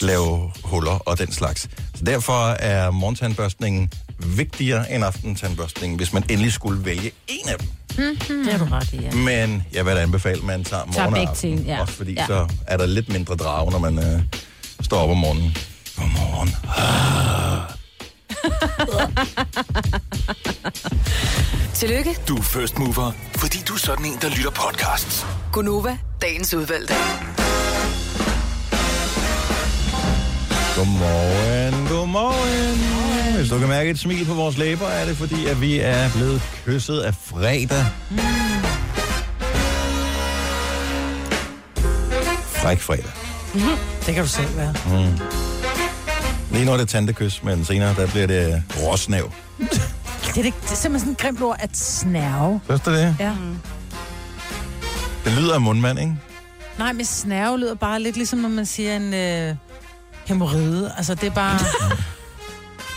[0.00, 1.68] lave huller og den slags.
[1.94, 3.92] Så derfor er morgentandbørstningen
[4.26, 7.68] vigtigere end aftentandbørstningen, hvis man endelig skulle vælge en af dem.
[7.98, 8.44] Mm-hmm.
[8.44, 9.10] Det har du ret i, ja.
[9.14, 11.56] Men jeg vil da anbefale, at man tager morgen og begge aften.
[11.56, 11.80] ting, ja.
[11.80, 12.26] Også fordi Ja.
[12.26, 14.22] så er der lidt mindre drag, når man øh,
[14.80, 15.56] står op om morgenen.
[15.96, 16.48] Godmorgen.
[21.74, 25.26] Tillykke, Du er first mover, fordi du er sådan en, der lytter podcasts.
[25.52, 26.94] Gunova, dagens udvalgte.
[30.76, 33.36] Godmorgen, godmorgen.
[33.36, 36.10] Hvis du kan mærke et smil på vores læber, er det fordi, at vi er
[36.12, 37.84] blevet kysset af fredag.
[42.62, 43.04] Fræk fredag.
[43.54, 43.76] Mm-hmm.
[44.06, 44.74] Det kan du selv være.
[44.86, 45.18] Mm.
[46.50, 49.32] Lige nu er det tantekys, men senere der bliver det råsnæv.
[49.58, 49.68] Det
[50.38, 52.60] er, det, det er simpelthen sådan et grimt ord at snærve.
[52.64, 53.16] Synes du det?
[53.20, 53.32] Ja.
[55.24, 56.16] Det lyder af mundmand, ikke?
[56.78, 59.54] Nej, men snærve lyder bare lidt ligesom, når man siger en øh,
[60.26, 60.92] hemorrhide.
[60.96, 61.58] Altså, det er bare...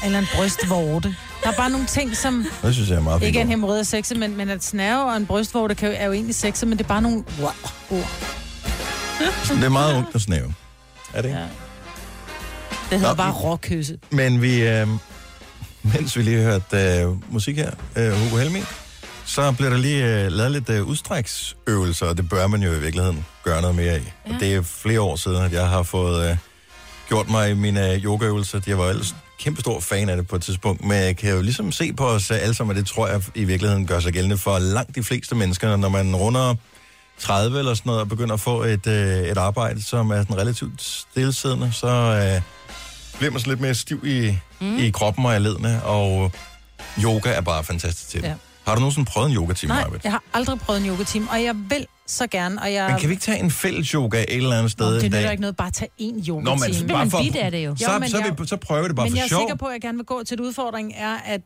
[0.06, 1.16] eller en brystvorte.
[1.44, 2.46] Der er bare nogle ting, som...
[2.62, 3.24] Det synes jeg er meget.
[3.24, 6.06] Ikke er en er sexet, men, men at snærve og en brystvorte kan jo, er
[6.06, 7.52] jo egentlig sexet, men det er bare nogle wow,
[7.92, 8.10] ord.
[9.50, 10.54] Det er meget ungt at snæve.
[11.14, 11.40] Er det ikke?
[11.40, 11.46] Ja.
[12.92, 13.98] Det hedder Nå, bare råkysse.
[14.10, 14.88] Men vi, øh,
[15.84, 18.60] mens vi lige hørte øh, musik her, øh, Hugo Helmi,
[19.26, 22.80] så bliver der lige øh, lavet lidt øh, udstræksøvelser, og det bør man jo i
[22.80, 24.02] virkeligheden gøre noget mere i.
[24.28, 24.34] Ja.
[24.34, 26.38] Og det er flere år siden, at jeg har fået øh,
[27.08, 28.62] gjort mig mine øh, yogaøvelser.
[28.68, 31.42] Jeg var ellers kæmpe stor fan af det på et tidspunkt, men jeg kan jo
[31.42, 34.38] ligesom se på os alle sammen, og det tror jeg i virkeligheden gør sig gældende
[34.38, 36.56] for langt de fleste mennesker, når man runder
[37.20, 40.38] 30 eller sådan noget, og begynder at få et, øh, et arbejde, som er sådan
[40.38, 42.42] relativt stillesiddende, så øh,
[43.22, 44.78] bliver man sådan lidt mere stiv i, mm.
[44.78, 46.32] i kroppen og i ledene, og
[47.04, 48.28] yoga er bare fantastisk til det.
[48.28, 48.34] Ja.
[48.68, 50.04] Har du nogensinde prøvet en yoga-time, Nej, Majbet?
[50.04, 52.90] jeg har aldrig prøvet en yoga-team, og jeg vil så gerne, og jeg...
[52.90, 55.32] Men kan vi ikke tage en fælles yoga et eller andet sted Nå, det nytter
[55.32, 56.44] ikke noget bare at tage én yoga-time.
[56.44, 57.76] Nå, men bare for- af det jo.
[57.76, 59.42] Så, så, jeg- vi, så prøver vi det bare men for jeg er sjov.
[59.42, 61.42] sikker på, at jeg gerne vil gå til et udfordring, er, at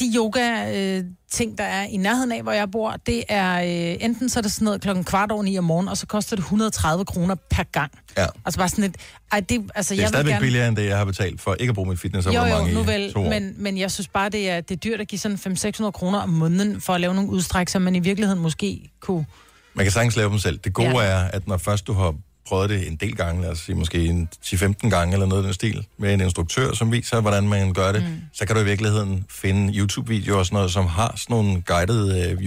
[0.00, 4.40] de yoga-ting, der er i nærheden af, hvor jeg bor, det er øh, enten så
[4.40, 7.04] er det sådan noget klokken kvart over ni om morgenen, og så koster det 130
[7.04, 7.90] kroner per gang.
[8.16, 8.26] Ja.
[8.44, 8.96] Altså bare sådan et...
[9.32, 10.42] Ej, det, altså, Det er jeg stadigvæk gerne...
[10.42, 12.82] billigere end det, jeg har betalt for ikke at bruge mit Jo, jo, fitnessabonnement nu
[12.82, 13.28] i vel, to år.
[13.28, 15.38] men, men jeg synes bare, det er, det er dyrt at give sådan
[15.86, 19.26] 500-600 kroner om måneden for at lave nogle udstræk, som man i virkeligheden måske kunne...
[19.74, 20.58] Man kan sagtens lave dem selv.
[20.58, 21.04] Det gode ja.
[21.04, 22.14] er, at når først du har
[22.48, 25.46] prøvet det en del gange, lad os sige måske en 10-15 gange eller noget af
[25.46, 28.08] den stil, med en instruktør, som viser, hvordan man gør det, mm.
[28.32, 32.30] så kan du i virkeligheden finde YouTube-videoer og sådan noget, som har sådan nogle guidede
[32.30, 32.46] øh,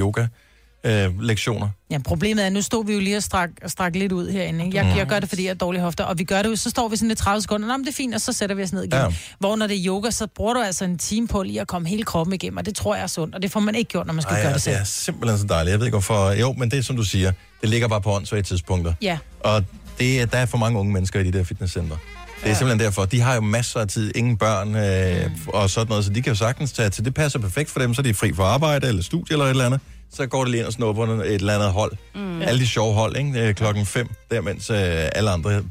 [0.83, 1.67] yoga-lektioner.
[1.91, 4.65] Ja, problemet er, nu stod vi jo lige og strak, strak lidt ud herinde.
[4.65, 4.77] Ikke?
[4.77, 4.97] Jeg, Mm.
[4.97, 6.87] jeg gør det, fordi jeg er dårlig hofter, og vi gør det jo, så står
[6.87, 8.73] vi sådan lidt 30 sekunder, Nå, men det er fint, og så sætter vi os
[8.73, 8.93] ned igen.
[8.99, 9.05] Ja.
[9.39, 11.87] Hvor når det er yoga, så bruger du altså en time på lige at komme
[11.87, 14.07] hele kroppen igennem, og det tror jeg er sundt, og det får man ikke gjort,
[14.07, 14.73] når man skal Ej, gøre ja, det selv.
[14.75, 15.71] det er simpelthen så dejligt.
[15.71, 16.31] Jeg ved ikke hvorfor.
[16.31, 17.31] Jo, men det er som du siger,
[17.61, 18.93] det ligger bare på åndssvage tidspunkter.
[19.01, 19.17] Ja.
[19.39, 19.63] Og
[19.99, 21.95] det, er- der er for mange unge mennesker i de der fitnesscenter.
[21.95, 22.55] Det er ja.
[22.55, 23.05] simpelthen derfor.
[23.05, 25.31] De har jo masser af tid, ingen børn øh, mm.
[25.47, 27.05] og sådan noget, så de kan jo sagtens tage til.
[27.05, 29.49] Det passer perfekt for dem, så er de fri for arbejde eller studie eller et
[29.49, 29.79] eller andet.
[30.13, 31.91] Så går det lige ind og snupper et eller andet hold.
[32.15, 32.41] Mm.
[32.41, 33.47] Alle de sjove hold, ikke?
[33.47, 34.77] Øh, Klokken fem, der mens øh,
[35.15, 35.63] alle andre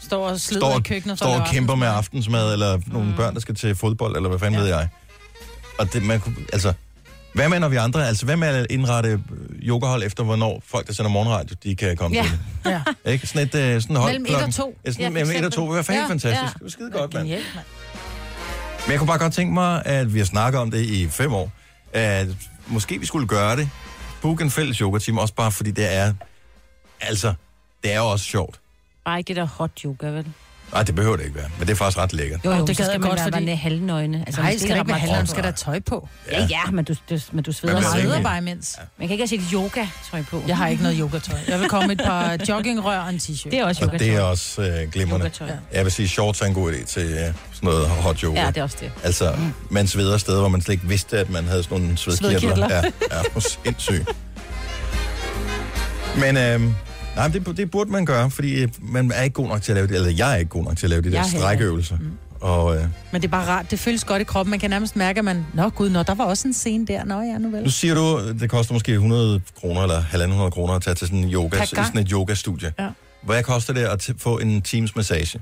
[0.00, 1.18] Står og slider står, i køkkenet.
[1.18, 3.16] står og kæmper med aftensmad, eller nogle mm.
[3.16, 4.60] børn, der skal til fodbold, eller hvad fanden ja.
[4.60, 4.88] ved jeg.
[5.78, 6.72] Og det, man kunne, altså,
[7.34, 9.18] hvad med, når vi andre, altså, hvad med at indrette øh,
[9.62, 12.22] yogahold efter, hvornår folk, der sender morgenradio, de kan komme Ja.
[12.22, 12.82] til det?
[13.04, 13.10] ja.
[13.12, 13.26] Ikke?
[13.26, 14.78] Sådan et, øh, sådan hold Mellem et klokken- og to.
[14.86, 15.66] Ja, sådan Ja, mellem for et og to.
[15.68, 16.42] Det var fandme Ja, fantastisk.
[16.42, 16.46] ja.
[16.46, 17.24] Det var skide godt, mand.
[17.26, 17.66] Genialt, mand.
[18.86, 21.32] Men jeg kunne bare godt tænke mig, at vi har snakket om det i fem
[21.32, 21.52] år,
[21.92, 22.26] at
[22.66, 23.70] måske vi skulle gøre det.
[24.22, 26.12] Book en fælles yoga-team, også bare fordi det er,
[27.00, 27.34] altså,
[27.82, 28.60] det er jo også sjovt.
[29.04, 30.26] Bare ikke det der hot yoga, vel?
[30.72, 32.40] Nej, det behøver det ikke være, men det er faktisk ret lækkert.
[32.44, 33.52] Jo, jo, det det gad jeg skal man godt, være fordi- fordi...
[33.54, 34.24] halvnøgne.
[34.26, 36.08] Altså, Nej, man skal det ikke være halvnøgne, skal der tøj på.
[36.32, 38.76] Ja, ja, men du, du, men du sveder er sidder ikke- bare imens.
[38.98, 40.42] Man kan ikke have sit yoga-tøj på.
[40.48, 41.38] Jeg har ikke noget yogatøj.
[41.48, 43.50] Jeg vil komme med et par joggingrør og en t-shirt.
[43.50, 44.06] Det er også Og yogatøj.
[44.06, 45.18] det er også øh, glimrende.
[45.26, 45.50] Yogatøj.
[45.72, 48.40] Jeg vil sige, shorts er en god idé til øh, sådan noget hot yoga.
[48.40, 48.92] Ja, det er også det.
[49.04, 49.36] Altså,
[49.70, 52.38] man sveder steder, hvor man slet ikke vidste, at man havde sådan nogle svedkirtler.
[52.38, 52.68] Svedkirtler.
[53.10, 54.08] Ja, ja, sindssygt.
[56.16, 56.60] Men øh,
[57.16, 59.72] nej, men det, det burde man gøre, fordi øh, man er ikke god nok til
[59.72, 61.20] at lave det, eller jeg er ikke god nok til at lave de der Jeg
[61.20, 61.38] er ikke.
[61.38, 61.96] strækøvelser.
[61.98, 62.10] Mm.
[62.40, 63.70] Og øh, Men det er bare rart.
[63.70, 64.50] Det føles godt i kroppen.
[64.50, 65.46] Man kan nærmest mærke, at man...
[65.54, 67.04] Nå gud, nå, der var også en scene der.
[67.04, 67.62] Nå ja, nu vel.
[67.62, 70.02] nu siger du, det koster måske 100 kroner eller
[70.46, 72.72] 1.500 kroner at tage til sådan en yoga, sådan et yogastudie.
[72.78, 72.88] Ja.
[73.22, 75.40] Hvad koster det at få en teams massage?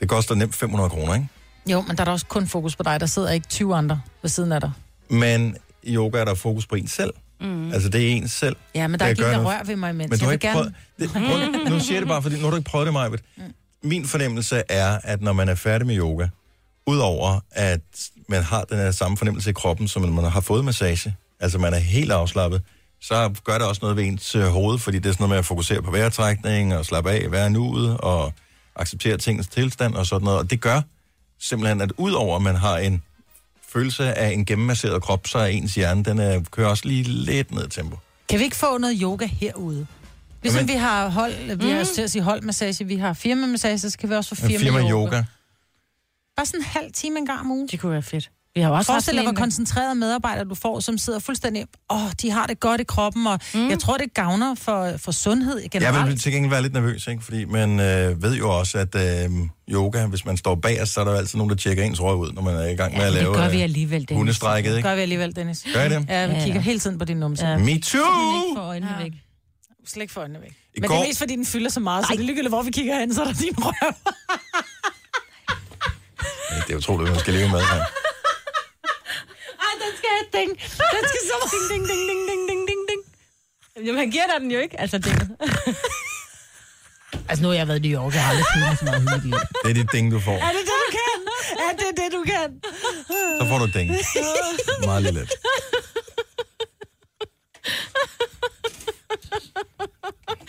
[0.00, 1.26] Det koster nemt 500 kroner, ikke?
[1.66, 3.00] Jo, men der er da også kun fokus på dig.
[3.00, 4.70] Der sidder ikke 20 andre ved siden af dig.
[5.08, 7.10] Men i yoga er der fokus på en selv.
[7.42, 7.72] Mm.
[7.72, 8.56] Altså, det er en selv.
[8.74, 10.10] Ja, men der er ikke en, der rører ved mig imens.
[10.10, 10.54] Men du har ikke gerne...
[10.54, 10.74] prøvet...
[10.98, 11.10] Det,
[11.64, 13.20] prøv, nu siger jeg det bare, fordi nu har du ikke prøvet det, Majbet.
[13.36, 13.42] Mm.
[13.82, 16.28] Min fornemmelse er, at når man er færdig med yoga,
[16.86, 17.80] udover at
[18.28, 21.58] man har den her samme fornemmelse i kroppen, som når man har fået massage, altså
[21.58, 22.62] man er helt afslappet,
[23.00, 25.38] så gør det også noget ved ens øh, hoved, fordi det er sådan noget med
[25.38, 28.32] at fokusere på vejrtrækning og slappe af, være nuet og
[28.76, 30.38] acceptere tingens tilstand og sådan noget.
[30.38, 30.80] Og det gør
[31.40, 33.02] simpelthen, at udover at man har en
[33.72, 37.50] følelse af en gennemmasseret krop, så er ens hjerne, den er, kører også lige lidt
[37.52, 37.98] ned i tempo.
[38.28, 39.86] Kan vi ikke få noget yoga herude?
[40.42, 43.98] Ligesom Jamen- vi har hold, vi har til at sige holdmassage, vi har firmamassage, så
[43.98, 44.90] kan vi også få firma, firma yoga.
[44.90, 45.22] yoga.
[46.36, 47.68] Bare sådan en halv time en gang om ugen.
[47.68, 48.30] Det kunne være fedt.
[48.54, 51.66] Vi har også Forestil dig, hvor en- koncentrerede medarbejdere du får, som sidder fuldstændig...
[51.90, 53.70] Åh, oh, de har det godt i kroppen, og mm.
[53.70, 55.96] jeg tror, det gavner for, for sundhed generelt.
[55.98, 57.24] Jeg vil til gengæld være lidt nervøs, ikke?
[57.24, 59.30] fordi man øh, ved jo også, at øh,
[59.70, 62.16] yoga, hvis man står bag så er der jo altid nogen, der tjekker ens røg
[62.16, 64.00] ud, når man er i gang med Ja, at det lave gør vi øh, alligevel,
[64.00, 64.16] Dennis.
[64.16, 64.70] hundestrækket.
[64.70, 64.88] Det Ikke?
[64.88, 65.64] gør vi alligevel, Dennis.
[65.74, 66.06] Gør I det?
[66.08, 66.60] Ja, vi Ja, kigger ja.
[66.60, 67.46] hele tiden på din numse.
[67.46, 67.58] Ja.
[67.58, 67.70] Me too!
[67.72, 69.12] ikke få øjnene væk.
[69.86, 70.50] Slet ikke for øjnene væk.
[70.74, 72.50] I Men går- det er mest, fordi den fylder så meget, så det er ligegyldigt,
[72.50, 73.72] hvor vi kigger hen, så er der din røv.
[76.66, 77.84] Det er utroligt, hvad man skal leve med her.
[80.02, 80.50] Skal have et ding.
[80.94, 83.02] Den skal så ding, ding, ding, ding, ding, ding, ding, ding.
[83.86, 85.28] Jamen, han giver dig den jo ikke, altså dinget.
[87.28, 89.32] Altså, nu har jeg været i New York, jeg har aldrig mig så meget liv.
[89.64, 90.32] Det er dit ding, du får.
[90.32, 91.18] Er det det, du kan?
[91.66, 92.60] Er det det, du kan?
[93.40, 93.90] Så får du et ding.
[94.88, 95.28] Meget lille.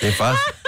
[0.01, 0.62] Det er faktisk...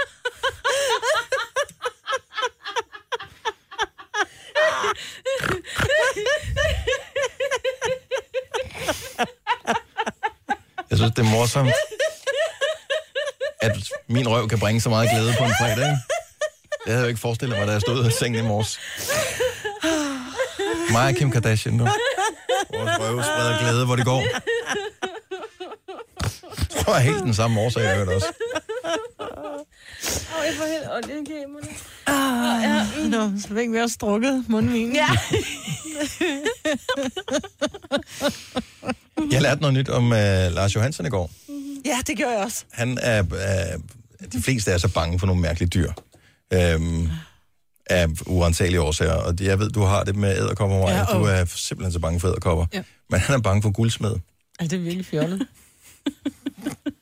[10.96, 11.70] Jeg synes, det er morsomt,
[13.60, 13.72] at
[14.08, 15.76] min røv kan bringe så meget glæde på en fredag.
[15.76, 15.98] ikke?
[16.84, 18.78] Det havde jeg jo ikke forestillet mig, da jeg stod i sengen i morges.
[20.90, 21.84] Mig og Kim Kardashian nu.
[21.84, 24.20] Vores røv spreder glæde, hvor det går.
[26.74, 28.26] Jeg tror, jeg er helt den samme årsag, jeg hørte også.
[29.20, 31.68] Åh, jeg får helt ondt i kæmerne.
[32.06, 32.86] Ah, ja.
[33.08, 34.94] Nå, så længe vi har strukket mundvinen.
[34.94, 35.08] Ja.
[39.30, 40.10] Jeg lærte noget nyt om uh,
[40.52, 41.30] Lars Johansen i går.
[41.84, 42.64] Ja, det gør jeg også.
[42.72, 43.76] Han er, er...
[44.32, 45.92] De fleste er så bange for nogle mærkelige dyr.
[46.52, 47.08] Øhm,
[47.90, 49.12] af uansagelige årsager.
[49.12, 51.98] Og jeg ved, du har det med æderkopper, Ja, ja, og- Du er simpelthen så
[51.98, 52.66] bange for æderkopper.
[52.74, 52.82] Ja.
[53.10, 54.10] Men han er bange for guldsmed.
[54.60, 55.46] Ej, det er virkelig fjollet.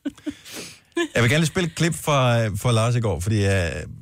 [1.15, 3.53] Jeg vil gerne lige spille et klip fra, fra Lars i går, fordi uh,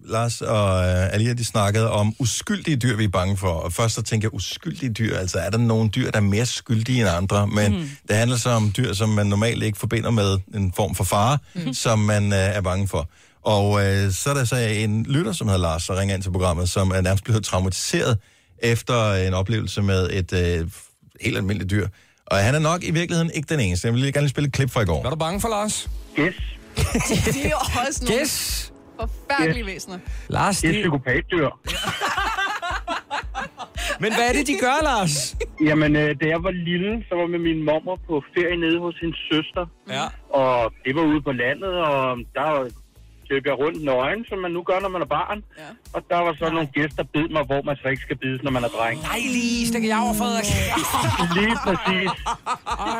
[0.05, 3.48] Lars og uh, Alia, de snakkede om uskyldige dyr, vi er bange for.
[3.48, 6.47] Og først så tænker jeg, uskyldige dyr, altså er der nogle dyr, der er mere
[6.47, 7.47] skyldige end andre?
[7.47, 7.90] Men mm.
[8.09, 11.39] det handler så om dyr, som man normalt ikke forbinder med en form for fare,
[11.55, 11.74] mm.
[11.74, 13.09] som man uh, er bange for.
[13.43, 16.31] Og uh, så er der så en lytter, som hedder Lars, der ringer ind til
[16.31, 18.19] programmet, som er nærmest blevet traumatiseret
[18.59, 20.70] efter en oplevelse med et uh,
[21.20, 21.89] helt almindeligt dyr.
[22.27, 23.86] Og han er nok i virkeligheden ikke den eneste.
[23.86, 25.06] Jeg vil lige gerne lige spille et klip fra i går.
[25.06, 25.90] Er du bange for Lars?
[26.19, 26.35] Yes.
[27.34, 27.56] De er
[27.88, 28.72] også nogle Yes.
[29.00, 29.98] forfærdelige væsener.
[30.28, 31.48] Lars, Det er psykopatdyr.
[34.02, 35.36] Men hvad er det, de gør, Lars?
[35.68, 38.78] Jamen, øh, da jeg var lille, så var jeg med min mormor på ferie nede
[38.80, 39.64] hos hendes søster.
[39.96, 40.04] Ja.
[40.42, 42.48] Og det var ude på landet, og der
[43.32, 45.38] løb jeg rundt nøgen, som man nu gør, når man er barn.
[45.62, 45.68] Ja.
[45.96, 48.40] Og der var så nogle gæster, der bed mig, hvor man så ikke skal bides,
[48.46, 48.96] når man er dreng.
[49.10, 50.48] Nej, lige stikker jeg over, Frederik.
[51.38, 52.10] Lige præcis.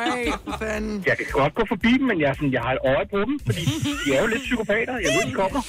[0.01, 0.21] Ej,
[0.61, 0.95] fanden.
[1.09, 3.17] Jeg kan godt gå forbi dem, men jeg, er sådan, jeg har et øje på
[3.27, 3.63] dem, fordi
[4.05, 4.93] de er jo lidt psykopater.
[5.05, 5.59] Jeg ved, de kommer.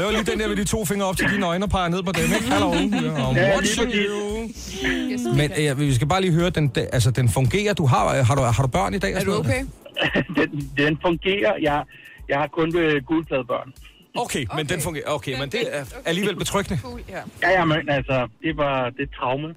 [0.00, 2.02] Lav lige den der med de to fingre op til dine øjne og peger ned
[2.08, 2.48] på dem, ikke?
[2.54, 2.68] Hallo.
[2.72, 4.08] Ja, lige
[4.46, 5.20] præcis.
[5.40, 7.74] Men øh, vi skal bare lige høre, den, den- altså, den fungerer.
[7.74, 9.12] Du har, har, du, har du børn i dag?
[9.12, 9.62] Er du okay?
[10.38, 11.52] den, den fungerer.
[11.62, 11.82] Jeg,
[12.28, 13.72] jeg har kun øh, guldpladebørn.
[14.18, 15.04] Okay, men den fungerer.
[15.10, 16.82] Okay, men det er alligevel betryggende.
[16.82, 17.20] Cool, ja.
[17.42, 19.42] Ja, ja, men altså, det var det er et traume.
[19.46, 19.52] Jamen,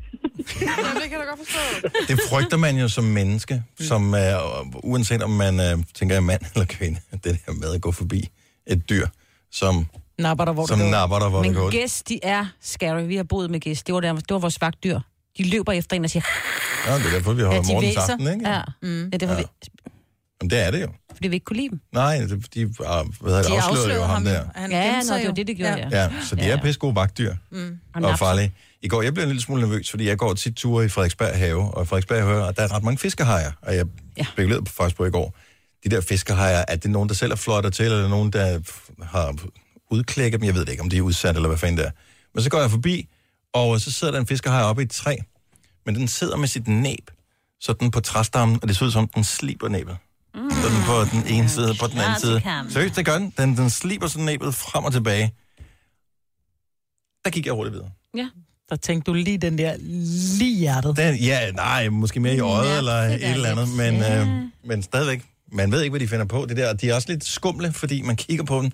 [1.02, 1.90] det kan jeg da godt forstå.
[2.08, 4.20] Det frygter man jo som menneske, som uh,
[4.84, 8.30] uanset om man uh, tænker er mand eller kvinde, det der med at gå forbi
[8.68, 9.08] et dyr,
[9.52, 9.86] som,
[10.20, 10.92] Napper der, hvor som du går.
[10.92, 11.72] napper dig, hvor det Men går.
[11.72, 13.02] gæst, de er scary.
[13.08, 13.88] Vi har boet med gæst.
[13.88, 15.00] Det var, der, det var vores vagtdyr.
[15.38, 16.24] De løber efter en og siger...
[16.88, 18.02] Ja, det er derfor, vi har Ja, ja, væser.
[18.02, 18.50] aften, ikke?
[18.50, 19.10] Ja, mm.
[19.14, 19.40] ja det var Ja.
[19.40, 19.46] ja.
[20.42, 20.88] Men det er det jo.
[21.14, 21.80] fordi vi ikke kunne lide dem.
[21.94, 22.84] Nej, det, de, uh, hvad
[23.24, 24.46] hedder afslørede jo ham der.
[24.56, 25.28] Han Ja, ja, nå, det jo.
[25.28, 25.90] var det, det gjorde, ja.
[25.92, 26.62] Ja, så de Ja, er ja.
[26.64, 27.36] pisse gode vagtdyr.
[27.52, 27.80] Mm.
[27.94, 28.54] Og farlige.
[28.82, 31.38] I går, jeg blev en lille smule nervøs, fordi jeg går tit ture i Frederiksberg
[31.38, 33.86] have, og Frederiksberg have, og der er ret mange fiskehajer, og jeg
[34.18, 34.26] ja.
[34.34, 35.38] spekulerede på, faktisk på i går.
[35.84, 38.60] De der fiskehajer, er det nogen, der selv er flottet til, eller er nogen, der
[39.04, 39.36] har
[39.92, 40.46] udklækket dem?
[40.48, 41.92] Jeg ved det ikke, om de er udsat, eller hvad fanden det er.
[42.36, 43.08] Men så går jeg forbi,
[43.54, 45.16] og så sidder der en fiskehaj oppe i et træ,
[45.86, 47.12] men den sidder med sit næb,
[47.62, 49.98] sådan på træstammen, og det ser ud som, den sliber næbet.
[50.36, 50.52] Mm.
[50.52, 52.42] Sådan på den ene side, på den anden side.
[52.70, 53.34] Seriøst, det gør den.
[53.38, 55.34] Den, den sliber sådan næbet frem og tilbage.
[57.26, 57.90] Der gik jeg hurtigt videre.
[58.18, 58.28] Ja.
[58.70, 59.76] Der tænkte du lige den der
[60.38, 60.98] lige hjertet.
[60.98, 64.22] Den, ja, nej, måske mere i øjet Ja, eller et er eller andet, men, ja.
[64.22, 64.28] øh,
[64.64, 66.46] men stadigvæk, man ved ikke, hvad de finder på.
[66.46, 68.72] Det der, de er også lidt skumle, fordi man kigger på dem,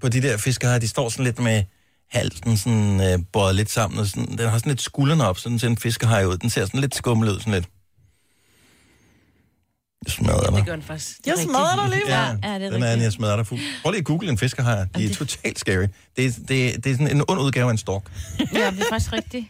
[0.00, 1.62] på de der fiskere, de står sådan lidt med
[2.10, 5.58] halsen sådan øh, bøjet lidt sammen, og sådan, den har sådan lidt skuldrene op, sådan
[5.58, 6.36] ser en fiskehaj ud.
[6.38, 7.68] Den ser sådan lidt skummel ud, sådan lidt.
[10.06, 10.64] Jeg smadrer Det dig.
[10.66, 11.16] gør den faktisk.
[11.26, 12.92] Jeg smadrer dig lige, Ja, Ja, det er den er rigtigt.
[12.96, 13.60] en, jeg smadrer dig fuld.
[13.82, 14.84] Prøv lige at google en fiskehaj.
[14.96, 15.86] De er totalt scary.
[16.16, 18.02] Det er, det, er, det er sådan en ond udgave af en stork.
[18.54, 19.46] Ja, det er faktisk rigtigt.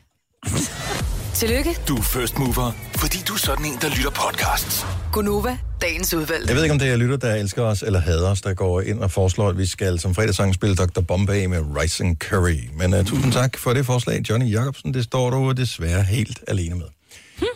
[1.35, 4.87] Tillykke, Du er first mover, fordi du er sådan en, der lytter podcasts.
[5.13, 6.47] Gunova, dagens udvalgte.
[6.49, 8.81] Jeg ved ikke, om det er lytter, der elsker os eller hader os, der går
[8.81, 11.01] ind og foreslår, at vi skal som fredagssang spille Dr.
[11.01, 12.59] Bombay med Rice and Curry.
[12.77, 14.95] Men uh, tusind tak for det forslag, Johnny Jacobsen.
[14.95, 16.87] Det står du desværre helt alene med.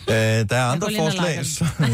[0.09, 0.15] Uh,
[0.49, 1.45] der er andre forslag.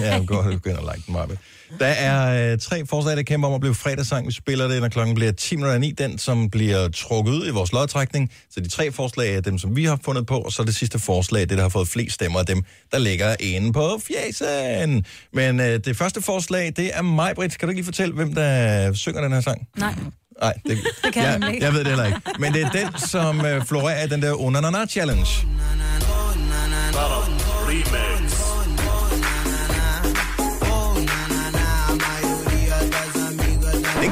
[0.01, 1.39] ja, gå, ind og like den, Marbe.
[1.81, 4.27] Der er uh, tre forslag, der kæmper om at blive fredagssang.
[4.27, 5.94] Vi spiller det, når klokken bliver 10.09.
[5.98, 8.31] Den, som bliver trukket ud i vores lodtrækning.
[8.51, 10.39] Så de tre forslag er dem, som vi har fundet på.
[10.39, 12.62] Og så det sidste forslag, det, der har fået flest stemmer af dem,
[12.93, 15.05] der ligger inde på fjæsen.
[15.32, 17.59] Men uh, det første forslag, det er mig, Britt.
[17.59, 19.69] Kan du ikke lige fortælle, hvem der synger den her sang?
[19.78, 19.94] Nej.
[20.40, 22.20] Nej, det, Det kan jeg jeg, jeg ved det heller ikke.
[22.39, 25.27] Men det er den, som uh, florerer i den der Unanana Challenge.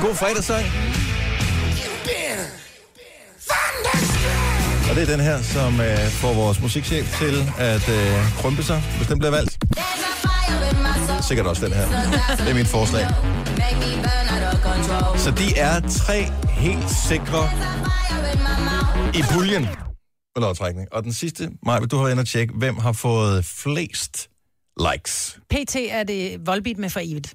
[0.00, 0.64] En god fredagssang.
[4.90, 8.82] Og det er den her, som øh, får vores musikchef til at øh, krympe sig,
[8.96, 9.58] hvis den bliver valgt.
[11.28, 11.86] Sikkert også den her.
[12.36, 13.06] Det er mit forslag.
[15.18, 16.18] Så de er tre
[16.48, 17.42] helt sikre
[19.14, 19.66] i puljen
[20.34, 20.88] på lodtrækning.
[20.92, 24.28] Og den sidste, Maja, du har været inde og tjekke, hvem har fået flest
[24.92, 25.38] likes.
[25.50, 27.34] PT er det Volbeat med for evigt.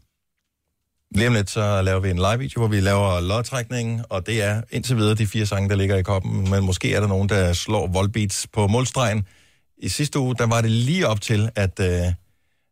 [1.11, 4.61] Lige om lidt, så laver vi en live-video, hvor vi laver lodtrækningen, og det er
[4.72, 7.53] indtil videre de fire sange, der ligger i koppen, men måske er der nogen, der
[7.53, 9.27] slår voldbeats på målstregen.
[9.77, 12.14] I sidste uge, der var det lige op til, at, øh,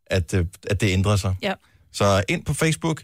[0.06, 1.34] at, øh, at det ændrede sig.
[1.42, 1.52] Ja.
[1.92, 3.02] Så ind på Facebook,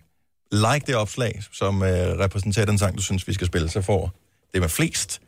[0.52, 4.12] like det opslag, som øh, repræsenterer den sang, du synes, vi skal spille, så får
[4.52, 5.20] det med flest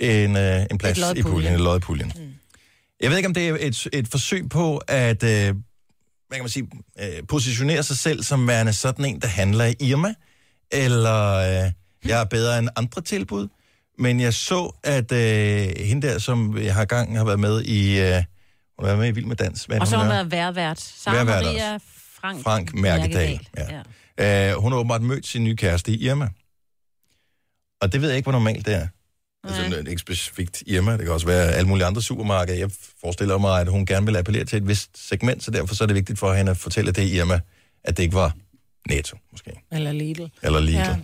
[0.00, 2.12] en, øh, en plads i puljen, en i puljen.
[2.16, 2.34] Mm.
[3.00, 5.54] Jeg ved ikke, om det er et, et forsøg på at, øh,
[6.34, 9.74] hvad kan man sige, øh, positionere sig selv som værende sådan en, der handler i
[9.80, 10.14] Irma,
[10.70, 11.70] eller øh,
[12.04, 13.48] jeg er bedre end andre tilbud.
[13.98, 18.00] Men jeg så, at øh, hende der, som jeg har gang har været med i,
[18.00, 18.14] øh, hun
[18.78, 19.64] har været med i Vild med Dans.
[19.64, 20.80] Hvad Og så har hun været værvært.
[20.80, 21.78] Sara Vejrvært Maria
[22.20, 23.40] Frank, Frank Mærkedal.
[23.56, 23.82] Ja.
[24.18, 24.52] Ja.
[24.52, 26.28] Øh, hun har åbenbart mødt sin nye kæreste i Irma.
[27.80, 28.88] Og det ved jeg ikke, hvor normalt det er.
[29.44, 32.58] Altså, ikke specifikt Irma, det kan også være alle mulige andre supermarkeder.
[32.58, 35.84] Jeg forestiller mig, at hun gerne vil appellere til et vist segment, så derfor så
[35.84, 37.40] er det vigtigt for hende at fortælle det Irma,
[37.84, 38.32] at det ikke var
[38.88, 39.50] Netto, måske.
[39.72, 40.22] Eller Lidl.
[40.42, 40.76] Eller Lidl.
[40.76, 40.96] Ja.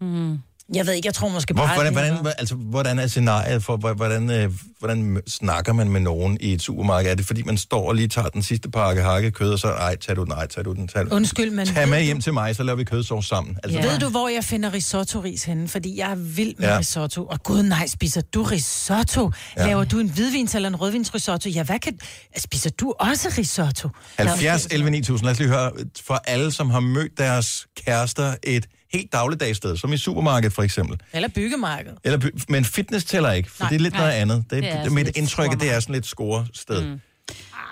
[0.00, 0.38] Mm.
[0.74, 1.74] Jeg ved ikke, jeg tror måske Hvor, bare...
[1.74, 5.88] hvordan, det er hvordan, altså, hvordan er scenariet for, hvor- hvordan, øh, hvordan snakker man
[5.88, 7.10] med nogen i et supermarked?
[7.10, 9.68] Er det fordi, man står og lige tager den sidste pakke hakket kød, og så,
[9.68, 11.12] ej, tag du den, ej, tag du den, tag.
[11.12, 13.56] Undskyld, men Tag med du- hjem til mig, så laver vi kødsovs sammen.
[13.62, 15.68] Altså, Altså, Ved du, hvor jeg finder risotto-ris henne?
[15.68, 16.72] Fordi jeg er vild med Ja.
[16.72, 16.78] ja.
[16.78, 17.24] risotto.
[17.26, 19.30] Og gud nej, spiser du risotto?
[19.56, 19.62] Ja.
[19.62, 19.66] Ja.
[19.68, 21.48] Laver du en hvidvins eller en rødvinsrisotto?
[21.48, 21.98] Ja, hvad kan...
[22.38, 23.88] Spiser du også risotto?
[24.18, 25.24] 70 11 9000.
[25.26, 25.70] Lad os lige høre
[26.06, 31.00] fra alle, som har mødt deres kærester et helt dagligdagssted, som i supermarkedet for eksempel.
[31.12, 31.92] Eller byggemarked.
[32.04, 34.02] Eller, by- men fitness tæller ikke, for Nej, det er lidt nej.
[34.02, 34.44] noget andet.
[34.50, 36.84] Det, Det er det, mit indtryk, at det er sådan lidt score-sted.
[36.88, 37.00] Mm.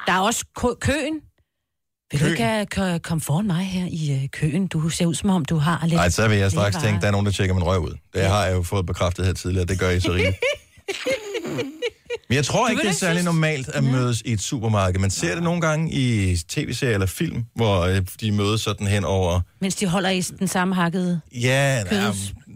[0.06, 1.20] Der er også kø- køen.
[2.12, 4.66] Vil du ikke uh, k- komme foran mig her i uh, køen?
[4.66, 5.94] Du ser ud som om, du har lidt...
[5.94, 7.94] Nej, så vil jeg straks tænke, der er nogen, der tjekker min røv ud.
[8.14, 10.36] Det har jeg jo fået bekræftet her tidligere, det gør I så rigeligt.
[12.28, 15.00] Men jeg tror ikke, det er særlig synes- normalt at mødes i et supermarked.
[15.00, 19.04] Man ser det nogle gange i tv-serier eller film, hvor øh, de mødes sådan hen
[19.04, 19.40] over...
[19.60, 22.04] Mens de holder i den samme hakkede Ja, nej,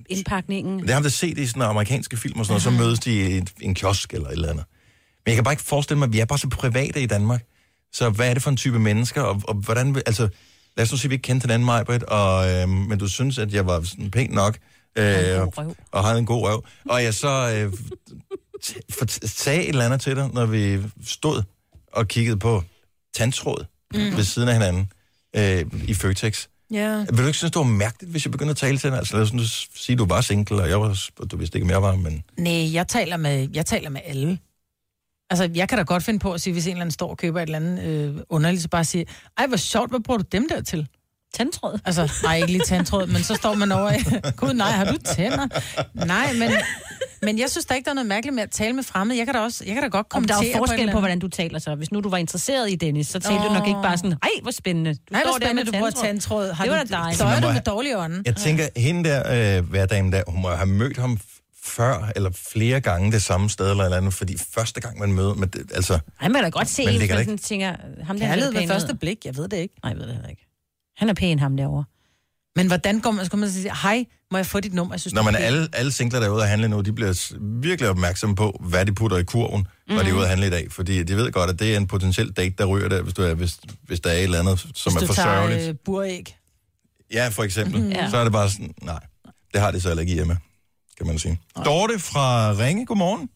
[0.06, 0.80] kødsindpakningen.
[0.80, 3.42] det har jeg set i sådan amerikanske film og sådan noget, så mødes de i
[3.60, 4.64] en kiosk eller et eller andet.
[5.24, 7.44] Men jeg kan bare ikke forestille mig, at vi er bare så private i Danmark.
[7.92, 9.96] Så hvad er det for en type mennesker, og, og hvordan...
[10.06, 10.28] Altså,
[10.76, 13.38] lad os nu sige, at vi ikke kendte hinanden, Majbrit, og, øh, men du synes,
[13.38, 14.58] at jeg var sådan pæn nok,
[14.98, 16.64] øh, og, og havde en god røv.
[16.90, 17.72] Og jeg så øh,
[19.22, 21.42] sagde et eller andet til dig, når vi stod
[21.92, 22.62] og kiggede på
[23.14, 23.64] tandtråd
[23.94, 24.16] mm.
[24.16, 24.92] Ved siden af hinanden
[25.36, 26.46] øh, i Føtex.
[26.70, 26.98] Ja.
[26.98, 28.98] Vil du ikke synes, det var mærkeligt, hvis jeg begyndte at tale til dig?
[28.98, 29.42] Altså lad os nu
[29.74, 32.22] sige, du var single, og jeg var, du vidste ikke, om jeg var, men...
[32.36, 34.38] Nej, jeg taler med, jeg taler med alle.
[35.30, 37.18] Altså, jeg kan da godt finde på at sige, hvis en eller anden står og
[37.18, 39.06] køber et eller andet øh, underligt, så bare sige,
[39.38, 40.88] ej, hvor sjovt, hvad bruger du dem der til?
[41.34, 41.78] Tandtråd?
[41.84, 43.98] Altså, nej, ikke lige tandtråd, men så står man over i,
[44.36, 45.46] gud nej, har du tænder?
[46.06, 46.50] Nej, men,
[47.22, 49.18] men jeg synes da ikke, der er noget mærkeligt med at tale med fremmede.
[49.18, 50.82] Jeg kan da, også, jeg kan da godt Om kommentere der er jo forskel på,
[50.90, 51.74] eller hvordan du taler så.
[51.74, 54.28] Hvis nu du var interesseret i Dennis, så talte du nok ikke bare sådan, ej,
[54.42, 54.94] hvor spændende.
[54.94, 56.52] Du Nej, hvor står der spændende, med du bruger tandtråd.
[56.52, 57.18] Har det var da dejligt.
[57.18, 58.22] Så er Man du med have- dårlig ånden.
[58.26, 61.18] Jeg tænker, hende der, øh, hverdame der, hun må have mødt ham
[61.64, 65.34] før, eller flere gange det samme sted, eller eller andet, fordi første gang man møder,
[65.34, 65.98] men det, altså...
[66.16, 67.74] Han vil da godt se, man det sådan tænker,
[68.04, 69.74] ham der Kærlighed ved første blik, jeg ved det ikke.
[69.82, 70.46] Nej, jeg ved det heller ikke.
[70.96, 71.84] Han er pæn, ham derovre.
[72.56, 74.94] Men hvordan går man, skal man sige, hej, må jeg få dit nummer?
[74.94, 76.80] Jeg synes, Når det er man alle, alle singler, der er ude at handle nu,
[76.80, 80.14] de bliver virkelig opmærksomme på, hvad de putter i kurven, når de er Mhm.
[80.16, 80.72] ude at handle i dag.
[80.72, 83.22] Fordi de ved godt, at det er en potentiel date, der ryger der, hvis, du
[83.22, 85.68] er, hvis, hvis der er et eller andet, som Hvis er du for tager sørgeligt.
[85.68, 86.36] øh, buræg.
[87.12, 87.82] Ja, for eksempel.
[87.88, 88.10] Ja.
[88.10, 89.00] Så er det bare sådan, nej,
[89.52, 90.38] det har de så ikke hjemme,
[90.98, 91.40] kan man sige.
[91.64, 93.28] Dorte fra Ringe, godmorgen.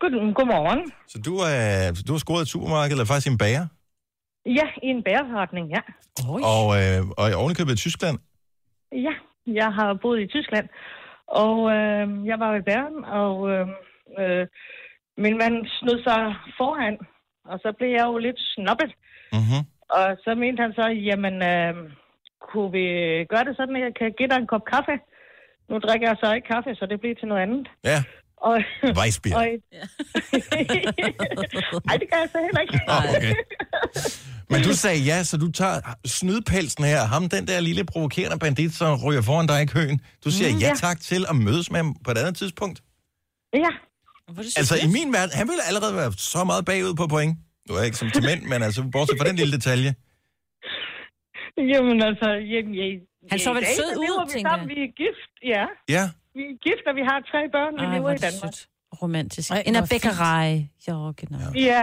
[0.00, 0.92] God, godmorgen.
[1.08, 3.66] Så du, er, du har scoret et supermarked, eller faktisk en bager,
[4.58, 5.82] Ja, i en bæreforretning, ja.
[6.54, 8.18] og, øh, og i ovenikøbet i Tyskland.
[8.92, 9.14] Ja,
[9.46, 10.68] jeg har boet i Tyskland,
[11.26, 13.66] og øh, jeg var ved bæren, og øh,
[14.18, 14.46] øh,
[15.16, 16.20] min mand snød sig
[16.58, 16.98] foran,
[17.44, 18.92] og så blev jeg jo lidt snobbet.
[19.32, 19.62] Mm-hmm.
[19.98, 21.74] Og så mente han så, jamen, øh,
[22.40, 22.86] kunne vi
[23.32, 24.94] gøre det sådan, at jeg kan give dig en kop kaffe?
[25.68, 27.68] Nu drikker jeg så ikke kaffe, så det bliver til noget andet.
[27.84, 27.98] Ja,
[28.42, 28.58] Og,
[28.98, 29.36] Weissbier.
[29.36, 29.42] og,
[31.90, 32.80] Ej, det kan jeg så heller ikke.
[32.88, 33.34] Ah, okay.
[34.50, 38.72] Men du sagde ja, så du tager snydpelsen her, ham den der lille provokerende bandit,
[38.74, 40.00] som ryger foran dig i køen.
[40.24, 40.74] Du siger Mm, ja ja.
[40.74, 42.82] tak til at mødes med ham på et andet tidspunkt.
[43.54, 43.70] Ja.
[44.56, 47.38] Altså i min verden, han ville allerede være så meget bagud på point.
[47.68, 49.94] Du er ikke som til mænd, men altså bortset fra den lille detalje.
[51.72, 52.88] Jamen altså, jamen, jeg,
[53.30, 54.68] Han så vel sød ud, tænker jeg.
[54.68, 55.64] Vi er gift, ja.
[55.96, 56.04] Ja.
[56.40, 58.54] Vi er gift, og vi har tre børn, vi lever i er Danmark.
[59.02, 59.50] Romantisk.
[59.50, 60.68] Ej, En af bækkerej.
[60.88, 61.38] Ja, genau.
[61.70, 61.82] Ja.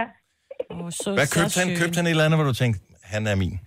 [0.70, 1.68] Oh, så, Hvad købte han?
[1.80, 3.60] Købte han et eller andet, hvor du tænkte, han er min?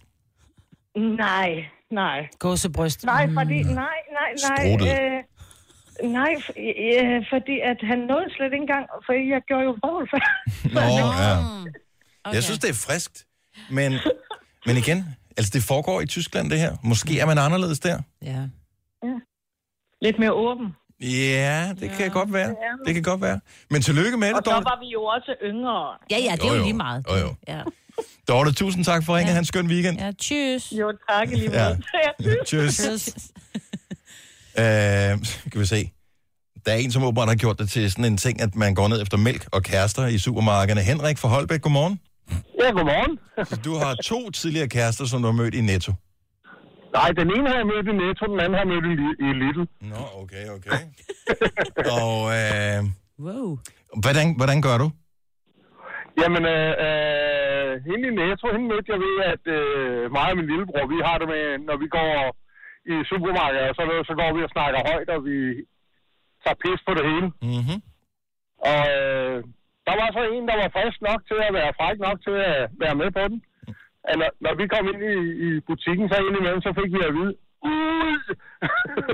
[1.26, 2.27] Nej, nej.
[2.39, 3.03] Gåsebryst.
[3.05, 4.65] Nej, fordi, nej, nej, nej.
[4.73, 5.23] Øh,
[6.19, 6.59] nej, f-
[7.03, 10.19] øh, fordi at han nåede slet ikke engang, for jeg gjorde jo vrøvl for.
[10.76, 11.34] Nå, ja.
[12.35, 13.26] Jeg synes, det er friskt.
[13.72, 13.91] Men,
[14.65, 15.05] men igen,
[15.38, 16.77] altså det foregår i Tyskland, det her.
[16.84, 18.01] Måske er man anderledes der.
[18.22, 18.41] Ja.
[20.01, 20.68] Lidt mere åben.
[21.02, 22.56] Ja, det kan godt være.
[22.86, 23.40] Det kan godt være.
[23.69, 24.65] Men tillykke med Og det, så Dorte.
[24.65, 25.98] var vi jo også yngre.
[26.11, 27.06] Ja, ja, det er Jo, jo, lige meget.
[27.10, 27.36] Jo, jo.
[27.48, 27.61] Ja.
[28.28, 29.30] Dorte, tusind tak for ringen.
[29.30, 29.36] Ja.
[29.36, 29.99] Han skøn weekend.
[29.99, 30.78] Ja, tschüss.
[30.80, 31.69] Jo, tak lige Ja.
[31.69, 32.38] måde.
[32.48, 33.32] Tschüss.
[34.57, 35.91] Øh, skal vi se.
[36.65, 38.88] Der er en, som åbenbart har gjort det til sådan en ting, at man går
[38.88, 40.82] ned efter mælk og kærester i supermarkederne.
[40.82, 41.99] Henrik fra Holbæk, godmorgen.
[42.64, 43.19] Ja, godmorgen.
[43.49, 45.94] Så du har to tidligere kærester, som du har mødt i Netto.
[46.97, 48.95] Nej, den ene har jeg mødt i Netto, den anden har jeg mødt i,
[49.26, 49.63] i Lidl.
[49.91, 50.81] Nå, okay, okay.
[51.99, 52.80] Og øh,
[53.26, 53.47] wow.
[54.03, 54.88] hvordan, hvordan gør du?
[56.22, 60.47] Jamen, øh, øh, hende i Netto, hende mødte jeg ved, at øh, mig og min
[60.51, 62.11] lillebror, vi har det med, når vi går
[62.93, 65.38] i supermarkedet, og så, så går vi og snakker højt, og vi
[66.43, 67.27] tager pis på det hele.
[67.49, 67.80] Mm-hmm.
[68.72, 69.38] Og øh,
[69.88, 72.59] der var så en, der var frisk nok til at være fræk nok til at
[72.84, 73.39] være med på den.
[74.10, 75.15] At når, når vi kom ind i,
[75.45, 77.34] i butikken, så indimellem, så fik vi at vide,
[77.73, 78.22] ud!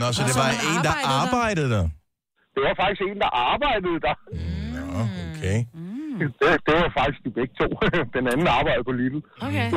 [0.02, 1.86] Nå, så det var en, der arbejdede der?
[2.54, 4.16] Det var faktisk en, der arbejdede der.
[4.76, 4.84] Nå,
[5.28, 5.60] okay.
[6.20, 6.28] Det,
[6.66, 7.68] det var faktisk de begge to.
[8.18, 9.20] Den anden arbejdede på Lidl.
[9.48, 9.68] Okay.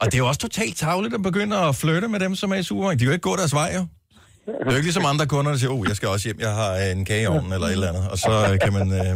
[0.00, 2.58] Og det er jo også totalt tavligt at begynde at flytte med dem, som er
[2.62, 3.00] i supermarkedet.
[3.00, 3.82] De kan jo ikke gå deres vej, jo.
[4.46, 6.54] Det er jo ikke ligesom andre kunder, der siger, oh, jeg skal også hjem, jeg
[6.60, 8.04] har en kage i ovnen eller et eller andet.
[8.12, 9.12] Og så øh, kan man øh,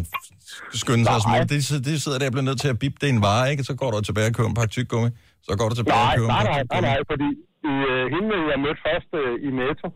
[0.83, 1.45] skynde sig og smule.
[1.53, 3.63] Det, det sidder der og bliver nødt til at bippe det er en vare, ikke?
[3.71, 5.11] Så går du tilbage og køber en pakke tyggegummi.
[5.47, 7.29] Så går du tilbage og Nej, køber en nej, pakke nej, nej, nej, fordi
[7.69, 9.89] øh, hende, jeg mødte først øh, i Netto,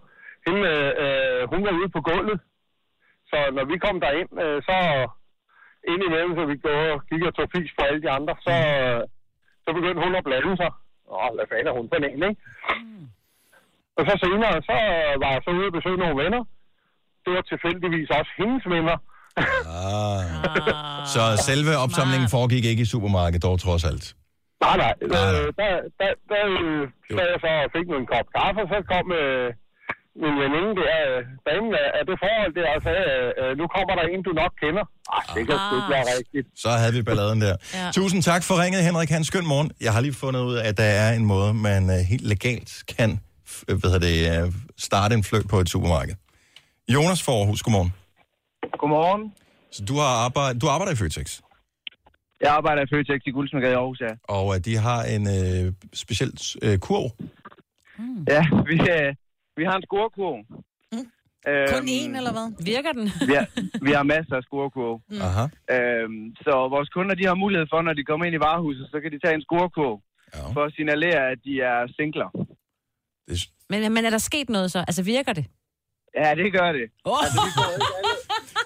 [0.47, 0.63] hende,
[1.05, 2.39] øh, hun var ude på gulvet.
[3.31, 4.77] Så når vi kom derind, øh, så
[5.93, 8.55] ind imellem, så vi går og gik og tog fis på alle de andre, så,
[8.85, 9.01] øh,
[9.65, 10.71] så begyndte hun at blande sig.
[11.15, 12.41] Åh, hvad fanden er hun for en, ikke?
[14.01, 14.77] Og så senere, så
[15.23, 16.43] var jeg så ude og besøge nogle venner.
[17.25, 18.97] Det var tilfældigvis også hendes venner.
[19.37, 20.23] Ah.
[21.15, 24.05] Så selve opsamlingen foregik ikke i supermarkedet, dog trods alt.
[24.65, 24.93] Nej, nej.
[25.03, 25.71] Øh, der,
[26.01, 26.83] der, der øh,
[27.17, 29.47] sad jeg så og fik en kop kaffe, og så kom øh,
[30.23, 31.19] min veninde der, øh,
[31.49, 34.33] damen af, af det forhold der, og sagde, øh, øh, nu kommer der en, du
[34.43, 34.85] nok kender.
[35.17, 36.47] Ej, det kan sgu ikke være rigtigt.
[36.65, 37.55] Så havde vi balladen der.
[37.79, 37.91] Ja.
[37.99, 39.11] Tusind tak for ringet, Henrik.
[39.17, 39.69] Han skøn morgen.
[39.87, 42.71] Jeg har lige fundet ud af, at der er en måde, man uh, helt legalt
[42.97, 43.11] kan
[43.67, 46.15] hvad hedder det, uh, starte en flyt på et supermarked.
[46.89, 47.93] Jonas for Aarhus, godmorgen.
[48.79, 49.35] Godmorgen.
[49.71, 51.41] Så du, har arbejde, du arbejder i Føtex,
[52.41, 54.13] Jeg arbejder i Føtex i Guldsmedgade i Aarhus, ja.
[54.29, 56.33] og uh, de har en uh, speciel
[56.67, 57.11] uh, kurv.
[58.35, 59.11] Ja, vi, øh,
[59.59, 60.39] vi har en scorekurv.
[60.93, 61.07] Mm.
[61.49, 62.49] Øhm, Kun én, eller hvad?
[62.73, 63.07] Virker den?
[63.31, 63.47] vi, har,
[63.87, 64.97] vi har masser af scorekurv.
[65.11, 65.21] Mm.
[65.29, 65.45] Aha.
[65.77, 68.97] Øhm, så vores kunder, de har mulighed for, når de kommer ind i varehuset, så
[69.01, 69.97] kan de tage en scorekurv
[70.35, 70.53] ja.
[70.55, 72.31] for at signalere, at de er singler.
[73.71, 74.79] Men, men er der sket noget så?
[74.79, 75.45] Altså virker det?
[76.21, 76.87] Ja, det gør det.
[77.05, 77.25] Oh.
[77.25, 77.85] Altså, ikke alle...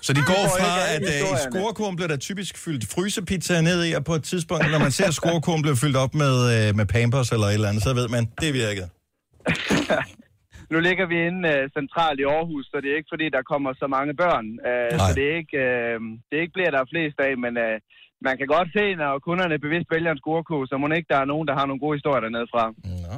[0.07, 1.51] Så de går fra, at uh, i historierne.
[1.51, 5.11] scorekurven bliver der typisk fyldt frysepizza ned i, og på et tidspunkt, når man ser
[5.11, 8.25] scorekurven blive fyldt op med, uh, med Pampers eller et eller andet, så ved man,
[8.43, 8.89] det virkede.
[10.73, 13.71] Nu ligger vi inde uh, centralt i Aarhus, så det er ikke fordi, der kommer
[13.83, 14.47] så mange børn.
[14.69, 17.53] Uh, så det er ikke, uh, det er ikke bliver der er flest af, men
[17.67, 17.77] uh,
[18.29, 21.29] man kan godt se, når kunderne bevidst vælger en scorekurv, så må ikke der er
[21.33, 22.63] nogen, der har nogle gode historier dernede fra.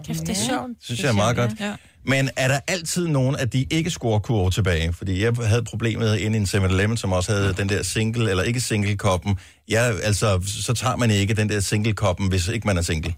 [0.06, 0.70] Kæft, det er sjovt.
[0.86, 1.52] synes jeg er meget godt.
[1.60, 1.72] Ja.
[2.12, 4.92] Men er der altid nogen af de ikke scorekurve tilbage?
[4.92, 8.42] Fordi jeg havde problemet inde i en 7-Eleven, som også havde den der single, eller
[8.50, 9.38] ikke single-koppen.
[9.70, 10.28] Ja, altså,
[10.66, 13.14] så tager man ikke den der single-koppen, hvis ikke man er single.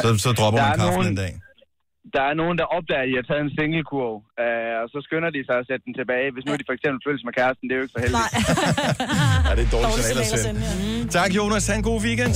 [0.00, 1.32] Så, så dropper man kaffen nogen- en dag.
[2.14, 5.30] Der er nogen, der opdager, at de har taget en singlekurv, uh, og så skynder
[5.36, 6.26] de sig at sætte den tilbage.
[6.34, 8.24] Hvis nu de for eksempel følges med kæresten, det er jo ikke så heldigt.
[9.46, 10.60] Ja, det er et dårligt signal at sende.
[11.18, 11.64] Tak, Jonas.
[11.68, 12.34] Ha' en god weekend.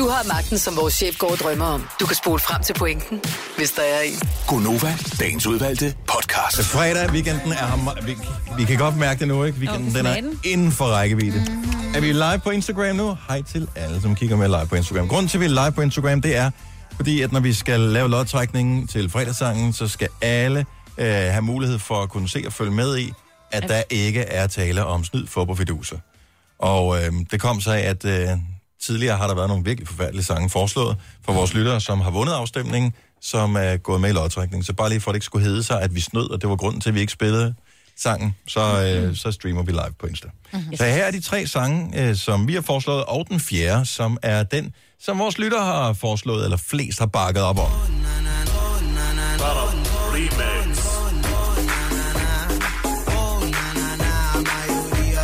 [0.00, 1.80] Du har magten, som vores chef går og drømmer om.
[2.00, 3.16] Du kan spole frem til pointen,
[3.58, 4.18] hvis der er en.
[4.50, 4.92] Gonova,
[5.22, 6.56] dagens udvalgte podcast.
[6.74, 7.80] Fredag, weekenden er ham.
[8.08, 8.12] Vi,
[8.58, 9.58] vi kan godt mærke det nu, ikke?
[9.62, 10.16] Weekenden, den er
[10.52, 11.40] inden for rækkevidde.
[11.96, 13.06] Er vi live på Instagram nu?
[13.28, 15.06] Hej til alle, som kigger med live på Instagram.
[15.12, 16.48] Grunden til, at vi er live på Instagram, det er,
[16.96, 20.66] fordi at når vi skal lave lodtrækningen til fredagssangen, så skal alle
[20.98, 23.12] øh, have mulighed for at kunne se og følge med i,
[23.50, 25.98] at der ikke er tale om snyd for på fiduser.
[26.58, 28.28] Og øh, det kom så af, at øh,
[28.82, 32.32] tidligere har der været nogle virkelig forfærdelige sange foreslået for vores lyttere, som har vundet
[32.32, 32.92] afstemningen,
[33.22, 34.64] som er gået med i lodtrækningen.
[34.64, 36.48] Så bare lige for, at det ikke skulle hedde sig, at vi snød, og det
[36.48, 37.54] var grunden til, at vi ikke spillede
[37.96, 40.28] sangen, så, øh, så streamer vi live på Insta.
[40.52, 40.76] Mhm.
[40.76, 44.18] Så her er de tre sange, øh, som vi har foreslået, og den fjerde, som
[44.22, 44.72] er den,
[45.04, 47.70] som vores lytter har foreslået, eller flest har bakket op om.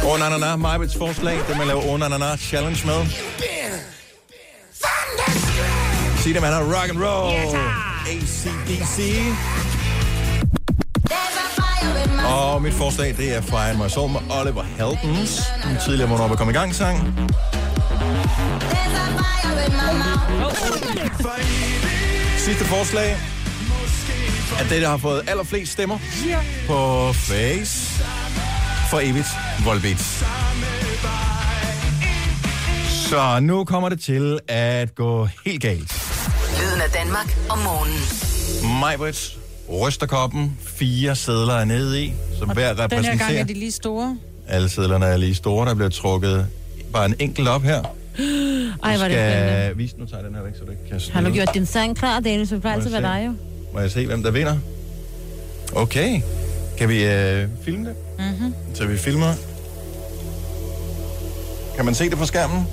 [0.04, 3.06] Oh na na na, Majbets forslag, det man laver Oh na na na challenge med.
[6.18, 7.56] Sig det, man har rock and roll.
[8.06, 9.24] ACDC.
[12.26, 15.42] Og mit forslag, det er Fire My Soul med Oliver Heldens.
[15.64, 17.30] Den tidligere Hvornår vi kom i gang sang.
[22.38, 23.16] Sidste forslag
[24.60, 25.98] er det, der har fået allerflest stemmer
[26.66, 28.02] på Face
[28.90, 29.26] for evigt
[29.64, 30.00] Volbeat.
[33.08, 35.92] Så nu kommer det til at gå helt galt.
[36.60, 38.80] Lyden af Danmark om morgenen.
[38.80, 39.38] Majbrit
[39.72, 40.58] ryster koppen.
[40.76, 43.40] Fire sædler er nede i, som hver Den her gang repræsenterer.
[43.40, 44.16] er de lige store.
[44.48, 45.68] Alle sædlerne er lige store.
[45.68, 46.46] Der bliver trukket
[46.92, 47.82] bare en enkelt op her.
[48.84, 51.00] Ej, er det skal vise, nu tager jeg den her væk, så du ikke kan
[51.12, 52.48] Har du gjort din sang klar, Dennis?
[52.48, 53.34] Det plejer altid være dig jo.
[53.72, 54.56] Må jeg se, hvem der vinder?
[55.72, 56.20] Okay.
[56.78, 57.94] Kan vi øh, filme det?
[58.18, 58.54] Mm-hmm.
[58.74, 59.34] Så vi filmer.
[61.76, 62.66] Kan man se det på skærmen?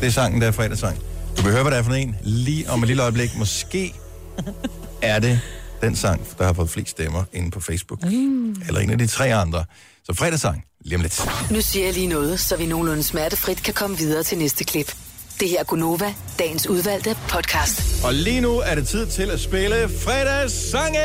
[0.00, 0.98] Det er sangen, der er fredagssang.
[1.36, 2.16] Du kan høre, hvad det er for en.
[2.22, 3.38] Lige om et lille øjeblik.
[3.38, 3.94] Måske
[5.02, 5.40] er det
[5.80, 8.04] den sang, der har fået flest stemmer inde på Facebook.
[8.04, 8.56] Mm.
[8.66, 9.64] Eller en af de tre andre.
[10.06, 11.28] Så fredagssang, lige om lidt.
[11.50, 14.94] Nu siger jeg lige noget, så vi nogenlunde smertefrit kan komme videre til næste klip.
[15.40, 18.04] Det her er Gunova, dagens udvalgte podcast.
[18.04, 20.96] Og lige nu er det tid til at spille fredagssangen!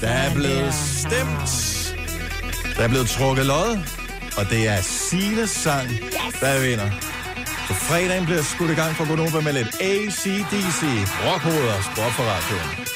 [0.00, 1.50] Der er blevet stemt.
[2.76, 3.78] Der er blevet trukket lod.
[4.36, 5.88] Og det er Sines sang,
[6.40, 6.90] der vinder.
[7.68, 10.82] Så fredagen bliver skudt i gang for Gunova med lidt ACDC.
[11.24, 11.74] Rockhoveder,
[12.06, 12.87] op for radioen.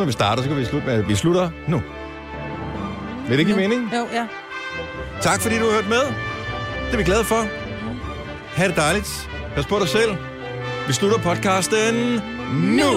[0.00, 1.82] Når vi starter, så kan vi slutte med, at vi slutter nu.
[3.28, 3.90] Vil det ikke give mening?
[3.94, 4.26] Jo, ja.
[5.20, 6.04] Tak fordi du har hørt med.
[6.86, 7.46] Det er vi glade for.
[8.56, 9.30] Ha' det dejligt.
[9.54, 10.10] Pas på dig selv.
[10.86, 12.20] Vi slutter podcasten
[12.52, 12.90] nu.